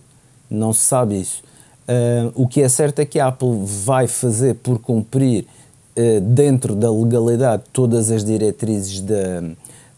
Não 0.48 0.72
se 0.72 0.80
sabe 0.80 1.20
isso. 1.20 1.42
Uh, 1.88 2.32
o 2.34 2.48
que 2.48 2.62
é 2.62 2.68
certo 2.68 3.00
é 3.00 3.04
que 3.04 3.20
a 3.20 3.28
Apple 3.28 3.62
vai 3.64 4.06
fazer 4.06 4.54
por 4.54 4.78
cumprir 4.78 5.46
dentro 6.34 6.74
da 6.74 6.92
legalidade 6.92 7.62
todas 7.72 8.10
as 8.10 8.22
diretrizes 8.22 9.00
da, 9.00 9.42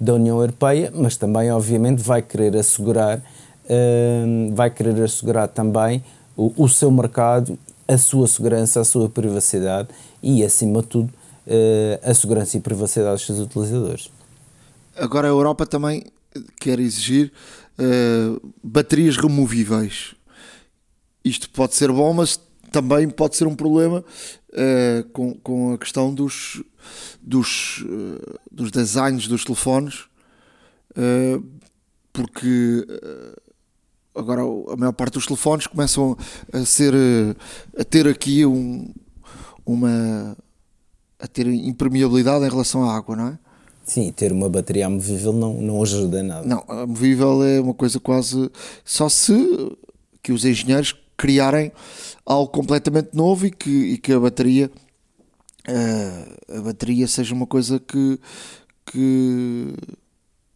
da 0.01 0.15
União 0.15 0.39
Europeia, 0.39 0.93
mas 0.95 1.17
também, 1.17 1.51
obviamente, 1.51 2.01
vai 2.01 2.23
querer 2.23 2.57
assegurar, 2.57 3.21
vai 4.55 4.71
querer 4.71 5.03
assegurar 5.03 5.49
também 5.49 6.01
o, 6.37 6.53
o 6.57 6.69
seu 6.69 6.89
mercado, 6.93 7.59
a 7.89 7.99
sua 7.99 8.29
segurança, 8.29 8.81
a 8.81 8.85
sua 8.85 9.09
privacidade 9.09 9.89
e, 10.23 10.45
acima 10.45 10.83
de 10.83 10.89
tudo, 10.89 11.13
uh, 11.47 12.11
a 12.11 12.15
segurança 12.15 12.57
e 12.57 12.61
privacidade 12.61 13.17
dos 13.17 13.27
seus 13.27 13.39
utilizadores. 13.39 14.11
Agora 14.97 15.29
a 15.29 15.31
Europa 15.31 15.65
também 15.65 16.05
quer 16.61 16.79
exigir 16.79 17.33
uh, 17.79 18.53
baterias 18.63 19.17
removíveis. 19.17 20.15
Isto 21.25 21.49
pode 21.51 21.75
ser 21.75 21.91
bom, 21.93 22.13
mas 22.13 22.41
também 22.73 23.09
pode 23.09 23.37
ser 23.37 23.47
um 23.47 23.55
problema 23.55 24.05
uh, 24.51 25.09
com, 25.13 25.35
com 25.35 25.73
a 25.73 25.79
questão 25.79 26.13
dos, 26.13 26.63
dos, 27.21 27.83
uh, 27.83 28.39
dos 28.51 28.71
designs 28.71 29.27
dos 29.29 29.45
telefones, 29.45 30.05
porque 32.13 32.85
agora 34.13 34.43
a 34.73 34.77
maior 34.77 34.93
parte 34.93 35.15
dos 35.15 35.27
telefones 35.27 35.69
começam 35.69 36.17
a 36.53 36.65
ser 36.65 36.93
a 37.79 37.85
ter 37.85 38.09
aqui 38.09 38.45
um, 38.45 38.93
uma 39.69 40.37
a 41.21 41.27
ter 41.27 41.47
impermeabilidade 41.47 42.45
em 42.45 42.49
relação 42.49 42.89
à 42.89 42.97
água, 42.97 43.15
não 43.15 43.27
é? 43.29 43.39
Sim, 43.85 44.13
ter 44.13 44.33
uma 44.33 44.49
bateria 44.49 44.87
amovível 44.87 45.33
não, 45.33 45.55
não 45.61 45.83
ajuda 45.83 46.23
nada. 46.23 46.47
Não, 46.47 46.65
amovível 46.69 47.43
é 47.43 47.61
uma 47.61 47.75
coisa 47.75 47.99
quase. 47.99 48.51
Só 48.85 49.09
se 49.09 49.33
que 50.23 50.33
os 50.33 50.45
engenheiros 50.45 50.95
criarem 51.17 51.73
algo 52.25 52.51
completamente 52.51 53.11
novo 53.15 53.47
e 53.47 53.51
que, 53.51 53.71
e 53.71 53.99
que 53.99 54.13
a 54.13 54.21
bateria 54.21 54.71
uh, 55.69 56.59
a 56.59 56.61
bateria 56.61 57.09
seja 57.09 57.35
uma 57.35 57.47
coisa 57.47 57.81
que, 57.81 58.21
que, 58.87 59.75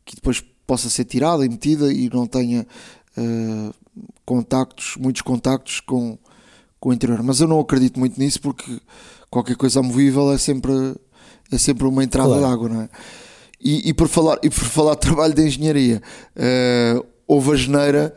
que 0.05 0.15
depois 0.15 0.45
possa 0.67 0.89
ser 0.89 1.05
tirada 1.05 1.45
e 1.45 1.49
metida 1.49 1.93
e 1.93 2.09
não 2.09 2.27
tenha 2.27 2.67
uh, 3.17 3.75
contactos, 4.25 4.97
muitos 4.99 5.23
contactos 5.23 5.81
com, 5.81 6.19
com 6.83 6.89
o 6.89 6.93
interior. 6.93 7.22
Mas 7.22 7.41
eu 7.41 7.47
não 7.47 7.61
acredito 7.61 7.97
muito 7.97 8.18
nisso 8.18 8.41
porque 8.41 8.80
qualquer 9.30 9.55
coisa 9.55 9.78
amovível 9.78 10.33
é 10.33 10.37
sempre, 10.37 10.72
é 11.53 11.57
sempre 11.57 11.87
uma 11.87 12.03
entrada 12.03 12.30
claro. 12.30 12.45
de 12.45 12.53
água, 12.53 12.68
não 12.68 12.80
é? 12.83 12.89
E, 13.61 13.91
e, 13.91 13.95
por 13.95 14.09
falar, 14.09 14.39
e 14.43 14.51
por 14.51 14.64
falar 14.64 14.95
de 14.95 15.01
trabalho 15.03 15.33
de 15.33 15.47
engenharia, 15.47 16.03
uh, 16.37 17.07
houve 17.24 17.53
a 17.53 17.55
geneira 17.55 18.12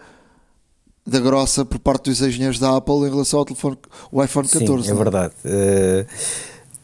da 1.05 1.19
grossa 1.19 1.63
por 1.63 1.77
parte 1.77 2.09
dos 2.09 2.19
engenheiros 2.19 2.57
da 2.57 2.75
Apple 2.75 2.95
em 3.05 3.09
relação 3.11 3.37
ao 3.37 3.45
telefone, 3.45 3.77
o 4.11 4.23
iPhone 4.23 4.47
14. 4.47 4.83
Sim, 4.83 4.89
é, 4.89 4.91
é 4.91 4.97
verdade. 4.97 5.33
Uh, 5.45 6.05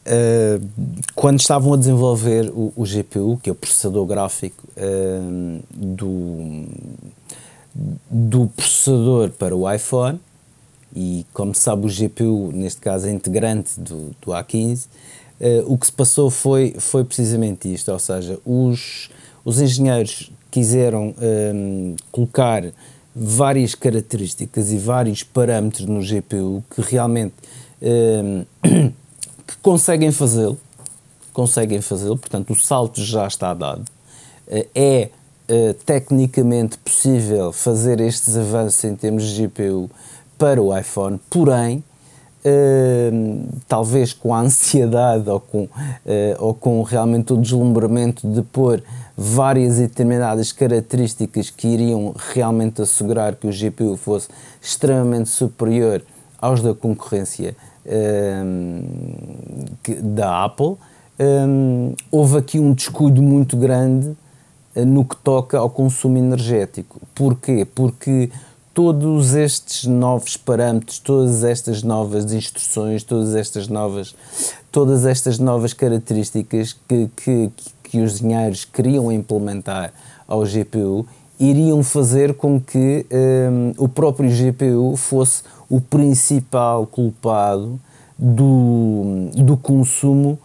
uh, 0.06 0.68
quando 1.16 1.40
estavam 1.40 1.74
a 1.74 1.76
desenvolver 1.76 2.48
o, 2.50 2.72
o, 2.76 2.84
GPU, 2.84 3.40
que 3.42 3.50
é 3.50 3.52
o 3.52 3.56
processador 3.56 4.06
gráfico 4.06 4.68
do, 5.68 6.64
do 8.08 8.46
processador 8.46 9.30
para 9.30 9.56
o 9.56 9.68
iPhone, 9.68 10.20
e 10.94 11.26
como 11.32 11.54
se 11.54 11.62
sabe 11.62 11.86
o 11.86 11.88
GPU, 11.88 12.50
neste 12.52 12.80
caso 12.80 13.06
é 13.06 13.10
integrante 13.10 13.78
do, 13.78 14.10
do 14.20 14.32
A15, 14.32 14.86
o 15.66 15.76
que 15.76 15.86
se 15.86 15.92
passou 15.92 16.30
foi, 16.30 16.76
foi 16.78 17.02
precisamente 17.02 17.72
isto, 17.72 17.90
ou 17.90 17.98
seja, 17.98 18.38
os, 18.46 19.10
os 19.44 19.60
engenheiros 19.60 20.30
quiseram 20.52 21.12
colocar 22.12 22.62
várias 23.14 23.74
características 23.74 24.72
e 24.72 24.78
vários 24.78 25.22
parâmetros 25.22 25.86
no 25.86 26.00
GPU 26.00 26.64
que 26.70 26.80
realmente 26.80 27.34
um, 27.82 28.44
que 29.46 29.56
conseguem 29.60 30.10
fazê-lo, 30.10 30.58
conseguem 31.32 31.80
fazê-lo, 31.80 32.16
portanto 32.16 32.52
o 32.52 32.56
salto 32.56 33.02
já 33.02 33.26
está 33.26 33.52
dado. 33.52 33.84
Uh, 34.48 34.66
é 34.74 35.10
uh, 35.48 35.74
tecnicamente 35.84 36.78
possível 36.78 37.52
fazer 37.52 38.00
estes 38.00 38.36
avanços 38.36 38.82
em 38.84 38.94
termos 38.94 39.24
de 39.24 39.46
GPU 39.46 39.90
para 40.42 40.60
o 40.60 40.76
iPhone, 40.76 41.20
porém 41.30 41.84
Uh, 42.44 43.46
talvez 43.68 44.12
com 44.12 44.34
a 44.34 44.40
ansiedade 44.40 45.30
ou 45.30 45.38
com, 45.38 45.62
uh, 45.62 45.70
ou 46.40 46.52
com 46.52 46.82
realmente 46.82 47.32
o 47.32 47.36
deslumbramento 47.36 48.26
de 48.26 48.42
pôr 48.42 48.82
várias 49.16 49.78
e 49.78 49.82
determinadas 49.82 50.50
características 50.50 51.50
que 51.50 51.68
iriam 51.68 52.12
realmente 52.34 52.82
assegurar 52.82 53.36
que 53.36 53.46
o 53.46 53.50
GPU 53.52 53.96
fosse 53.96 54.26
extremamente 54.60 55.28
superior 55.28 56.02
aos 56.40 56.60
da 56.60 56.74
concorrência 56.74 57.54
uh, 57.86 58.84
que, 59.84 59.94
da 59.94 60.44
Apple, 60.44 60.74
houve 62.10 62.38
aqui 62.38 62.58
um 62.58 62.72
descuido 62.72 63.22
muito 63.22 63.56
grande 63.56 64.16
no 64.74 65.04
que 65.04 65.14
toca 65.14 65.58
ao 65.58 65.70
consumo 65.70 66.18
energético. 66.18 67.00
Porquê? 67.14 67.64
Porque 67.72 68.30
todos 68.74 69.34
estes 69.34 69.84
novos 69.84 70.36
parâmetros, 70.36 70.98
todas 70.98 71.44
estas 71.44 71.82
novas 71.82 72.32
instruções, 72.32 73.02
todas 73.02 73.34
estas 73.34 73.68
novas, 73.68 74.14
todas 74.70 75.04
estas 75.04 75.38
novas 75.38 75.72
características 75.72 76.74
que, 76.88 77.10
que, 77.16 77.50
que 77.82 77.98
os 78.00 78.20
engenheiros 78.20 78.64
queriam 78.64 79.12
implementar 79.12 79.92
ao 80.26 80.42
GPU 80.44 81.06
iriam 81.38 81.82
fazer 81.82 82.34
com 82.34 82.60
que 82.60 83.04
um, 83.10 83.84
o 83.84 83.88
próprio 83.88 84.30
GPU 84.30 84.96
fosse 84.96 85.42
o 85.68 85.80
principal 85.80 86.86
culpado 86.86 87.80
do, 88.16 89.28
do 89.34 89.56
consumo 89.56 90.38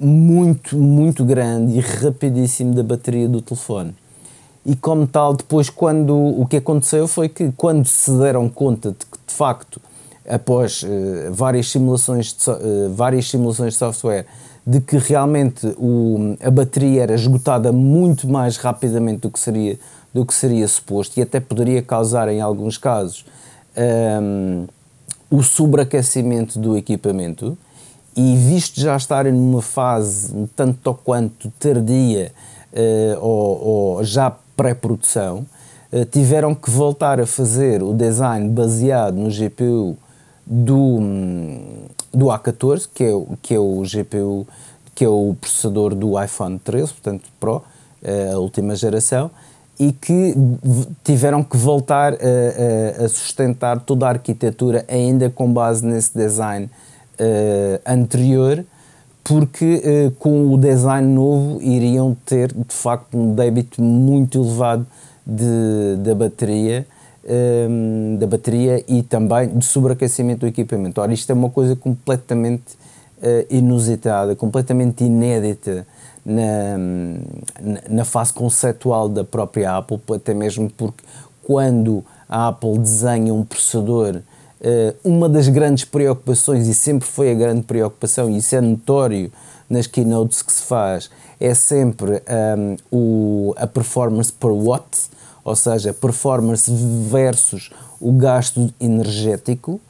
muito, 0.00 0.76
muito 0.76 1.24
grande 1.24 1.78
e 1.78 1.80
rapidíssimo 1.80 2.74
da 2.74 2.82
bateria 2.82 3.28
do 3.28 3.40
telefone 3.40 3.94
e 4.64 4.74
como 4.76 5.06
tal 5.06 5.34
depois 5.34 5.68
quando 5.68 6.14
o 6.14 6.46
que 6.46 6.56
aconteceu 6.56 7.06
foi 7.06 7.28
que 7.28 7.52
quando 7.52 7.86
se 7.86 8.10
deram 8.18 8.48
conta 8.48 8.90
de 8.90 8.98
que 8.98 9.18
de 9.26 9.34
facto 9.34 9.80
após 10.28 10.82
uh, 10.82 11.32
várias 11.32 11.70
simulações 11.70 12.34
de, 12.34 12.50
uh, 12.50 12.90
várias 12.94 13.28
simulações 13.28 13.74
de 13.74 13.78
software 13.78 14.26
de 14.66 14.80
que 14.80 14.96
realmente 14.96 15.66
o, 15.76 16.36
a 16.42 16.50
bateria 16.50 17.02
era 17.02 17.14
esgotada 17.14 17.70
muito 17.72 18.26
mais 18.26 18.56
rapidamente 18.56 19.20
do 19.20 19.30
que 19.30 19.38
seria 19.38 19.78
do 20.14 20.24
que 20.24 20.32
seria 20.32 20.66
suposto 20.68 21.18
e 21.18 21.22
até 21.22 21.40
poderia 21.40 21.82
causar 21.82 22.28
em 22.28 22.40
alguns 22.40 22.78
casos 22.78 23.26
um, 24.22 24.66
o 25.28 25.42
sobreaquecimento 25.42 26.58
do 26.58 26.76
equipamento. 26.76 27.58
E 28.16 28.36
visto 28.36 28.80
já 28.80 28.96
estarem 28.96 29.32
numa 29.32 29.60
fase 29.60 30.32
tanto 30.54 30.86
ou 30.86 30.94
quanto 30.94 31.52
tardia 31.58 32.30
uh, 32.72 33.18
ou, 33.20 33.64
ou 33.66 34.04
já 34.04 34.32
pré-produção, 34.56 35.46
uh, 35.92 36.04
tiveram 36.06 36.54
que 36.54 36.70
voltar 36.70 37.20
a 37.20 37.26
fazer 37.26 37.82
o 37.82 37.92
design 37.92 38.48
baseado 38.48 39.14
no 39.14 39.30
GPU 39.30 39.96
do, 40.46 40.98
do 42.12 42.26
A14, 42.26 42.88
que 42.92 43.04
é, 43.04 43.12
que 43.42 43.54
é 43.54 43.58
o 43.58 43.82
GPU, 43.82 44.46
que 44.94 45.04
é 45.04 45.08
o 45.08 45.36
processador 45.40 45.94
do 45.94 46.22
iPhone 46.22 46.58
13, 46.58 46.92
portanto 46.92 47.24
Pro, 47.38 47.56
uh, 47.56 48.34
a 48.34 48.38
última 48.38 48.76
geração, 48.76 49.30
e 49.78 49.92
que 49.92 50.34
tiveram 51.02 51.42
que 51.42 51.56
voltar 51.56 52.12
a, 52.12 52.16
a, 52.16 53.04
a, 53.04 53.08
sustentar 53.08 53.80
toda 53.80 54.06
a 54.06 54.10
arquitetura 54.10 54.84
ainda 54.86 55.28
com 55.28 55.52
base 55.52 55.84
nesse 55.84 56.16
design 56.16 56.70
uh, 57.18 57.80
anterior 57.84 58.64
porque 59.24 59.82
uh, 59.82 60.10
com 60.12 60.52
o 60.52 60.58
design 60.58 61.08
novo 61.08 61.60
iriam 61.62 62.14
ter 62.26 62.52
de 62.52 62.74
facto 62.74 63.16
um 63.16 63.34
débito 63.34 63.82
muito 63.82 64.38
elevado 64.38 64.86
de, 65.26 65.96
da 66.00 66.14
bateria 66.14 66.86
um, 67.24 68.14
ehm, 68.14 68.16
da 68.18 68.26
bateria 68.26 68.84
e 68.86 69.02
também 69.02 69.48
de 69.48 69.64
sobreaquecimento 69.64 70.40
do 70.40 70.46
equipamento. 70.46 71.00
Ora, 71.00 71.12
isto 71.12 71.30
é 71.30 71.34
uma 71.34 71.48
coisa 71.48 71.74
completamente 71.74 72.74
uh, 73.22 73.46
inusitada, 73.48 74.36
completamente 74.36 75.04
inédita 75.04 75.86
na, 76.24 76.76
na, 77.60 77.80
na 77.88 78.04
fase 78.04 78.32
conceptual 78.32 79.08
da 79.08 79.24
própria 79.24 79.78
Apple, 79.78 80.00
até 80.14 80.34
mesmo 80.34 80.70
porque 80.70 81.02
quando 81.42 82.04
a 82.28 82.48
Apple 82.48 82.78
desenha 82.78 83.32
um 83.32 83.44
processador 83.44 84.20
uma 85.04 85.28
das 85.28 85.48
grandes 85.48 85.84
preocupações, 85.84 86.66
e 86.68 86.74
sempre 86.74 87.06
foi 87.06 87.30
a 87.30 87.34
grande 87.34 87.62
preocupação, 87.62 88.30
e 88.30 88.38
isso 88.38 88.56
é 88.56 88.60
notório 88.60 89.30
nas 89.68 89.86
keynotes 89.86 90.42
que 90.42 90.52
se 90.52 90.62
faz, 90.62 91.10
é 91.40 91.54
sempre 91.54 92.12
um, 92.12 92.18
ehm, 92.26 92.76
o, 92.90 93.54
a 93.56 93.66
performance 93.66 94.32
per 94.32 94.50
watt, 94.50 95.10
ou 95.44 95.54
seja, 95.54 95.92
performance 95.92 96.70
versus 97.10 97.70
o 98.00 98.12
gasto 98.12 98.72
energético, 98.80 99.80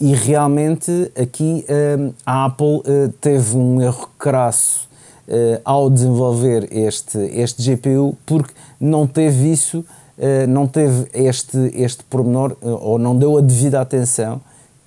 e 0.00 0.14
realmente 0.14 1.12
aqui 1.20 1.64
um, 1.68 1.72
ehm, 1.74 2.12
a 2.24 2.46
Apple 2.46 2.78
uh, 2.78 3.08
teve 3.20 3.56
um 3.56 3.80
erro 3.80 4.08
crasso 4.18 4.88
uh, 5.28 5.60
ao 5.64 5.90
desenvolver 5.90 6.68
este, 6.70 7.18
este 7.18 7.62
GPU, 7.62 8.16
porque 8.26 8.52
não 8.80 9.06
teve 9.06 9.52
isso 9.52 9.78
eh, 9.78 9.99
não 10.46 10.66
teve 10.66 11.08
este, 11.14 11.56
este 11.74 12.04
pormenor 12.04 12.56
eh, 12.62 12.68
ou 12.68 12.98
não 12.98 13.16
deu 13.16 13.38
a 13.38 13.40
devida 13.40 13.80
atenção 13.80 14.40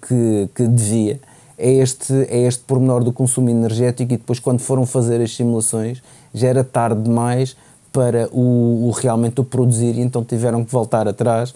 que, 0.07 0.49
que 0.53 0.67
devia 0.67 1.19
a 1.57 1.65
este, 1.65 2.13
a 2.13 2.35
este 2.35 2.63
pormenor 2.63 3.03
do 3.03 3.11
consumo 3.11 3.49
energético 3.49 4.13
e 4.13 4.17
depois 4.17 4.39
quando 4.39 4.59
foram 4.59 4.85
fazer 4.85 5.21
as 5.21 5.35
simulações 5.35 6.01
já 6.33 6.47
era 6.49 6.63
tarde 6.63 7.01
demais 7.01 7.55
para 7.91 8.27
o, 8.31 8.87
o 8.87 8.91
realmente 8.91 9.39
o 9.39 9.43
produzir 9.43 9.97
e 9.97 10.01
então 10.01 10.23
tiveram 10.23 10.63
que 10.63 10.71
voltar 10.71 11.07
atrás 11.07 11.53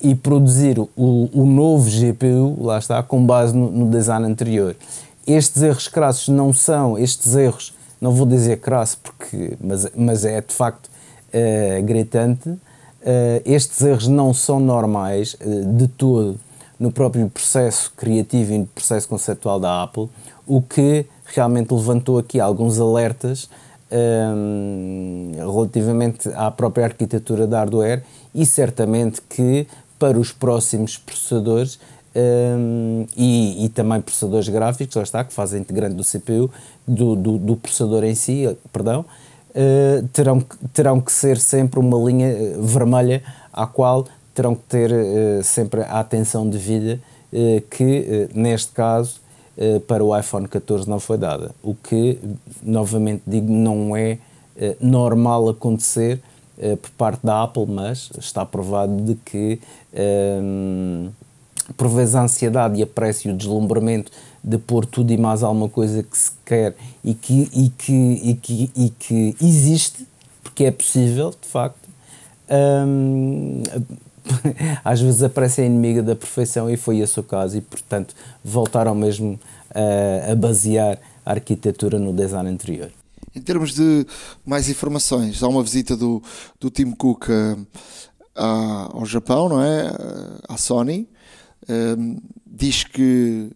e 0.00 0.14
produzir 0.14 0.78
o, 0.78 0.88
o 0.96 1.46
novo 1.46 1.88
GPU, 1.88 2.56
lá 2.64 2.78
está, 2.78 3.02
com 3.02 3.24
base 3.24 3.56
no, 3.56 3.70
no 3.70 3.90
design 3.90 4.26
anterior. 4.26 4.76
Estes 5.26 5.62
erros 5.62 5.88
crassos 5.88 6.28
não 6.28 6.52
são, 6.52 6.98
estes 6.98 7.34
erros, 7.34 7.74
não 8.00 8.12
vou 8.12 8.26
dizer 8.26 8.58
crasso, 8.58 8.98
porque, 9.02 9.56
mas, 9.60 9.88
mas 9.96 10.24
é 10.24 10.40
de 10.40 10.52
facto 10.52 10.86
uh, 10.86 11.82
gritante, 11.82 12.50
estes 13.44 13.80
erros 13.82 14.08
não 14.08 14.34
são 14.34 14.58
normais 14.58 15.34
uh, 15.34 15.76
de 15.76 15.88
todo 15.88 16.38
no 16.78 16.90
próprio 16.90 17.28
processo 17.30 17.92
criativo 17.96 18.52
e 18.52 18.58
no 18.58 18.66
processo 18.66 19.08
conceptual 19.08 19.58
da 19.58 19.82
Apple, 19.82 20.08
o 20.46 20.60
que 20.60 21.06
realmente 21.24 21.72
levantou 21.72 22.18
aqui 22.18 22.38
alguns 22.38 22.78
alertas 22.78 23.48
um, 23.90 25.32
ehm, 25.34 25.36
relativamente 25.36 26.28
à 26.34 26.50
própria 26.50 26.84
arquitetura 26.84 27.46
da 27.46 27.60
hardware 27.60 28.02
e 28.34 28.44
certamente 28.44 29.22
que 29.22 29.66
para 29.98 30.18
os 30.18 30.32
próximos 30.32 30.98
processadores 30.98 31.78
um, 32.16 33.06
e, 33.16 33.66
e, 33.66 33.68
também 33.68 34.00
processadores 34.00 34.48
gráficos, 34.48 34.96
lá 34.96 35.02
está, 35.02 35.24
que 35.24 35.32
fazem 35.32 35.60
integrante 35.60 35.94
do 35.94 36.02
CPU, 36.02 36.50
do, 36.86 37.14
do, 37.14 37.38
do 37.38 37.56
processador 37.56 38.04
em 38.04 38.14
si, 38.14 38.56
perdão, 38.72 39.04
uh, 39.56 40.06
terão, 40.08 40.44
terão 40.72 41.00
que 41.00 41.10
ser 41.10 41.38
sempre 41.38 41.80
uma 41.80 41.98
linha 41.98 42.28
eh, 42.28 42.56
vermelha 42.60 43.22
à 43.52 43.66
qual 43.66 44.06
terão 44.34 44.54
que 44.54 44.62
ter 44.64 44.92
uh, 44.92 45.42
sempre 45.42 45.80
a 45.80 46.00
atenção 46.00 46.48
devida 46.48 47.00
uh, 47.32 47.60
que, 47.70 48.28
neste 48.34 48.72
caso, 48.72 49.24
para 49.88 50.04
o 50.04 50.14
iPhone 50.14 50.46
14 50.46 50.86
não 50.86 51.00
foi 51.00 51.16
dada. 51.16 51.54
O 51.62 51.74
que, 51.74 52.18
novamente 52.62 53.22
digo, 53.26 53.50
não 53.50 53.96
é 53.96 54.18
normal 54.78 55.48
acontecer 55.48 56.20
por 56.82 56.90
parte 56.90 57.24
da 57.24 57.42
Apple, 57.42 57.64
mas 57.66 58.10
está 58.18 58.44
provado 58.44 58.94
de 59.00 59.14
que 59.14 59.58
um, 60.42 61.08
por 61.74 61.88
vezes 61.88 62.14
a 62.14 62.22
ansiedade 62.22 62.78
e 62.78 62.82
a 62.82 62.86
pressa 62.86 63.28
e 63.28 63.30
o 63.30 63.34
deslumbramento 63.34 64.12
de 64.46 64.58
pôr 64.58 64.86
tudo 64.86 65.12
e 65.12 65.16
mais 65.18 65.42
alguma 65.42 65.68
coisa 65.68 66.04
que 66.04 66.16
se 66.16 66.30
quer 66.44 66.76
e 67.02 67.12
que, 67.14 67.50
e 67.52 67.68
que, 67.70 67.92
e 67.92 68.34
que, 68.34 68.70
e 68.76 68.90
que 68.90 69.36
existe, 69.42 70.06
porque 70.40 70.64
é 70.64 70.70
possível, 70.70 71.30
de 71.30 71.48
facto, 71.48 71.88
hum, 72.86 73.60
às 74.84 75.00
vezes 75.00 75.24
a 75.24 75.28
pressa 75.28 75.62
é 75.62 75.66
inimiga 75.66 76.00
da 76.00 76.14
perfeição 76.14 76.70
e 76.70 76.76
foi 76.76 76.98
esse 76.98 77.18
o 77.18 77.24
caso 77.24 77.58
e, 77.58 77.60
portanto, 77.60 78.14
voltaram 78.44 78.94
mesmo 78.94 79.38
a, 79.74 80.30
a 80.30 80.34
basear 80.36 80.96
a 81.24 81.32
arquitetura 81.32 81.98
no 81.98 82.12
design 82.12 82.48
anterior. 82.48 82.92
Em 83.34 83.40
termos 83.40 83.74
de 83.74 84.06
mais 84.46 84.68
informações, 84.68 85.42
há 85.42 85.48
uma 85.48 85.62
visita 85.62 85.96
do, 85.96 86.22
do 86.60 86.70
Tim 86.70 86.92
Cook 86.92 87.28
uh, 87.28 87.66
ao 88.36 89.04
Japão, 89.04 89.48
não 89.48 89.60
é? 89.60 89.90
À 90.48 90.56
Sony, 90.56 91.08
um, 91.68 92.16
diz 92.46 92.84
que, 92.84 93.50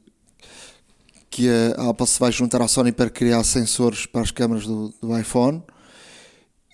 que 1.30 1.48
a 1.48 1.88
Apple 1.88 2.06
se 2.06 2.18
vai 2.18 2.32
juntar 2.32 2.60
à 2.60 2.66
Sony 2.68 2.90
para 2.90 3.08
criar 3.08 3.42
sensores 3.44 4.04
para 4.04 4.20
as 4.20 4.30
câmaras 4.30 4.66
do, 4.66 4.92
do 5.00 5.16
iPhone 5.16 5.62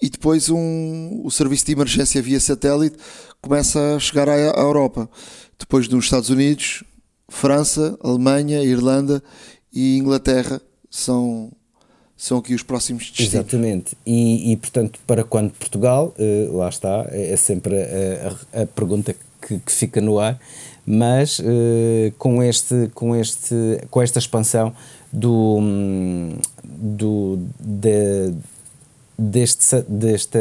e 0.02 0.08
depois 0.08 0.48
um, 0.48 1.20
o 1.24 1.30
serviço 1.30 1.66
de 1.66 1.72
emergência 1.72 2.20
via 2.22 2.40
satélite 2.40 2.96
começa 3.40 3.96
a 3.96 3.98
chegar 3.98 4.28
à, 4.28 4.32
à 4.32 4.60
Europa. 4.60 5.08
Depois 5.58 5.88
nos 5.88 6.04
Estados 6.04 6.30
Unidos, 6.30 6.82
França, 7.28 7.98
Alemanha, 8.02 8.62
Irlanda 8.62 9.22
e 9.72 9.98
Inglaterra 9.98 10.60
são 10.90 11.52
são 12.16 12.38
aqui 12.38 12.54
os 12.54 12.62
próximos 12.62 13.10
destinos. 13.10 13.34
Exatamente. 13.34 13.94
E, 14.06 14.52
e 14.52 14.56
portanto, 14.56 14.98
para 15.06 15.22
quando 15.22 15.50
Portugal, 15.50 16.14
uh, 16.18 16.56
lá 16.56 16.70
está, 16.70 17.06
é, 17.10 17.32
é 17.32 17.36
sempre 17.36 17.74
a, 17.76 18.58
a, 18.58 18.62
a 18.62 18.66
pergunta 18.66 19.14
que, 19.46 19.58
que, 19.58 19.72
fica 19.72 20.00
no 20.00 20.18
ar, 20.18 20.38
mas 20.86 21.38
uh, 21.38 22.12
com, 22.18 22.42
este, 22.42 22.90
com, 22.94 23.14
este, 23.14 23.54
com 23.90 24.02
esta 24.02 24.18
expansão 24.18 24.72
do, 25.12 25.58
do, 26.64 27.38
de, 27.58 28.34
deste, 29.18 29.82
deste, 29.88 30.38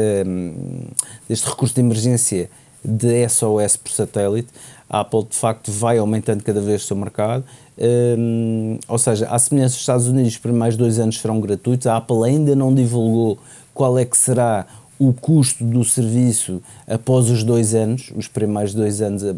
deste 1.28 1.48
recurso 1.48 1.74
de 1.74 1.80
emergência 1.80 2.50
de 2.84 3.28
SOS 3.28 3.76
por 3.76 3.90
satélite, 3.90 4.48
a 4.88 5.00
Apple 5.00 5.24
de 5.24 5.36
facto 5.36 5.72
vai 5.72 5.98
aumentando 5.98 6.42
cada 6.44 6.60
vez 6.60 6.84
o 6.84 6.86
seu 6.86 6.96
mercado. 6.96 7.44
Um, 7.78 8.78
ou 8.88 8.98
seja, 8.98 9.28
à 9.28 9.38
semelhança 9.38 9.74
dos 9.74 9.80
Estados 9.80 10.06
Unidos, 10.06 10.32
os 10.32 10.38
primeiros 10.38 10.76
dois 10.76 10.98
anos 10.98 11.20
serão 11.20 11.40
gratuitos. 11.40 11.86
A 11.86 11.96
Apple 11.96 12.24
ainda 12.24 12.54
não 12.54 12.72
divulgou 12.72 13.38
qual 13.74 13.98
é 13.98 14.04
que 14.04 14.16
será 14.16 14.66
o 14.98 15.12
custo 15.12 15.64
do 15.64 15.84
serviço 15.84 16.62
após 16.86 17.30
os 17.30 17.44
dois 17.44 17.74
anos, 17.74 18.12
os 18.16 18.28
primeiros 18.28 18.74
dois 18.74 19.00
anos 19.00 19.22
uh, 19.22 19.34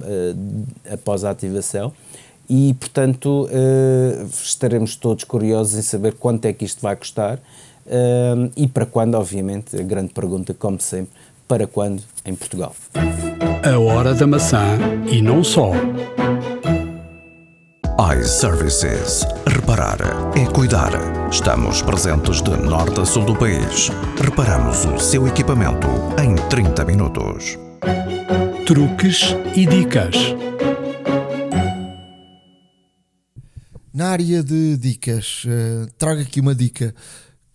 após 0.91 1.25
a 1.25 1.31
ativação, 1.31 1.93
e 2.49 2.75
portanto 2.75 3.47
uh, 3.47 4.27
estaremos 4.27 4.97
todos 4.97 5.25
curiosos 5.25 5.79
em 5.79 5.83
saber 5.83 6.15
quanto 6.15 6.45
é 6.47 6.53
que 6.53 6.65
isto 6.65 6.81
vai 6.81 6.97
custar 6.97 7.39
e 8.55 8.67
para 8.69 8.85
quando, 8.85 9.15
obviamente, 9.15 9.75
a 9.75 9.83
grande 9.83 10.13
pergunta, 10.13 10.53
como 10.53 10.79
sempre, 10.79 11.11
para 11.47 11.67
quando 11.67 12.03
em 12.25 12.35
Portugal. 12.35 12.75
A 13.65 13.79
hora 13.79 14.15
da 14.15 14.27
maçã 14.27 14.79
e 15.11 15.23
não 15.23 15.43
só 15.43 15.73
iServices. 17.99 19.27
Reparar 19.45 19.99
é 20.37 20.47
cuidar. 20.53 20.93
Estamos 21.33 21.83
presentes 21.83 22.41
de 22.41 22.57
norte 22.57 23.01
a 23.01 23.05
sul 23.05 23.25
do 23.25 23.37
país. 23.37 23.89
Reparamos 24.23 24.85
o 24.85 25.01
seu 25.01 25.27
equipamento 25.27 25.89
em 26.23 26.37
30 26.49 26.85
minutos. 26.85 27.59
Truques 28.65 29.35
e 29.57 29.67
dicas. 29.67 30.15
Na 33.93 34.11
área 34.11 34.45
de 34.45 34.77
dicas, 34.77 35.43
uh, 35.47 35.91
trago 35.99 36.21
aqui 36.21 36.39
uma 36.39 36.55
dica 36.55 36.95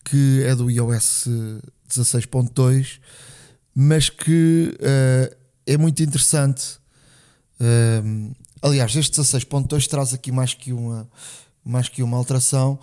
que 0.03 0.43
é 0.43 0.53
do 0.53 0.69
iOS 0.69 1.25
16.2, 1.89 2.99
mas 3.73 4.09
que 4.09 4.77
uh, 4.77 5.35
é 5.65 5.77
muito 5.77 6.03
interessante. 6.03 6.79
Uh, 7.61 8.42
Aliás, 8.63 8.95
este 8.95 9.19
16.2 9.19 9.87
traz 9.87 10.13
aqui 10.13 10.31
mais 10.31 10.53
que 10.53 10.71
uma, 10.71 11.05
mais 11.65 11.89
que 11.89 12.01
uma 12.01 12.15
alteração 12.15 12.79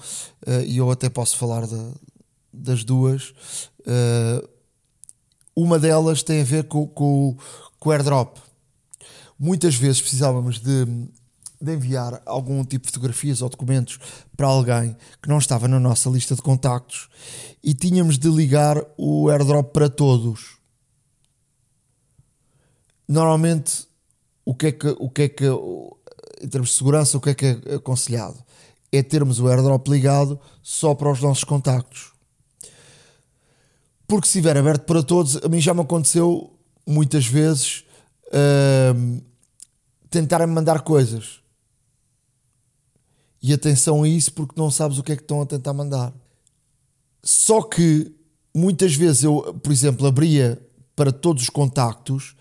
uh, 0.46 0.60
e 0.66 0.76
eu 0.76 0.90
até 0.90 1.08
posso 1.08 1.38
falar 1.38 1.66
de, 1.66 1.92
das 2.52 2.84
duas. 2.84 3.30
Uh, 3.80 4.46
uma 5.56 5.78
delas 5.78 6.22
tem 6.22 6.42
a 6.42 6.44
ver 6.44 6.64
com, 6.64 6.86
com, 6.86 7.34
com 7.78 7.88
o 7.88 7.92
airdrop. 7.92 8.36
Muitas 9.38 9.74
vezes 9.74 10.02
precisávamos 10.02 10.60
de, 10.60 10.84
de 11.58 11.72
enviar 11.72 12.20
algum 12.26 12.62
tipo 12.62 12.84
de 12.84 12.92
fotografias 12.92 13.40
ou 13.40 13.48
documentos 13.48 13.98
para 14.36 14.48
alguém 14.48 14.94
que 15.22 15.30
não 15.30 15.38
estava 15.38 15.66
na 15.66 15.80
nossa 15.80 16.10
lista 16.10 16.34
de 16.34 16.42
contactos 16.42 17.08
e 17.64 17.72
tínhamos 17.72 18.18
de 18.18 18.28
ligar 18.28 18.76
o 18.98 19.30
airdrop 19.30 19.72
para 19.72 19.88
todos. 19.88 20.58
Normalmente 23.08 23.88
o 24.50 24.54
que 24.54 24.66
é 24.66 24.72
que, 24.72 24.96
o 24.98 25.08
que, 25.08 25.22
é 25.22 25.28
que 25.28 25.44
em 26.42 26.48
termos 26.48 26.70
de 26.70 26.76
segurança, 26.76 27.16
o 27.16 27.20
que 27.20 27.30
é 27.30 27.34
que 27.34 27.46
é 27.46 27.74
aconselhado? 27.76 28.42
É 28.90 29.00
termos 29.00 29.38
o 29.38 29.46
airdrop 29.46 29.86
ligado 29.86 30.40
só 30.60 30.92
para 30.92 31.12
os 31.12 31.20
nossos 31.20 31.44
contactos. 31.44 32.10
Porque 34.08 34.26
se 34.26 34.38
estiver 34.38 34.56
aberto 34.56 34.86
para 34.86 35.04
todos, 35.04 35.36
a 35.36 35.48
mim 35.48 35.60
já 35.60 35.72
me 35.72 35.82
aconteceu 35.82 36.52
muitas 36.84 37.26
vezes 37.26 37.84
uh, 38.26 39.22
tentarem 40.10 40.48
mandar 40.48 40.80
coisas. 40.80 41.38
E 43.40 43.52
atenção 43.52 44.02
a 44.02 44.08
isso 44.08 44.32
porque 44.32 44.60
não 44.60 44.68
sabes 44.68 44.98
o 44.98 45.04
que 45.04 45.12
é 45.12 45.16
que 45.16 45.22
estão 45.22 45.40
a 45.40 45.46
tentar 45.46 45.72
mandar. 45.72 46.12
Só 47.22 47.62
que 47.62 48.12
muitas 48.52 48.96
vezes 48.96 49.22
eu, 49.22 49.54
por 49.62 49.70
exemplo, 49.70 50.08
abria 50.08 50.60
para 50.96 51.12
todos 51.12 51.44
os 51.44 51.50
contactos 51.50 52.34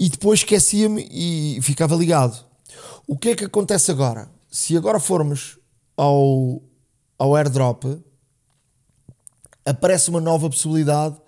e 0.00 0.08
depois 0.08 0.40
esquecia-me 0.40 1.06
e 1.10 1.60
ficava 1.60 1.94
ligado. 1.94 2.42
O 3.06 3.18
que 3.18 3.28
é 3.28 3.36
que 3.36 3.44
acontece 3.44 3.90
agora? 3.90 4.30
Se 4.50 4.74
agora 4.74 4.98
formos 4.98 5.58
ao, 5.94 6.62
ao 7.18 7.36
airdrop, 7.36 7.84
aparece 9.62 10.08
uma 10.08 10.20
nova 10.20 10.48
possibilidade 10.48 11.20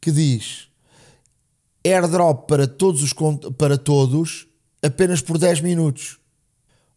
que 0.00 0.12
diz 0.12 0.68
airdrop 1.84 2.46
para 2.46 2.68
todos, 2.68 3.02
os, 3.02 3.12
para 3.58 3.76
todos 3.76 4.46
apenas 4.80 5.20
por 5.20 5.36
10 5.36 5.60
minutos. 5.60 6.18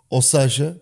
Ou 0.09 0.21
seja, 0.21 0.79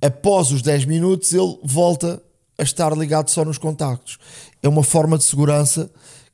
após 0.00 0.52
os 0.52 0.62
10 0.62 0.84
minutos 0.84 1.32
ele 1.34 1.58
volta 1.64 2.22
a 2.56 2.62
estar 2.62 2.96
ligado 2.96 3.28
só 3.28 3.44
nos 3.44 3.58
contactos. 3.58 4.18
É 4.62 4.68
uma 4.68 4.84
forma 4.84 5.18
de 5.18 5.24
segurança 5.24 5.90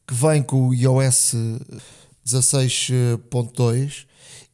que 0.07 0.13
vem 0.13 0.43
com 0.43 0.69
o 0.69 0.75
iOS 0.75 1.35
16.2 2.29 4.07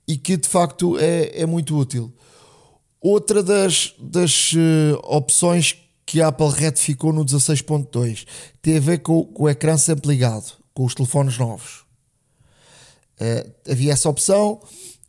e 0.06 0.16
que 0.16 0.36
de 0.36 0.48
facto 0.48 0.98
é, 0.98 1.42
é 1.42 1.46
muito 1.46 1.76
útil. 1.76 2.12
Outra 3.00 3.42
das, 3.42 3.94
das 3.98 4.52
uh, 4.52 4.98
opções 5.02 5.76
que 6.06 6.20
a 6.22 6.28
Apple 6.28 6.48
retificou 6.50 7.12
no 7.12 7.24
16.2 7.24 8.26
tem 8.62 8.76
a 8.76 8.80
ver 8.80 8.98
com, 8.98 9.24
com, 9.24 9.44
o 9.44 9.48
ecrã 9.48 9.76
sempre 9.76 10.08
ligado, 10.08 10.52
com 10.72 10.84
os 10.84 10.94
telefones 10.94 11.36
novos. 11.36 11.84
Uh, 13.20 13.70
havia 13.70 13.92
essa 13.92 14.08
opção, 14.08 14.60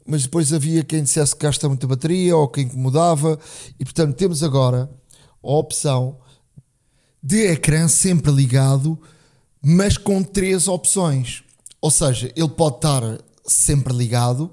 mas 0.06 0.24
depois 0.24 0.52
havia 0.52 0.84
quem 0.84 1.04
dissesse 1.04 1.36
que 1.36 1.46
gasta 1.46 1.70
muita 1.70 1.88
bateria 1.88 2.36
ou 2.36 2.48
quem 2.48 2.66
incomodava, 2.66 3.40
e 3.80 3.84
portanto 3.84 4.16
temos 4.16 4.44
agora 4.44 4.90
a 5.44 5.52
opção 5.52 6.18
de 7.24 7.48
ecrã 7.48 7.88
sempre 7.88 8.32
ligado, 8.32 9.00
mas 9.62 9.98
com 9.98 10.22
três 10.22 10.68
opções. 10.68 11.45
Ou 11.86 11.92
seja, 11.92 12.34
ele 12.36 12.50
pode 12.50 12.78
estar 12.78 13.04
sempre 13.46 13.94
ligado, 13.94 14.46
uh, 14.46 14.52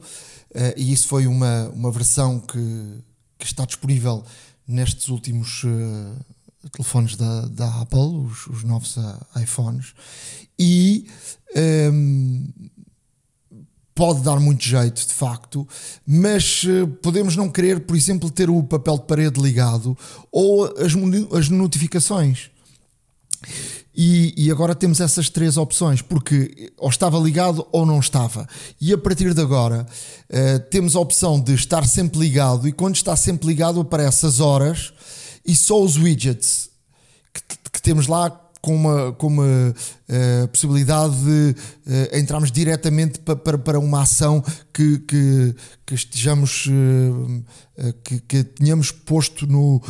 e 0.77 0.93
isso 0.93 1.09
foi 1.09 1.27
uma, 1.27 1.71
uma 1.71 1.91
versão 1.91 2.39
que, 2.39 2.99
que 3.39 3.47
está 3.47 3.65
disponível 3.65 4.23
nestes 4.69 5.09
últimos 5.09 5.65
uh, 5.65 6.69
telefones 6.71 7.17
da, 7.17 7.47
da 7.47 7.81
Apple, 7.81 8.27
os, 8.27 8.47
os 8.49 8.65
novos 8.65 8.99
uh, 8.99 9.19
iPhones, 9.43 9.95
e 10.59 11.07
um, 11.57 11.59
ehm, 11.59 12.49
pode 13.95 14.21
dar 14.21 14.39
muito 14.39 14.63
jeito, 14.63 15.07
de 15.07 15.15
facto, 15.15 15.67
mas 16.07 16.67
podemos 17.01 17.35
não 17.35 17.49
querer, 17.49 17.81
por 17.81 17.97
exemplo, 17.97 18.31
ter 18.31 18.51
o 18.51 18.63
papel 18.63 18.99
de 18.99 19.05
parede 19.05 19.41
ligado 19.41 19.97
ou 20.31 20.67
as, 20.67 20.93
as 21.35 21.49
notificações. 21.49 22.51
E, 23.95 24.33
e, 24.47 24.51
agora 24.51 24.75
temos 24.75 25.01
essas 25.01 25.29
três 25.29 25.59
opções, 25.59 26.01
porque 26.01 26.73
ou 26.79 26.89
estava 26.89 27.19
ligado 27.19 27.67
ou 27.71 27.85
não 27.85 28.01
estava. 28.01 28.47
E 28.81 28.91
a 28.93 28.97
partir 28.97 29.35
de 29.35 29.41
agora 29.41 29.87
uh, 30.31 30.61
temos 30.71 30.97
a 30.97 31.01
opção 31.01 31.39
de 31.39 31.53
estar 31.55 31.87
sempre 31.87 32.19
ligado, 32.19 32.67
e 32.67 32.73
quando 32.73 32.97
está 32.97 33.15
sempre 33.17 33.47
ligado 33.47 33.81
aparecem 33.81 34.29
as 34.29 34.41
horas 34.41 34.95
e 35.45 35.55
só 35.55 35.83
os 35.83 35.97
widgets 35.97 36.71
que, 37.35 37.71
que 37.71 37.83
temos 37.83 38.07
lá 38.07 38.31
com 38.63 38.75
uma, 38.75 39.13
com 39.13 39.27
uma 39.27 39.45
uh, 39.45 40.49
possibilidade 40.49 41.15
de 41.17 41.57
uh, 41.87 42.17
entrarmos 42.17 42.51
diretamente 42.51 43.19
para, 43.19 43.37
para, 43.37 43.59
para 43.59 43.79
uma 43.79 44.03
ação 44.03 44.43
que, 44.73 45.01
que, 45.01 45.55
que 45.85 45.95
estejamos 45.95 46.67
que, 48.05 48.21
que 48.21 48.45
tenhamos 48.45 48.91
posto 48.91 49.47
no, 49.47 49.83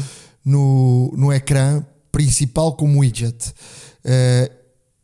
no, 0.44 1.12
no 1.16 1.32
ecrã 1.32 1.84
principal 2.10 2.74
como 2.74 3.00
widget. 3.00 3.54
Uh, 4.04 4.62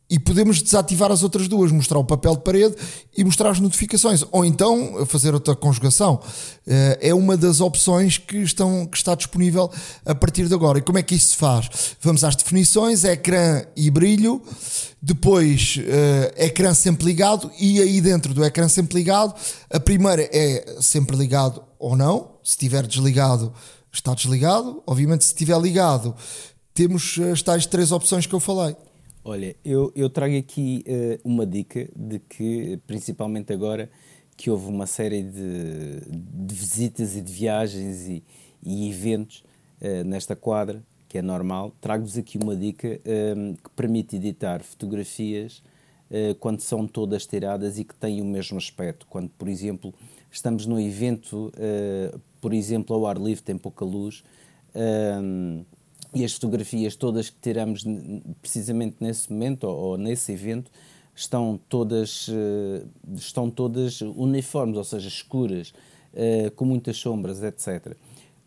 e 0.09 0.17
podemos 0.17 0.59
desativar 0.59 1.11
as 1.11 1.21
outras 1.21 1.47
duas, 1.47 1.71
mostrar 1.71 1.99
o 1.99 2.03
papel 2.03 2.35
de 2.35 2.41
parede 2.41 2.75
e 3.15 3.23
mostrar 3.23 3.51
as 3.51 3.59
notificações, 3.59 4.25
ou 4.31 4.43
então 4.43 5.05
fazer 5.05 5.35
outra 5.35 5.55
conjugação. 5.55 6.15
Uh, 6.15 6.97
é 6.99 7.13
uma 7.13 7.37
das 7.37 7.61
opções 7.61 8.17
que, 8.17 8.37
estão, 8.37 8.87
que 8.87 8.97
está 8.97 9.13
disponível 9.13 9.71
a 10.03 10.15
partir 10.15 10.47
de 10.47 10.53
agora. 10.53 10.79
E 10.79 10.81
como 10.81 10.97
é 10.97 11.03
que 11.03 11.13
isso 11.13 11.27
se 11.27 11.35
faz? 11.35 11.95
Vamos 12.01 12.23
às 12.23 12.35
definições, 12.35 13.03
ecrã 13.03 13.63
e 13.75 13.91
brilho, 13.91 14.41
depois 14.99 15.77
uh, 15.77 16.43
ecrã 16.43 16.73
sempre 16.73 17.05
ligado, 17.05 17.51
e 17.59 17.79
aí 17.79 18.01
dentro 18.01 18.33
do 18.33 18.43
ecrã 18.43 18.67
sempre 18.67 18.97
ligado, 18.97 19.35
a 19.69 19.79
primeira 19.79 20.27
é 20.33 20.77
sempre 20.81 21.15
ligado 21.15 21.61
ou 21.77 21.95
não, 21.95 22.31
se 22.43 22.51
estiver 22.51 22.87
desligado, 22.87 23.53
está 23.91 24.15
desligado, 24.15 24.81
obviamente 24.87 25.23
se 25.23 25.31
estiver 25.33 25.59
ligado, 25.61 26.15
temos 26.73 27.19
as 27.31 27.43
tais 27.43 27.67
três 27.67 27.91
opções 27.91 28.25
que 28.25 28.33
eu 28.33 28.39
falei. 28.39 28.75
Olha, 29.23 29.53
eu, 29.65 29.91
eu 29.95 30.09
trago 30.09 30.37
aqui 30.37 30.83
uh, 30.87 31.29
uma 31.29 31.45
dica 31.45 31.89
de 31.93 32.19
que, 32.19 32.79
principalmente 32.87 33.51
agora 33.51 33.89
que 34.37 34.49
houve 34.49 34.67
uma 34.67 34.87
série 34.87 35.21
de, 35.21 35.99
de 36.09 36.55
visitas 36.55 37.17
e 37.17 37.21
de 37.21 37.31
viagens 37.31 38.07
e, 38.07 38.23
e 38.63 38.89
eventos 38.89 39.43
uh, 39.81 40.05
nesta 40.05 40.37
quadra, 40.37 40.81
que 41.09 41.17
é 41.17 41.21
normal, 41.21 41.73
trago-vos 41.81 42.17
aqui 42.17 42.37
uma 42.37 42.55
dica 42.55 42.87
uh, 42.87 43.55
que 43.61 43.69
permite 43.75 44.15
editar 44.15 44.63
fotografias 44.63 45.61
quando 46.39 46.59
são 46.59 46.87
todas 46.87 47.27
tiradas 47.27 47.77
e 47.77 47.83
que 47.83 47.93
têm 47.93 48.19
o 48.19 48.25
mesmo 48.25 48.57
aspecto. 48.57 49.05
Quando, 49.07 49.29
por 49.29 49.47
exemplo, 49.47 49.93
estamos 50.31 50.65
num 50.65 50.79
evento, 50.79 51.53
por 52.41 52.51
exemplo, 52.51 52.95
ao 52.95 53.05
ar 53.05 53.15
livre, 53.15 53.43
tem 53.43 53.55
pouca 53.55 53.85
luz 53.85 54.23
e 56.13 56.23
as 56.23 56.33
fotografias 56.33 56.95
todas 56.95 57.29
que 57.29 57.37
tiramos 57.41 57.83
precisamente 58.41 58.97
nesse 58.99 59.31
momento 59.31 59.65
ou, 59.65 59.77
ou 59.77 59.97
nesse 59.97 60.31
evento 60.31 60.71
estão 61.15 61.59
todas, 61.69 62.27
uh, 62.29 62.87
estão 63.15 63.49
todas 63.49 64.01
uniformes, 64.01 64.77
ou 64.77 64.83
seja, 64.83 65.07
escuras, 65.07 65.73
uh, 66.13 66.51
com 66.55 66.65
muitas 66.65 66.97
sombras, 66.97 67.43
etc. 67.43 67.95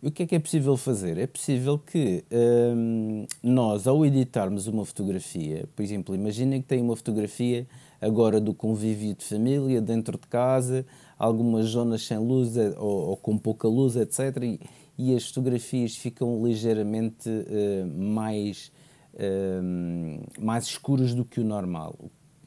E 0.02 0.08
o 0.08 0.10
que 0.10 0.24
é 0.24 0.26
que 0.26 0.34
é 0.34 0.38
possível 0.38 0.76
fazer? 0.76 1.16
É 1.16 1.28
possível 1.28 1.78
que 1.78 2.24
ehm, 2.28 3.24
nós, 3.40 3.86
ao 3.86 4.04
editarmos 4.04 4.66
uma 4.66 4.84
fotografia, 4.84 5.68
por 5.76 5.82
exemplo, 5.84 6.12
imaginem 6.12 6.60
que 6.60 6.66
tem 6.66 6.82
uma 6.82 6.96
fotografia 6.96 7.68
agora 8.00 8.40
do 8.40 8.52
convívio 8.52 9.14
de 9.14 9.24
família, 9.24 9.80
dentro 9.80 10.18
de 10.18 10.26
casa, 10.26 10.84
algumas 11.16 11.66
zonas 11.66 12.04
sem 12.04 12.18
luz 12.18 12.56
eh, 12.56 12.74
ou, 12.78 13.10
ou 13.10 13.16
com 13.16 13.38
pouca 13.38 13.68
luz, 13.68 13.94
etc. 13.94 14.42
E, 14.42 14.60
e 15.02 15.16
as 15.16 15.26
fotografias 15.26 15.96
ficam 15.96 16.46
ligeiramente 16.46 17.28
uh, 17.28 17.86
mais, 18.00 18.70
uh, 19.14 20.40
mais 20.40 20.66
escuras 20.66 21.12
do 21.12 21.24
que 21.24 21.40
o 21.40 21.44
normal. 21.44 21.96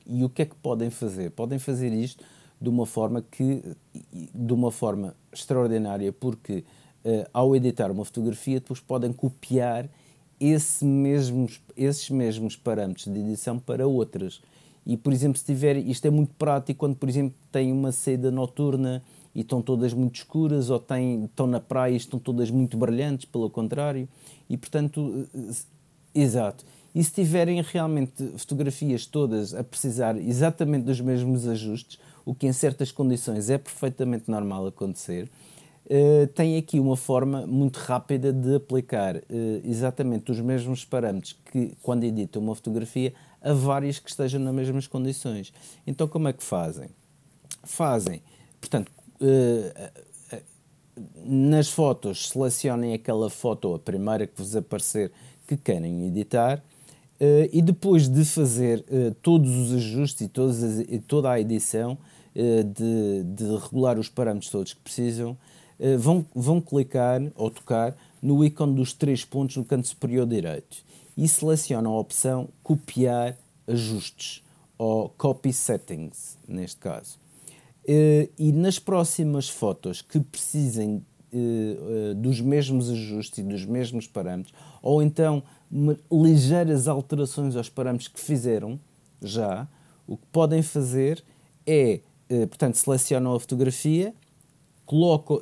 E 0.08 0.24
o 0.24 0.30
que 0.30 0.44
é 0.44 0.46
que 0.46 0.56
podem 0.56 0.90
fazer? 0.90 1.32
Podem 1.32 1.60
fazer 1.60 1.92
isto 1.92 2.24
de 2.62 2.70
uma 2.70 2.86
forma 2.86 3.22
que 3.22 3.62
de 4.34 4.54
uma 4.54 4.72
forma 4.72 5.14
extraordinária, 5.34 6.14
porque 6.14 6.64
uh, 7.04 7.28
ao 7.34 7.54
editar 7.58 7.92
uma 7.92 8.06
fotografia 8.06 8.62
depois 8.62 8.80
podem 8.80 9.12
copiar 9.12 9.90
esse 10.40 10.86
mesmos, 10.86 11.62
esses 11.76 12.10
mesmos 12.10 12.56
parâmetros 12.56 13.06
de 13.06 13.20
edição 13.20 13.60
para 13.60 13.86
outras. 13.86 14.42
E, 14.86 14.96
por 14.96 15.12
exemplo, 15.12 15.38
se 15.38 15.44
tiver, 15.44 15.76
isto 15.76 16.06
é 16.06 16.10
muito 16.10 16.34
prático 16.36 16.80
quando, 16.80 16.96
por 16.96 17.10
exemplo, 17.10 17.36
tem 17.52 17.70
uma 17.70 17.92
saída 17.92 18.32
noturna 18.32 19.04
e 19.36 19.42
estão 19.42 19.62
todas 19.62 19.94
muito 19.94 20.16
escuras, 20.16 20.70
ou 20.70 20.80
têm, 20.80 21.26
estão 21.26 21.46
na 21.46 21.60
praia 21.60 21.94
e 21.94 21.98
estão 21.98 22.18
todas 22.18 22.50
muito 22.50 22.78
brilhantes, 22.78 23.26
pelo 23.26 23.50
contrário. 23.50 24.08
E, 24.50 24.56
portanto, 24.56 25.28
exato. 26.14 26.66
E 26.96 27.04
se 27.04 27.12
tiverem 27.12 27.62
realmente 27.62 28.26
fotografias 28.38 29.06
todas 29.06 29.54
a 29.54 29.62
precisar 29.62 30.18
exatamente 30.18 30.86
dos 30.86 31.02
mesmos 31.02 31.46
ajustes, 31.46 32.00
o 32.24 32.34
que 32.34 32.48
em 32.48 32.54
certas 32.54 32.90
condições 32.90 33.50
é 33.50 33.58
perfeitamente 33.58 34.32
normal 34.32 34.68
acontecer, 34.68 35.30
uh, 35.86 36.28
tem 36.28 36.58
aqui 36.58 36.80
uma 36.80 36.96
forma 36.96 37.46
muito 37.46 37.78
rápida 37.78 38.32
de 38.32 38.56
aplicar 38.56 39.18
uh, 39.18 39.22
exatamente 39.66 40.32
os 40.32 40.40
mesmos 40.40 40.86
parâmetros 40.86 41.36
que, 41.52 41.74
quando 41.84 42.06
editam 42.06 42.42
uma 42.42 42.56
fotografia, 42.56 43.14
a 43.42 43.52
várias 43.52 44.00
que 44.00 44.10
estejam 44.10 44.40
nas 44.40 44.56
mesmas 44.56 44.88
condições. 44.88 45.54
Então, 45.86 46.08
como 46.08 46.30
é 46.30 46.34
que 46.34 46.44
fazem? 46.44 46.90
Fazem, 47.62 48.22
portanto, 48.62 48.90
eh, 49.26 49.92
eh, 50.32 50.42
nas 51.26 51.70
fotos 51.70 52.30
selecionem 52.30 52.94
aquela 52.94 53.30
foto, 53.30 53.74
a 53.74 53.80
primeira 53.80 54.28
que 54.28 54.38
vos 54.38 54.56
aparecer, 54.56 55.12
que 55.48 55.58
querem 55.58 56.08
editar, 56.08 56.60
uh, 56.60 57.50
e 57.52 57.62
depois 57.62 58.08
de 58.08 58.24
fazer 58.24 58.86
uh, 58.90 59.14
todos 59.22 59.50
os 59.50 59.74
ajustes 59.74 60.28
e, 60.28 60.42
as, 60.42 60.80
e 60.80 61.00
toda 61.00 61.32
a 61.32 61.40
edição, 61.40 61.98
uh, 62.36 62.64
de, 62.64 63.24
de, 63.24 63.58
regular 63.58 63.98
os 63.98 64.10
parâmetros 64.10 64.52
todos 64.52 64.74
que 64.74 64.82
precisam, 64.82 65.38
vão, 66.00 66.26
vão 66.34 66.62
clicar 66.62 67.22
ou 67.36 67.52
tocar 67.52 67.98
no 68.22 68.46
ícone 68.46 68.76
dos 68.76 68.94
três 68.94 69.26
pontos 69.26 69.58
no 69.58 69.66
canto 69.66 69.86
superior 69.88 70.26
direito 70.26 70.78
e 71.18 71.28
selecionam 71.28 71.92
a 71.92 72.00
opção 72.00 72.48
copiar 72.64 73.38
ajustes 73.68 74.42
ou 74.78 75.10
copy 75.10 75.52
settings, 75.52 76.38
neste 76.48 76.78
caso. 76.78 77.25
Uh, 77.88 78.28
e 78.40 78.52
nas 78.52 78.80
próximas 78.80 79.48
fotos 79.48 80.02
que 80.02 80.20
precisem 80.20 81.06
uh, 81.32 81.38
uh, 81.38 82.16
dos 82.16 82.42
mesmos 82.42 82.90
ajustes 82.90 83.38
e 83.38 83.44
dos 83.44 83.64
mesmos 83.64 84.08
parâmetros, 84.08 84.56
ou 84.82 85.04
então 85.04 85.44
ligeiras 86.12 86.88
alterações 86.88 87.56
aos 87.56 87.70
parâmetros 87.70 88.08
que 88.08 88.20
fizeram 88.20 88.80
já, 89.22 89.68
o 90.08 90.18
que 90.18 90.26
podem 90.32 90.64
fazer 90.64 91.24
é, 91.68 92.00
portanto, 92.48 92.76
selecionam 92.76 93.34
a 93.34 93.40
fotografia, 93.40 94.14
colocam, 94.86 95.42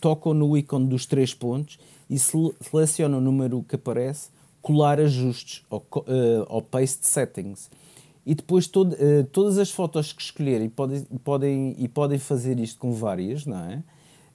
tocam 0.00 0.34
no 0.34 0.56
ícone 0.56 0.86
dos 0.86 1.06
três 1.06 1.32
pontos 1.32 1.78
e 2.08 2.18
selecionam 2.18 3.18
o 3.18 3.20
número 3.20 3.62
que 3.62 3.76
aparece, 3.76 4.28
colar 4.60 5.00
ajustes 5.00 5.64
ou 6.48 6.62
paste 6.62 7.06
settings 7.06 7.70
e 8.24 8.34
depois 8.34 8.66
todo, 8.66 8.92
uh, 8.92 9.24
todas 9.32 9.58
as 9.58 9.70
fotos 9.70 10.12
que 10.12 10.22
escolherem 10.22 10.68
podem, 10.68 11.02
podem, 11.24 11.74
e 11.78 11.88
podem 11.88 12.18
fazer 12.18 12.58
isto 12.60 12.78
com 12.78 12.92
várias, 12.92 13.44
não 13.44 13.58
é? 13.58 13.82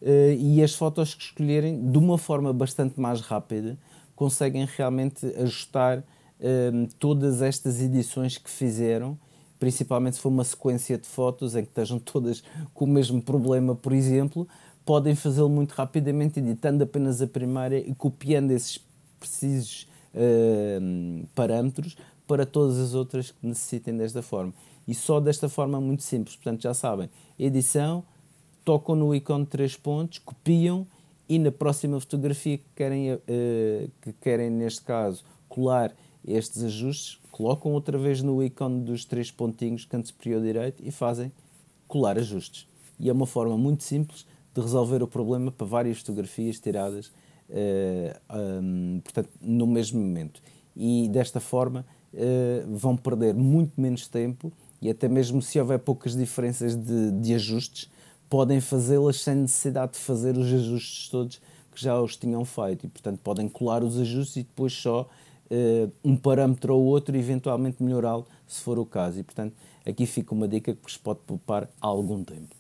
Uh, 0.02 0.34
e 0.38 0.62
as 0.62 0.76
fotos 0.76 1.16
que 1.16 1.24
escolherem, 1.24 1.90
de 1.90 1.98
uma 1.98 2.18
forma 2.18 2.52
bastante 2.54 3.00
mais 3.00 3.22
rápida, 3.22 3.78
conseguem 4.16 4.68
realmente 4.78 5.26
ajustar 5.38 6.00
uh, 6.00 6.88
todas 7.00 7.42
estas 7.42 7.82
edições 7.82 8.38
que 8.38 8.50
fizeram, 8.50 9.18
principalmente 9.58 10.18
se 10.18 10.22
for 10.22 10.30
uma 10.30 10.44
sequência 10.44 10.98
de 10.98 11.08
fotos 11.08 11.56
em 11.56 11.64
que 11.64 11.70
estejam 11.70 11.98
todas 11.98 12.44
com 12.74 12.86
o 12.86 12.88
mesmo 12.88 13.22
problema, 13.22 13.74
por 13.74 13.94
exemplo, 13.94 14.48
podem 14.86 15.16
fazê-lo 15.16 15.50
muito 15.50 15.72
rapidamente, 15.72 16.40
editando 16.40 16.84
apenas 16.84 17.22
a 17.22 17.28
primeira 17.28 17.78
e 17.78 17.94
copiando 17.96 18.52
esses 18.52 18.80
precisos 19.20 19.88
parâmetros 21.36 21.96
para 22.28 22.46
todas 22.46 22.78
as 22.78 22.94
outras 22.94 23.32
que 23.32 23.48
necessitem 23.48 23.96
desta 23.96 24.22
forma. 24.22 24.54
E 24.88 24.94
só 24.94 25.20
desta 25.20 25.48
forma 25.48 25.80
muito 25.80 26.04
simples. 26.04 26.36
Portanto, 26.36 26.62
já 26.62 26.74
sabem, 26.74 27.10
edição, 27.40 28.04
tocam 28.64 28.96
no 28.96 29.16
ícone 29.16 29.46
de 29.46 29.50
três 29.50 29.76
pontos, 29.76 30.20
copiam 30.20 30.86
e 31.30 31.40
na 31.40 31.52
próxima 31.52 32.00
fotografia 32.00 32.58
que 32.58 32.66
querem, 32.76 33.14
uh, 33.14 33.20
que 34.02 34.14
querem 34.22 34.50
neste 34.50 34.82
caso, 34.82 35.24
colar 35.48 35.96
estes 36.26 36.64
ajustes, 36.64 37.20
colocam 37.32 37.72
outra 37.72 37.98
vez 37.98 38.22
no 38.22 38.44
ícone 38.44 38.82
dos 38.82 39.06
três 39.06 39.32
pontinhos, 39.32 39.86
canto 39.86 40.10
superior 40.10 40.42
direito, 40.42 40.84
e 40.86 40.92
fazem 40.92 41.32
colar 41.88 42.18
ajustes. 42.18 42.68
E 43.00 43.10
é 43.10 43.14
uma 43.14 43.26
forma 43.26 43.58
muito 43.58 43.84
simples 43.84 44.26
de 44.54 44.62
resolver 44.62 45.04
o 45.04 45.08
problema 45.08 45.52
para 45.52 45.66
várias 45.68 46.00
fotografias 46.00 46.60
tiradas 46.60 47.08
uh, 47.50 48.62
um, 48.62 49.00
portanto, 49.04 49.30
no 49.42 49.68
mesmo 49.68 50.00
momento. 50.00 50.42
E 50.76 51.08
desta 51.10 51.40
forma 51.40 51.86
vão 52.68 52.96
perder 52.96 53.34
muito 53.34 53.80
menos 53.80 54.08
tempo 54.08 54.52
e 54.82 54.90
até 54.90 55.08
mesmo 55.08 55.42
se 55.42 55.60
houver 55.60 55.80
poucas 55.80 56.16
diferenças 56.16 56.76
de, 56.76 57.12
de 57.12 57.34
ajustes, 57.34 57.90
podem 58.30 58.60
fazê-las 58.60 59.22
sem 59.22 59.36
necessidade 59.36 59.94
de 59.94 60.00
fazer 60.00 60.38
os 60.38 60.46
ajustes 60.54 61.10
todos 61.10 61.42
que 61.74 61.82
já 61.82 62.00
os 62.00 62.16
tinham 62.16 62.44
feito 62.44 62.86
e, 62.86 62.90
portanto, 62.90 63.20
podem 63.24 63.48
colar 63.48 63.84
os 63.84 64.00
ajustes 64.00 64.38
e 64.38 64.44
depois 64.44 64.74
só 64.74 65.08
uh, 65.52 65.92
um 66.04 66.16
parâmetro 66.16 66.76
ou 66.76 66.84
outro 66.84 67.16
e 67.16 67.20
eventualmente 67.20 67.82
melhorá-lo 67.82 68.26
se 68.48 68.62
for 68.62 68.80
o 68.80 68.86
caso. 68.86 69.20
E, 69.20 69.24
portanto, 69.24 69.54
aqui 69.86 70.06
fica 70.06 70.34
uma 70.34 70.48
dica 70.48 70.74
que 70.74 70.82
vos 70.82 70.98
pode 70.98 71.20
poupar 71.26 71.70
algum 71.80 72.24
tempo. 72.24 72.56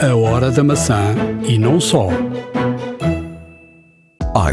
A 0.00 0.14
hora 0.14 0.50
da 0.50 0.62
maçã 0.62 1.14
e 1.48 1.58
não 1.58 1.80
só 1.80 2.08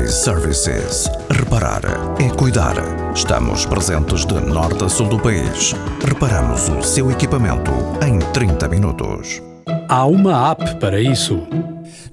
iServices. 0.02 1.10
Reparar 1.54 1.84
é 2.20 2.36
cuidar. 2.36 2.74
Estamos 3.14 3.64
presentes 3.64 4.26
de 4.26 4.34
norte 4.40 4.84
a 4.84 4.90
sul 4.90 5.08
do 5.08 5.20
país. 5.20 5.74
Reparamos 6.04 6.68
o 6.68 6.82
seu 6.82 7.12
equipamento 7.12 7.70
em 8.04 8.18
30 8.32 8.68
minutos. 8.68 9.40
Há 9.88 10.04
uma 10.08 10.50
app 10.50 10.80
para 10.80 11.00
isso. 11.00 11.48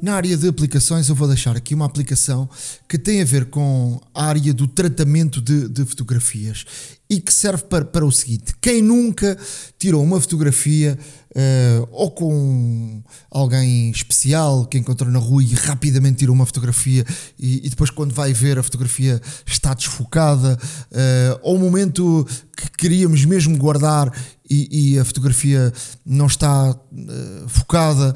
Na 0.02 0.16
área 0.16 0.36
de 0.36 0.46
aplicações, 0.46 1.08
eu 1.08 1.14
vou 1.14 1.26
deixar 1.26 1.56
aqui 1.56 1.74
uma 1.74 1.86
aplicação 1.86 2.50
que 2.86 2.98
tem 2.98 3.22
a 3.22 3.24
ver 3.24 3.46
com 3.46 3.98
a 4.14 4.26
área 4.26 4.52
do 4.52 4.66
tratamento 4.66 5.40
de, 5.40 5.70
de 5.70 5.86
fotografias 5.86 6.66
e 7.10 7.20
que 7.20 7.34
serve 7.34 7.64
para, 7.64 7.84
para 7.84 8.06
o 8.06 8.12
seguinte: 8.12 8.54
quem 8.60 8.80
nunca 8.80 9.36
tirou 9.76 10.02
uma 10.02 10.20
fotografia 10.20 10.96
uh, 11.30 11.88
ou 11.90 12.10
com 12.12 13.02
alguém 13.28 13.90
especial 13.90 14.64
que 14.64 14.78
encontrou 14.78 15.10
na 15.10 15.18
rua 15.18 15.42
e 15.42 15.52
rapidamente 15.54 16.18
tirou 16.18 16.34
uma 16.34 16.46
fotografia 16.46 17.04
e, 17.36 17.66
e 17.66 17.68
depois, 17.68 17.90
quando 17.90 18.14
vai 18.14 18.32
ver, 18.32 18.58
a 18.58 18.62
fotografia 18.62 19.20
está 19.44 19.74
desfocada, 19.74 20.56
uh, 20.92 21.40
ou 21.42 21.56
o 21.56 21.58
momento 21.58 22.24
que 22.56 22.70
queríamos 22.78 23.24
mesmo 23.24 23.58
guardar 23.58 24.10
e, 24.48 24.92
e 24.94 24.98
a 24.98 25.04
fotografia 25.04 25.72
não 26.06 26.26
está 26.26 26.70
uh, 26.70 27.48
focada, 27.48 28.14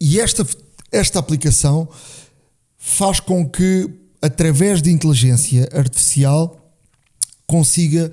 e 0.00 0.20
esta 0.20 0.46
esta 0.92 1.18
aplicação 1.18 1.88
faz 2.76 3.20
com 3.20 3.48
que, 3.48 3.88
através 4.20 4.82
de 4.82 4.90
inteligência 4.90 5.68
artificial, 5.72 6.59
consiga 7.50 8.12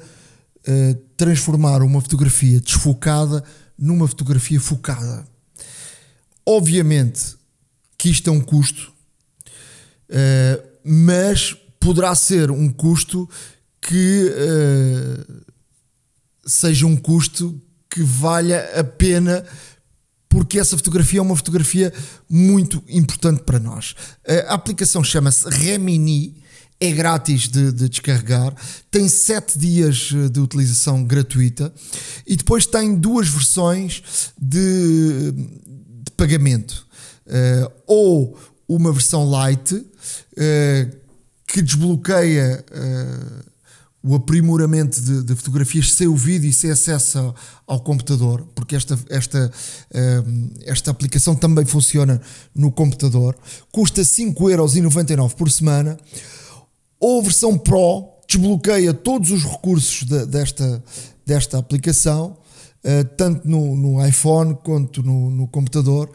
uh, 0.68 0.96
transformar 1.16 1.84
uma 1.84 2.02
fotografia 2.02 2.60
desfocada 2.60 3.44
numa 3.78 4.08
fotografia 4.08 4.60
focada. 4.60 5.28
Obviamente 6.44 7.36
que 8.00 8.10
isto 8.10 8.32
é 8.32 8.34
um 8.34 8.42
custo, 8.42 8.92
uh, 10.10 10.68
mas 10.84 11.56
poderá 11.80 12.16
ser 12.16 12.50
um 12.50 12.68
custo 12.68 13.30
que 13.80 14.32
uh, 14.32 15.44
seja 16.44 16.88
um 16.88 16.98
custo 16.98 17.62
que 17.92 18.02
valha 18.02 18.80
a 18.80 18.84
pena 18.84 19.46
porque 20.28 20.60
essa 20.60 20.76
fotografia 20.76 21.20
é 21.20 21.22
uma 21.22 21.36
fotografia 21.36 21.94
muito 22.28 22.84
importante 22.90 23.44
para 23.44 23.60
nós. 23.60 23.96
A 24.48 24.56
aplicação 24.56 25.04
chama-se 25.04 25.48
Remini, 25.50 26.44
é 26.80 26.92
grátis 26.92 27.48
de, 27.48 27.72
de, 27.72 27.90
descarregar, 27.90 28.54
tem 28.92 29.10
7 29.10 29.58
dias 29.58 30.12
eh, 30.14 30.30
de 30.30 30.40
utilização 30.40 31.04
gratuita. 31.04 31.74
E 32.26 32.36
depois 32.36 32.66
tem 32.66 32.96
duas 32.96 33.28
versões 33.28 34.32
de, 34.40 35.32
de 35.32 36.12
pagamento. 36.16 36.86
Uh, 37.26 37.72
ou 37.86 38.40
uma 38.70 38.94
versão 38.94 39.30
light 39.30 39.74
uh, 39.74 40.98
que 41.46 41.62
desbloqueia 41.62 42.64
uh, 42.72 43.46
o 44.02 44.16
aprimoramento 44.16 45.02
de, 45.02 45.24
de, 45.24 45.36
fotografias 45.36 45.92
sem 45.92 46.08
o 46.08 46.16
vídeo 46.16 46.50
e 46.50 46.54
sem 46.54 46.72
acesso 46.72 47.18
ao, 47.18 47.36
ao 47.66 47.80
computador, 47.82 48.48
porque 48.56 48.76
esta, 48.76 48.98
esta, 49.10 49.52
esta 50.66 50.92
aplicação 50.92 51.36
também 51.36 51.66
funciona 51.66 52.22
no 52.56 52.72
computador, 52.72 53.36
custa 53.70 54.04
5,99€ 54.04 55.34
por 55.34 55.52
semana, 55.52 55.98
ou 57.00 57.20
a 57.20 57.24
versão 57.24 57.58
Pro 57.58 58.18
desbloqueia 58.28 58.94
todos 58.94 59.32
os 59.32 59.44
recursos 59.44 60.04
de, 60.04 60.26
desta, 60.26 60.84
desta 61.26 61.58
aplicação, 61.58 62.38
uh, 62.84 63.06
tanto 63.16 63.48
no, 63.48 63.76
no, 63.76 64.06
iPhone 64.06 64.56
quanto 64.64 65.02
no, 65.02 65.32
no, 65.32 65.48
computador. 65.48 66.10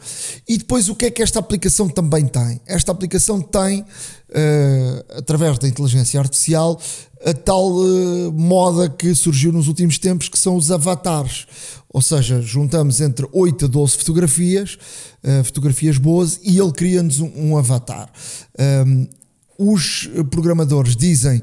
E 0.47 0.57
depois 0.57 0.87
o 0.89 0.95
que 0.95 1.05
é 1.05 1.11
que 1.11 1.23
esta 1.23 1.39
aplicação 1.39 1.89
também 1.89 2.27
tem? 2.27 2.61
Esta 2.67 2.91
aplicação 2.91 3.41
tem, 3.41 3.81
uh, 3.81 3.85
através 5.17 5.57
da 5.57 5.67
inteligência 5.67 6.19
artificial, 6.19 6.79
a 7.25 7.33
tal 7.33 7.71
uh, 7.71 8.31
moda 8.31 8.87
que 8.87 9.15
surgiu 9.15 9.51
nos 9.51 9.67
últimos 9.67 9.97
tempos, 9.97 10.29
que 10.29 10.37
são 10.37 10.55
os 10.55 10.71
avatares. 10.71 11.47
Ou 11.89 12.01
seja, 12.01 12.41
juntamos 12.41 13.01
entre 13.01 13.27
8 13.31 13.65
a 13.65 13.67
12 13.67 13.97
fotografias, 13.97 14.79
fotografias 15.43 15.99
boas, 15.99 16.39
e 16.41 16.57
ele 16.57 16.71
cria-nos 16.71 17.19
um, 17.19 17.31
um, 17.35 17.55
avatar. 17.55 18.09
Um, 18.87 19.07
os 19.57 20.09
programadores 20.29 20.95
dizem 20.95 21.41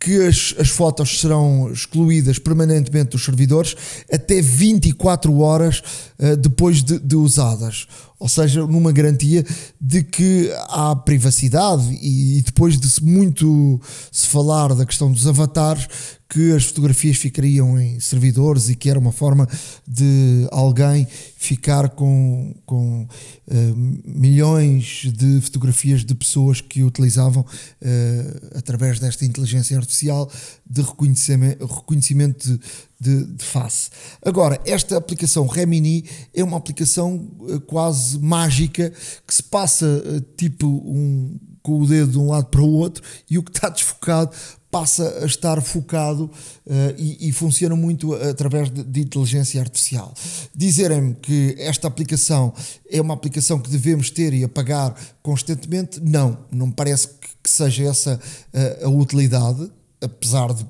que 0.00 0.26
as, 0.26 0.54
as 0.58 0.68
fotos 0.68 1.20
serão 1.20 1.70
excluídas 1.72 2.38
permanentemente 2.38 3.10
dos 3.10 3.24
servidores 3.24 3.76
até 4.12 4.40
24 4.40 5.36
horas 5.40 5.82
uh, 6.18 6.36
depois 6.36 6.82
de, 6.82 6.98
de, 6.98 7.16
usadas. 7.16 7.88
Ou 8.18 8.28
seja, 8.28 8.66
numa 8.66 8.90
garantia 8.90 9.44
de 9.80 10.02
que 10.02 10.50
há 10.68 10.96
privacidade 10.96 11.88
e, 12.02 12.42
depois 12.42 12.78
de 12.78 12.88
muito 13.04 13.80
se 14.10 14.26
falar 14.26 14.74
da 14.74 14.84
questão 14.84 15.12
dos 15.12 15.26
avatares, 15.26 15.86
que 16.28 16.52
as 16.52 16.64
fotografias 16.64 17.16
ficariam 17.16 17.80
em 17.80 17.98
servidores 18.00 18.68
e 18.68 18.76
que 18.76 18.90
era 18.90 18.98
uma 18.98 19.12
forma 19.12 19.48
de 19.86 20.46
alguém 20.50 21.06
ficar 21.38 21.88
com, 21.90 22.54
com 22.66 23.04
uh, 23.04 24.02
milhões 24.04 25.10
de 25.16 25.40
fotografias 25.40 26.04
de 26.04 26.14
pessoas 26.14 26.60
que 26.60 26.82
utilizavam 26.82 27.42
uh, 27.42 28.58
através 28.58 28.98
desta 28.98 29.24
inteligência 29.24 29.78
artificial 29.78 30.30
de 30.68 30.82
reconhecimento, 30.82 31.64
reconhecimento 31.64 32.46
de, 32.46 32.60
de, 33.00 33.24
de, 33.24 33.44
face. 33.44 33.90
Agora, 34.24 34.60
esta 34.64 34.96
aplicação 34.96 35.46
Remini 35.46 36.04
é 36.34 36.42
uma 36.42 36.56
aplicação 36.56 37.28
uh, 37.40 37.60
quase 37.60 38.18
mágica 38.18 38.92
que 39.26 39.34
se 39.34 39.42
passa 39.42 40.02
tipo 40.36 40.66
um 40.66 41.38
com 41.62 41.82
o 41.82 41.86
dedo 41.86 42.12
de 42.12 42.18
um 42.18 42.28
lado 42.28 42.46
para 42.46 42.62
o 42.62 42.70
outro 42.70 43.02
e 43.28 43.36
o 43.36 43.42
que 43.42 43.50
está 43.50 43.68
desfocado 43.70 44.30
passa 44.70 45.20
a 45.22 45.26
estar 45.26 45.60
focado 45.62 46.24
uh, 46.24 46.94
e, 46.96 47.28
e, 47.28 47.32
funciona 47.32 47.74
muito 47.74 48.14
através 48.14 48.70
de, 48.70 48.84
de 48.84 49.00
inteligência 49.00 49.60
artificial. 49.60 50.12
Dizerem-me 50.54 51.14
que 51.14 51.54
esta 51.58 51.88
aplicação 51.88 52.52
é 52.90 53.00
uma 53.00 53.14
aplicação 53.14 53.58
que 53.58 53.70
devemos 53.70 54.10
ter 54.10 54.34
e 54.34 54.44
apagar 54.44 54.94
constantemente, 55.22 56.00
não, 56.00 56.38
não 56.50 56.66
me 56.66 56.72
parece 56.74 57.08
que, 57.08 57.28
que 57.42 57.50
seja 57.50 57.84
essa 57.84 58.20
uh, 58.52 58.86
a 58.86 58.88
utilidade, 58.90 59.70
apesar 60.02 60.52
de 60.52 60.66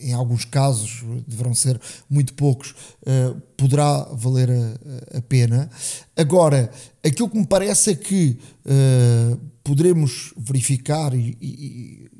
em 0.00 0.12
alguns 0.12 0.44
casos, 0.44 1.04
deverão 1.26 1.54
ser 1.54 1.80
muito 2.08 2.34
poucos, 2.34 2.74
uh, 3.02 3.40
poderá 3.56 4.02
valer 4.12 4.50
a, 4.50 5.18
a, 5.18 5.22
pena. 5.22 5.70
Agora, 6.16 6.70
aquilo 7.04 7.28
que 7.28 7.38
me 7.38 7.46
parece 7.46 7.90
é 7.90 7.94
que 7.94 8.38
uh, 8.64 9.38
poderemos 9.62 10.32
verificar 10.36 11.14
e, 11.14 11.36
e, 11.40 12.10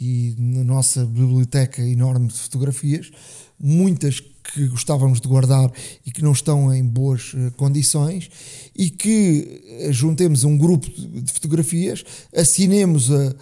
e 0.00 0.34
na 0.38 0.64
nossa 0.64 1.04
biblioteca 1.04 1.82
enorme 1.82 2.28
de 2.28 2.34
fotografias, 2.38 3.10
muitas 3.58 4.20
que 4.20 4.66
gostávamos 4.68 5.20
de 5.20 5.28
guardar 5.28 5.70
e 6.06 6.10
que 6.10 6.22
não 6.22 6.32
estão 6.32 6.72
em 6.72 6.84
boas 6.84 7.34
uh, 7.34 7.50
condições 7.56 8.30
e 8.74 8.88
que 8.88 9.90
juntemos 9.90 10.44
um 10.44 10.56
grupo 10.56 10.88
de 10.88 11.32
fotografias, 11.32 12.04
assinemos 12.34 13.10
a, 13.10 13.34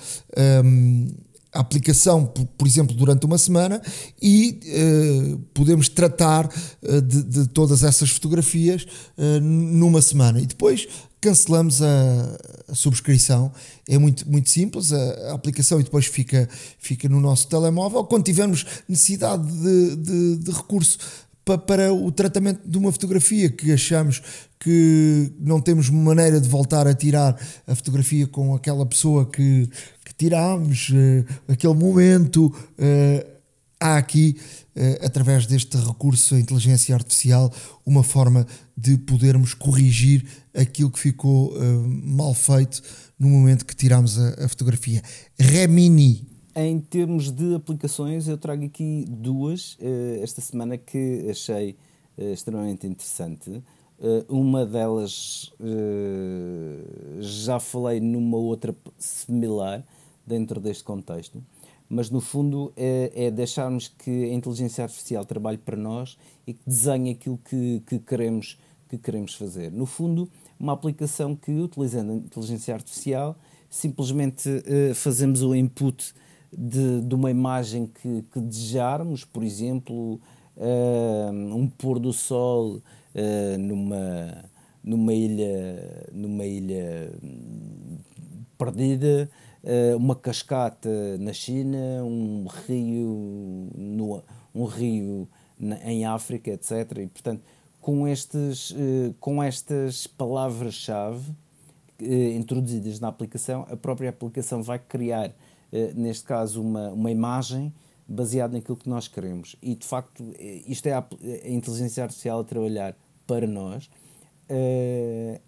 a 1.56 1.60
aplicação, 1.60 2.26
por, 2.26 2.46
por, 2.46 2.66
exemplo, 2.66 2.94
durante 2.94 3.24
uma 3.26 3.38
semana 3.38 3.80
e 4.20 4.60
uh, 4.64 5.38
podemos 5.54 5.88
tratar 5.88 6.48
de, 7.04 7.22
de, 7.22 7.46
todas 7.48 7.82
essas 7.82 8.10
fotografias 8.10 8.86
numa 9.40 10.00
semana 10.02 10.40
e 10.40 10.46
depois 10.46 10.86
cancelamos 11.20 11.82
a, 11.82 12.38
a, 12.68 12.74
subscrição. 12.74 13.52
É 13.88 13.98
muito, 13.98 14.28
muito 14.30 14.48
simples, 14.48 14.92
a, 14.92 15.30
a, 15.30 15.34
aplicação 15.34 15.80
e 15.80 15.82
depois 15.82 16.06
fica, 16.06 16.48
fica 16.78 17.08
no 17.08 17.20
nosso 17.20 17.48
telemóvel. 17.48 18.04
Quando 18.04 18.24
tivermos 18.24 18.64
necessidade 18.88 19.44
de, 19.44 19.96
de, 19.96 20.36
de 20.36 20.50
recurso 20.52 20.98
para, 21.44 21.58
para 21.58 21.92
o 21.92 22.10
tratamento 22.12 22.68
de 22.68 22.78
uma 22.78 22.92
fotografia 22.92 23.50
que 23.50 23.72
achamos 23.72 24.22
que 24.58 25.32
não 25.38 25.60
temos 25.60 25.90
maneira 25.90 26.40
de 26.40 26.48
voltar 26.48 26.86
a 26.86 26.94
tirar 26.94 27.38
a 27.66 27.74
fotografia 27.74 28.26
com 28.26 28.54
aquela 28.54 28.84
pessoa 28.86 29.24
que 29.26 29.68
tirámos, 30.16 30.90
uh, 30.90 31.52
aquele 31.52 31.74
momento. 31.74 32.46
Uh, 32.46 33.36
há 33.78 33.98
aqui, 33.98 34.36
uh, 34.74 35.04
através 35.04 35.46
deste 35.46 35.76
recurso 35.76 36.34
à 36.34 36.40
inteligência 36.40 36.94
artificial, 36.94 37.52
uma 37.84 38.02
forma 38.02 38.46
de 38.76 38.96
podermos 38.96 39.54
corrigir 39.54 40.24
aquilo 40.54 40.90
que 40.90 40.98
ficou 40.98 41.54
mal 42.02 42.34
feito 42.34 42.82
no 43.18 43.28
momento 43.28 43.64
que 43.64 43.74
tiramos 43.74 44.18
a, 44.18 44.44
a 44.44 44.48
fotografia. 44.48 45.02
Remini, 45.38 46.26
Em 46.54 46.78
termos 46.78 47.30
de 47.30 47.54
aplicações, 47.54 48.28
eu 48.28 48.36
trago 48.36 48.64
aqui 48.64 49.06
duas 49.08 49.78
esta 50.22 50.42
semana 50.42 50.76
que 50.76 51.26
achei 51.30 51.76
extremamente 52.18 52.86
interessante. 52.86 53.62
Uma 54.28 54.66
delas 54.66 55.50
já 57.20 57.58
falei 57.58 57.98
numa 57.98 58.36
outra 58.36 58.74
similar 58.98 59.84
dentro 60.26 60.60
deste 60.60 60.82
contexto, 60.82 61.42
mas 61.88 62.10
no 62.10 62.20
fundo 62.20 62.72
é, 62.76 63.12
é, 63.14 63.30
deixarmos 63.30 63.88
que 63.88 64.24
a 64.24 64.34
inteligência 64.34 64.82
artificial 64.84 65.24
trabalhe 65.24 65.58
para 65.58 65.76
nós 65.76 66.18
e 66.46 66.52
que 66.52 66.62
desenhe 66.66 67.12
aquilo 67.12 67.38
que, 67.38 67.82
que, 67.86 67.98
queremos, 67.98 68.58
que 68.88 68.98
queremos 68.98 69.34
fazer. 69.34 69.70
No 69.70 69.86
fundo, 69.86 70.28
uma 70.58 70.72
aplicação 70.72 71.36
que, 71.36 71.52
utilizando 71.52 72.12
a 72.12 72.14
inteligência 72.16 72.74
artificial, 72.74 73.36
simplesmente 73.70 74.48
uh, 74.48 74.94
fazemos 74.94 75.42
o 75.42 75.54
input 75.54 76.12
de, 76.56 77.02
de 77.02 77.14
uma 77.14 77.30
imagem 77.30 77.86
que, 77.86 78.24
que 78.32 78.40
desejarmos, 78.40 79.24
por 79.24 79.44
exemplo, 79.44 80.20
uh, 80.56 81.54
um 81.54 81.68
pôr 81.68 81.98
do 81.98 82.12
sol 82.12 82.76
uh, 82.76 83.58
numa, 83.58 84.44
numa 84.82 85.12
ilha, 85.12 86.08
numa 86.12 86.44
ilha 86.44 87.12
perdida, 88.58 89.30
uma 89.96 90.14
cascata 90.14 91.18
na 91.18 91.32
China, 91.32 92.04
um 92.04 92.46
rio, 92.66 93.68
no, 93.74 94.22
um 94.54 94.64
rio 94.64 95.28
na, 95.58 95.76
em 95.90 96.04
África, 96.04 96.50
etc. 96.50 96.98
E, 96.98 97.06
portanto, 97.08 97.42
com, 97.80 98.06
estes, 98.06 98.74
com 99.18 99.42
estas 99.42 100.06
palavras-chave 100.06 101.32
introduzidas 102.00 103.00
na 103.00 103.08
aplicação, 103.08 103.66
a 103.68 103.76
própria 103.76 104.10
aplicação 104.10 104.62
vai 104.62 104.78
criar 104.78 105.34
eh, 105.72 105.92
neste 105.94 106.24
caso, 106.24 106.62
uma, 106.62 106.90
uma 106.90 107.10
imagem 107.10 107.72
baseada 108.08 108.52
naquilo 108.54 108.76
que 108.76 108.88
nós 108.88 109.08
queremos. 109.08 109.56
E, 109.60 109.74
de 109.74 109.86
facto, 109.86 110.32
eh, 110.38 110.62
isto 110.66 110.86
é 110.86 110.92
a, 110.92 111.04
a 111.44 111.48
inteligência 111.48 112.02
artificial 112.02 112.40
a 112.40 112.44
trabalhar 112.44 112.96
para 113.26 113.46
nós. 113.46 113.90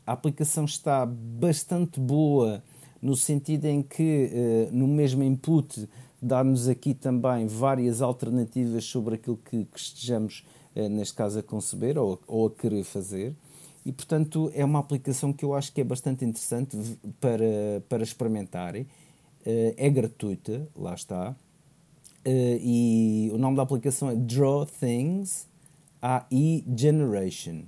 A 0.05 0.13
aplicação 0.13 0.65
está 0.65 1.07
bastante 1.07 2.01
boa 2.01 2.61
no 3.01 3.17
sentido 3.17 3.67
em 3.67 3.83
que, 3.83 4.31
uh, 4.33 4.77
no 4.77 4.87
mesmo 4.87 5.23
input, 5.23 5.89
dá-nos 6.21 6.69
aqui 6.69 6.95
também 6.95 7.47
várias 7.47 8.03
alternativas 8.03 8.85
sobre 8.85 9.15
aquilo 9.15 9.37
que, 9.37 9.65
que 9.65 9.79
estejamos, 9.79 10.45
uh, 10.75 10.89
neste 10.89 11.15
caso, 11.15 11.39
a 11.39 11.43
conceber 11.43 11.97
ou, 11.99 12.21
ou 12.27 12.47
a 12.47 12.51
querer 12.51 12.85
fazer. 12.85 13.35
E, 13.87 13.93
portanto, 13.93 14.51
é 14.55 14.65
uma 14.65 14.81
aplicação 14.81 15.33
que 15.33 15.45
eu 15.45 15.55
acho 15.55 15.73
que 15.73 15.81
é 15.81 15.85
bastante 15.85 16.25
interessante 16.25 16.77
para, 17.21 17.83
para 17.89 18.03
experimentarem 18.03 18.87
eh, 19.45 19.75
é 19.79 19.89
gratuita, 19.89 20.69
lá 20.77 20.95
está. 20.95 21.35
Eh, 22.23 22.59
e 22.61 23.31
o 23.33 23.39
nome 23.39 23.57
da 23.57 23.63
aplicação 23.63 24.11
é 24.11 24.15
Draw 24.15 24.67
Things 24.67 25.47
AI 26.03 26.65
Generation. 26.77 27.63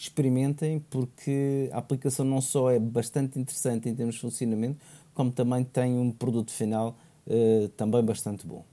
Experimentem 0.00 0.82
porque 0.88 1.68
a 1.72 1.76
aplicação 1.76 2.24
não 2.24 2.40
só 2.40 2.70
é 2.70 2.78
bastante 2.78 3.38
interessante 3.38 3.86
em 3.86 3.94
termos 3.94 4.14
de 4.14 4.22
funcionamento, 4.22 4.78
como 5.12 5.30
também 5.30 5.62
tem 5.62 5.98
um 5.98 6.10
produto 6.10 6.50
final 6.50 6.96
uh, 7.26 7.68
também 7.76 8.02
bastante 8.02 8.46
bom. 8.46 8.64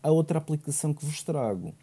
A 0.00 0.12
outra 0.12 0.38
aplicação 0.38 0.94
que 0.94 1.04
vos 1.04 1.20
trago 1.24 1.74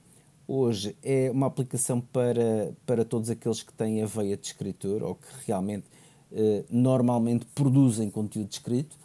hoje 0.48 0.96
é 1.04 1.30
uma 1.30 1.48
aplicação 1.48 2.00
para, 2.00 2.74
para 2.86 3.04
todos 3.04 3.30
aqueles 3.30 3.62
que 3.62 3.74
têm 3.74 4.02
a 4.02 4.06
veia 4.06 4.38
de 4.38 4.48
escritor 4.48 5.04
ou 5.04 5.16
que 5.16 5.28
realmente 5.46 5.86
uh, 6.32 6.66
normalmente 6.70 7.46
produzem 7.54 8.10
conteúdo 8.10 8.54
escrito 8.54 8.98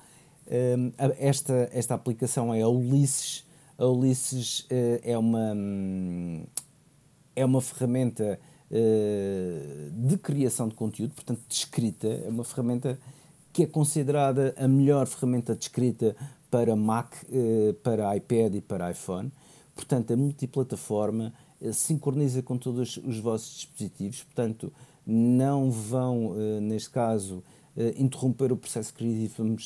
esta, 1.18 1.68
esta 1.72 1.94
aplicação 1.94 2.52
é 2.54 2.60
a 2.60 2.68
Ulisses. 2.68 3.44
A 3.78 3.86
Ulisses 3.86 4.66
é 5.02 5.18
uma, 5.18 5.52
hum, 5.52 6.44
é 7.34 7.44
uma 7.44 7.60
ferramenta 7.60 8.38
de 9.92 10.16
criação 10.18 10.68
de 10.68 10.74
conteúdo, 10.74 11.14
portanto, 11.14 11.40
de 11.48 11.54
escrita. 11.54 12.08
É 12.08 12.28
uma 12.28 12.44
ferramenta 12.44 12.98
que 13.52 13.62
é 13.62 13.66
considerada 13.66 14.54
a 14.56 14.66
melhor 14.66 15.06
ferramenta 15.06 15.54
de 15.54 15.64
escrita 15.64 16.16
para 16.50 16.74
Mac, 16.74 17.14
eh, 17.30 17.74
para 17.82 18.16
iPad 18.16 18.56
e 18.56 18.60
para 18.60 18.90
iPhone. 18.90 19.30
Portanto, 19.74 20.12
a 20.12 20.16
multiplataforma 20.16 21.32
sincroniza 21.72 22.42
com 22.42 22.58
todos 22.58 22.96
os 22.98 23.18
vossos 23.18 23.54
dispositivos, 23.54 24.22
portanto, 24.22 24.72
não 25.06 25.70
vão, 25.70 26.34
neste 26.60 26.90
caso, 26.90 27.42
interromper 27.96 28.52
o 28.52 28.56
processo 28.56 28.92
criativo 28.92 29.56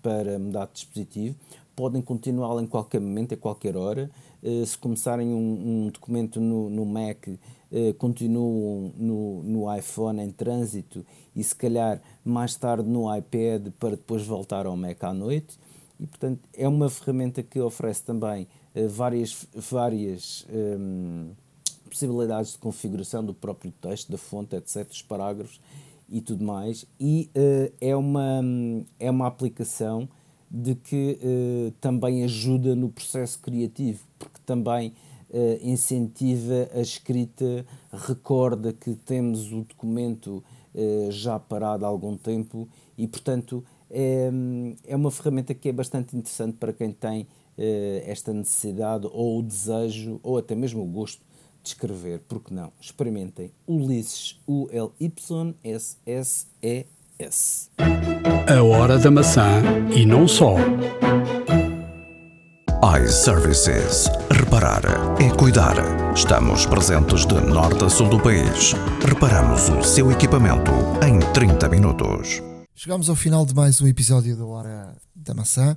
para 0.00 0.38
mudar 0.38 0.66
de 0.66 0.72
dispositivo. 0.74 1.36
Podem 1.76 2.00
continuá-lo 2.00 2.60
em 2.60 2.66
qualquer 2.66 3.00
momento, 3.00 3.34
a 3.34 3.36
qualquer 3.36 3.76
hora. 3.76 4.10
Uh, 4.42 4.64
se 4.64 4.78
começarem 4.78 5.28
um, 5.28 5.84
um 5.84 5.90
documento 5.90 6.40
no, 6.40 6.70
no 6.70 6.86
Mac, 6.86 7.28
uh, 7.28 7.94
continuam 7.98 8.92
no, 8.96 9.42
no 9.42 9.76
iPhone 9.76 10.22
em 10.22 10.30
trânsito 10.30 11.04
e 11.34 11.44
se 11.44 11.54
calhar 11.54 12.00
mais 12.24 12.56
tarde 12.56 12.88
no 12.88 13.14
iPad 13.14 13.68
para 13.78 13.90
depois 13.90 14.26
voltar 14.26 14.64
ao 14.66 14.76
Mac 14.76 15.04
à 15.04 15.12
noite. 15.12 15.58
E, 16.00 16.06
portanto, 16.06 16.40
é 16.54 16.66
uma 16.66 16.88
ferramenta 16.88 17.42
que 17.42 17.60
oferece 17.60 18.02
também 18.02 18.48
várias, 18.88 19.46
várias 19.54 20.46
um, 20.50 21.30
possibilidades 21.88 22.52
de 22.52 22.58
configuração 22.58 23.24
do 23.24 23.32
próprio 23.32 23.72
texto, 23.80 24.10
da 24.10 24.18
fonte, 24.18 24.54
etc., 24.56 24.86
os 24.90 25.00
parágrafos, 25.00 25.58
e 26.08 26.20
tudo 26.20 26.44
mais, 26.44 26.86
e 27.00 27.30
uh, 27.36 27.72
é, 27.80 27.96
uma, 27.96 28.40
é 28.98 29.10
uma 29.10 29.26
aplicação 29.26 30.08
de 30.50 30.74
que 30.74 31.18
uh, 31.22 31.70
também 31.80 32.24
ajuda 32.24 32.74
no 32.74 32.88
processo 32.88 33.38
criativo, 33.40 34.00
porque 34.18 34.38
também 34.44 34.92
uh, 35.30 35.58
incentiva 35.60 36.68
a 36.74 36.80
escrita, 36.80 37.66
recorda 37.92 38.72
que 38.72 38.94
temos 38.94 39.52
o 39.52 39.62
documento 39.62 40.42
já 41.08 41.38
parado 41.38 41.86
há 41.86 41.88
algum 41.88 42.18
tempo 42.18 42.68
e, 42.98 43.08
portanto, 43.08 43.64
é, 43.90 44.30
é 44.86 44.94
uma 44.94 45.10
ferramenta 45.10 45.54
que 45.54 45.70
é 45.70 45.72
bastante 45.72 46.14
interessante 46.14 46.58
para 46.58 46.70
quem 46.70 46.92
tem 46.92 47.26
esta 48.04 48.30
necessidade 48.34 49.08
ou 49.10 49.38
o 49.38 49.42
desejo 49.42 50.20
ou 50.22 50.36
até 50.36 50.54
mesmo 50.54 50.82
o 50.82 50.84
gosto 50.84 51.22
de 51.62 51.70
escrever, 51.70 52.20
porque 52.28 52.52
não? 52.52 52.70
Experimentem 52.78 53.50
Ulisses, 53.66 54.38
U-L-Y-S-S-E-S. 54.46 55.16
A 58.48 58.62
hora 58.62 58.98
da 58.98 59.10
maçã 59.10 59.62
e 59.94 60.06
não 60.06 60.26
só. 60.26 60.54
iServices. 63.02 64.08
Reparar 64.30 64.82
é 65.20 65.30
cuidar. 65.36 65.76
Estamos 66.14 66.66
presentes 66.66 67.26
de 67.26 67.34
norte 67.34 67.84
a 67.84 67.88
sul 67.88 68.08
do 68.08 68.20
país. 68.20 68.72
Reparamos 69.06 69.68
o 69.68 69.82
seu 69.82 70.10
equipamento 70.10 70.70
em 71.06 71.18
30 71.32 71.68
minutos. 71.68 72.42
Chegamos 72.74 73.08
ao 73.08 73.16
final 73.16 73.44
de 73.44 73.54
mais 73.54 73.80
um 73.80 73.86
episódio 73.86 74.36
da 74.36 74.44
Hora 74.44 74.96
da 75.14 75.34
Maçã. 75.34 75.76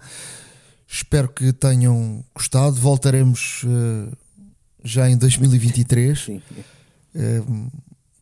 Espero 0.87 1.29
que 1.29 1.51
tenham 1.53 2.23
gostado. 2.33 2.75
Voltaremos. 2.75 3.63
Uh 3.63 4.11
já 4.83 5.09
em 5.09 5.17
2023. 5.17 6.19
Sim. 6.19 6.41
Uh, 7.15 7.71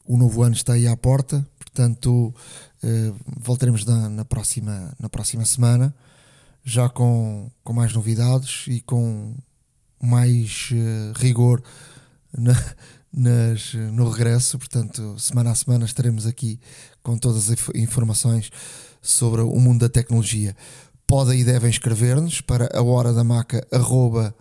o 0.05 0.17
novo 0.17 0.41
ano 0.41 0.55
está 0.55 0.73
aí 0.73 0.87
à 0.87 0.95
porta, 0.95 1.45
portanto 1.59 2.33
uh, 2.83 3.15
voltaremos 3.39 3.85
na, 3.85 4.09
na, 4.09 4.25
próxima, 4.25 4.93
na 4.99 5.09
próxima 5.09 5.45
semana, 5.45 5.93
já 6.63 6.89
com, 6.89 7.49
com 7.63 7.73
mais 7.73 7.93
novidades 7.93 8.65
e 8.67 8.81
com 8.81 9.35
mais 10.01 10.69
uh, 10.71 11.13
rigor 11.17 11.61
na, 12.37 12.53
nas, 13.13 13.73
no 13.73 14.09
regresso. 14.09 14.57
Portanto, 14.57 15.17
semana 15.17 15.51
a 15.51 15.55
semana 15.55 15.85
estaremos 15.85 16.25
aqui 16.25 16.59
com 17.01 17.17
todas 17.17 17.49
as 17.49 17.57
informações 17.75 18.51
sobre 19.01 19.41
o 19.41 19.59
mundo 19.59 19.81
da 19.81 19.89
tecnologia. 19.89 20.55
Podem 21.05 21.39
e 21.39 21.43
devem 21.43 21.69
escrever-nos 21.69 22.41
para 22.41 22.69
a 22.77 22.83
hora 22.83 23.13
da 23.13 23.23
maca 23.23 23.65
arroba 23.71 24.35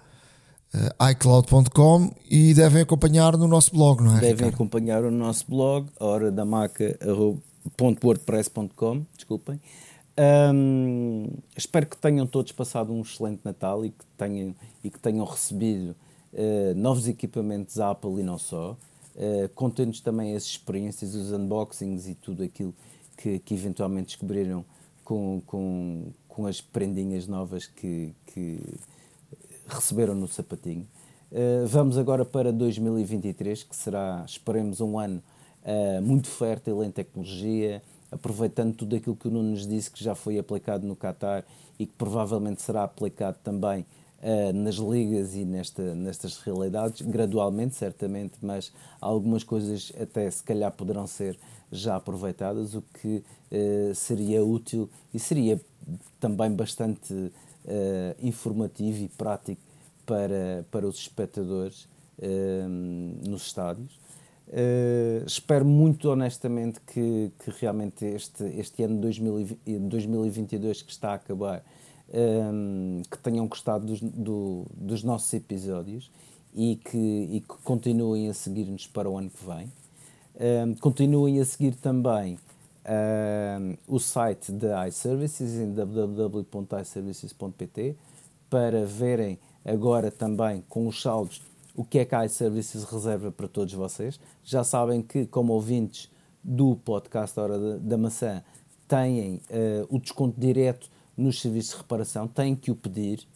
uh, 0.74 1.10
iCloud.com 1.10 2.12
e 2.28 2.52
devem 2.54 2.82
acompanhar 2.82 3.36
no 3.36 3.46
nosso 3.46 3.72
blog, 3.72 4.02
não 4.02 4.16
é? 4.16 4.20
Devem 4.20 4.32
Ricardo? 4.32 4.54
acompanhar 4.54 5.04
o 5.04 5.10
nosso 5.10 5.46
blog, 5.48 5.88
a 6.00 6.04
hora 6.04 6.32
da 6.32 6.44
maca.wordpress.com, 7.76 9.04
desculpem. 9.14 9.60
Um, 10.18 11.26
espero 11.56 11.86
que 11.86 11.96
tenham 11.96 12.26
todos 12.26 12.50
passado 12.52 12.92
um 12.92 13.02
excelente 13.02 13.42
Natal 13.44 13.84
e 13.84 13.90
que 13.90 14.04
tenham, 14.16 14.54
e 14.82 14.90
que 14.90 14.98
tenham 14.98 15.24
recebido 15.26 15.94
uh, 16.32 16.74
novos 16.74 17.06
equipamentos 17.06 17.78
Apple 17.78 18.20
e 18.20 18.22
não 18.22 18.38
só. 18.38 18.76
Uh, 19.14 19.48
Contem-nos 19.54 20.00
também 20.00 20.34
as 20.34 20.44
experiências, 20.44 21.14
os 21.14 21.32
unboxings 21.32 22.08
e 22.08 22.14
tudo 22.14 22.42
aquilo 22.42 22.74
que, 23.16 23.38
que 23.40 23.54
eventualmente 23.54 24.08
descobriram 24.08 24.64
com, 25.04 25.42
com, 25.46 26.12
com 26.28 26.46
as 26.46 26.60
prendinhas 26.60 27.26
novas 27.26 27.66
que, 27.66 28.14
que 28.26 28.58
receberam 29.68 30.14
no 30.14 30.26
sapatinho. 30.26 30.86
Uh, 31.30 31.66
vamos 31.66 31.98
agora 31.98 32.24
para 32.24 32.50
2023, 32.52 33.64
que 33.64 33.76
será, 33.76 34.24
esperemos, 34.26 34.80
um 34.80 34.98
ano 34.98 35.22
uh, 35.66 36.00
muito 36.00 36.28
fértil 36.28 36.82
em 36.82 36.90
tecnologia, 36.90 37.82
aproveitando 38.10 38.74
tudo 38.74 38.96
aquilo 38.96 39.16
que 39.16 39.28
o 39.28 39.30
Nuno 39.30 39.50
nos 39.50 39.66
disse 39.66 39.90
que 39.90 40.02
já 40.02 40.14
foi 40.14 40.38
aplicado 40.38 40.86
no 40.86 40.96
Qatar 40.96 41.44
e 41.78 41.86
que 41.86 41.92
provavelmente 41.92 42.62
será 42.62 42.84
aplicado 42.84 43.36
também 43.42 43.84
uh, 44.22 44.52
nas 44.52 44.76
ligas 44.76 45.34
e 45.34 45.44
nesta, 45.44 45.94
nestas 45.94 46.38
realidades, 46.38 47.02
gradualmente, 47.02 47.74
certamente, 47.74 48.34
mas 48.40 48.72
algumas 49.00 49.42
coisas 49.42 49.92
até 50.00 50.30
se 50.30 50.42
calhar 50.42 50.70
poderão 50.72 51.06
ser 51.06 51.38
já 51.70 51.96
aproveitadas, 51.96 52.74
o 52.74 52.82
que 52.82 53.22
uh, 53.50 53.94
seria 53.94 54.44
útil 54.44 54.88
e 55.12 55.18
seria 55.18 55.60
também 56.20 56.50
bastante 56.50 57.12
uh, 57.12 57.32
informativo 58.22 59.04
e 59.04 59.08
prático 59.08 59.60
para, 60.04 60.64
para 60.70 60.86
os 60.86 60.96
espectadores 60.96 61.88
nos 63.26 63.42
estádios. 63.42 63.98
Uh, 64.48 65.26
espero 65.26 65.64
muito 65.64 66.08
honestamente 66.08 66.80
que, 66.86 67.32
que 67.38 67.50
realmente 67.58 68.04
este, 68.04 68.44
este 68.44 68.84
ano 68.84 68.94
de 68.94 69.00
2020, 69.00 69.78
2022 69.80 70.82
que 70.82 70.92
está 70.92 71.10
a 71.10 71.14
acabar 71.14 71.64
um, 72.14 73.02
que 73.10 73.18
tenham 73.18 73.48
gostado 73.48 73.86
dos, 73.86 74.00
do, 74.00 74.64
dos 74.72 75.02
nossos 75.02 75.34
episódios 75.34 76.12
e 76.54 76.76
que, 76.76 76.96
e 76.96 77.40
que 77.40 77.56
continuem 77.64 78.28
a 78.28 78.34
seguir-nos 78.34 78.86
para 78.86 79.10
o 79.10 79.18
ano 79.18 79.30
que 79.30 79.44
vem. 79.44 79.72
Um, 80.38 80.76
continuem 80.76 81.40
a 81.40 81.44
seguir 81.44 81.74
também 81.74 82.38
um, 82.86 83.76
o 83.88 83.98
site 83.98 84.52
da 84.52 84.86
iServices 84.86 85.54
em 85.54 85.74
www.iservices.pt 85.74 87.96
para 88.48 88.86
verem 88.86 89.40
agora 89.64 90.08
também 90.10 90.62
com 90.68 90.86
os 90.86 91.02
saldos 91.02 91.42
o 91.76 91.84
que 91.84 91.98
é 91.98 92.04
que 92.04 92.14
a 92.14 92.24
iServices 92.24 92.84
reserva 92.84 93.30
para 93.30 93.46
todos 93.46 93.72
vocês. 93.74 94.18
Já 94.42 94.64
sabem 94.64 95.02
que, 95.02 95.26
como 95.26 95.52
ouvintes 95.52 96.10
do 96.42 96.74
podcast 96.76 97.38
Hora 97.38 97.78
da, 97.78 97.98
Maçã, 97.98 98.42
têm 98.88 99.36
uh, 99.50 99.86
o 99.94 100.00
desconto 100.00 100.40
direto 100.40 100.90
nos 101.16 101.40
serviços 101.40 101.72
de 101.72 101.78
reparação, 101.78 102.26
têm 102.26 102.56
que 102.56 102.70
o 102.70 102.74
pedir, 102.74 103.26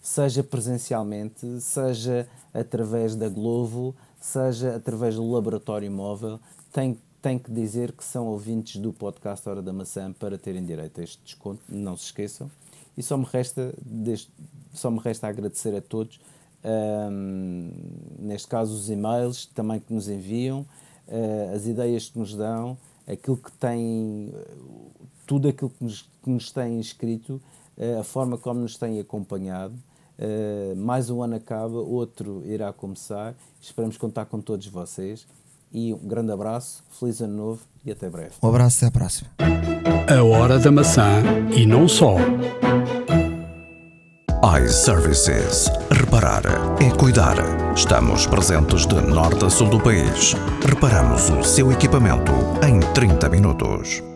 seja 0.00 0.44
presencialmente, 0.44 1.60
seja 1.60 2.28
através 2.54 3.16
da 3.16 3.28
Glovo, 3.28 3.94
seja 4.20 4.76
através 4.76 5.16
do 5.16 5.30
laboratório 5.30 5.90
móvel, 5.90 6.38
têm, 6.72 6.98
têm 7.20 7.38
que 7.38 7.50
dizer 7.50 7.92
que 7.92 8.04
são 8.04 8.26
ouvintes 8.26 8.80
do 8.80 8.92
podcast 8.92 9.48
Hora 9.48 9.62
da 9.62 9.72
Maçã 9.72 10.12
para 10.12 10.38
terem 10.38 10.64
direito 10.64 11.00
a 11.00 11.04
este 11.04 11.22
desconto, 11.24 11.62
não 11.68 11.96
se 11.96 12.04
esqueçam. 12.04 12.50
E 12.96 13.02
só 13.02 13.16
me 13.16 13.24
resta, 13.24 13.74
só 14.72 14.90
me 14.90 14.98
resta 14.98 15.28
agradecer 15.28 15.74
a 15.74 15.80
todos, 15.80 16.20
um, 16.64 17.70
neste 18.18 18.48
caso 18.48 18.74
os 18.74 18.90
e-mails 18.90 19.46
também 19.46 19.80
que 19.80 19.92
nos 19.92 20.08
enviam, 20.08 20.60
uh, 21.06 21.54
as 21.54 21.66
ideias 21.66 22.08
que 22.08 22.18
nos 22.18 22.34
dão, 22.34 22.76
aquilo 23.06 23.36
que 23.36 23.52
têm, 23.52 24.32
tudo 25.26 25.48
aquilo 25.48 25.70
que 25.70 25.84
nos, 25.84 26.02
que 26.22 26.30
nos 26.30 26.50
têm 26.50 26.80
escrito, 26.80 27.40
uh, 27.76 28.00
a 28.00 28.04
forma 28.04 28.36
como 28.36 28.60
nos 28.60 28.76
têm 28.76 29.00
acompanhado. 29.00 29.74
Uh, 30.18 30.74
mais 30.76 31.10
um 31.10 31.22
ano 31.22 31.36
acaba, 31.36 31.78
outro 31.78 32.42
irá 32.44 32.72
começar. 32.72 33.34
Esperamos 33.60 33.96
contar 33.96 34.26
com 34.26 34.40
todos 34.40 34.66
vocês. 34.66 35.26
E 35.72 35.92
um 35.92 35.98
grande 35.98 36.32
abraço, 36.32 36.82
feliz 36.98 37.20
ano 37.20 37.36
novo 37.36 37.60
e 37.84 37.92
até 37.92 38.08
breve. 38.08 38.32
Um 38.42 38.48
abraço, 38.48 38.78
até 38.78 38.86
à 38.86 38.90
próxima. 38.90 39.30
A 40.08 40.24
hora 40.24 40.58
da 40.58 40.72
maçã 40.72 41.22
e 41.54 41.66
não 41.66 41.86
só. 41.86 42.16
iServices. 44.64 45.68
Reparar 46.08 46.42
é 46.80 46.90
cuidar. 46.96 47.36
Estamos 47.76 48.26
presentes 48.26 48.86
de 48.86 48.94
norte 48.94 49.44
a 49.44 49.50
sul 49.50 49.68
do 49.68 49.78
país. 49.78 50.34
Reparamos 50.66 51.28
o 51.28 51.42
seu 51.42 51.70
equipamento 51.70 52.32
em 52.66 52.80
30 52.80 53.28
minutos. 53.28 54.08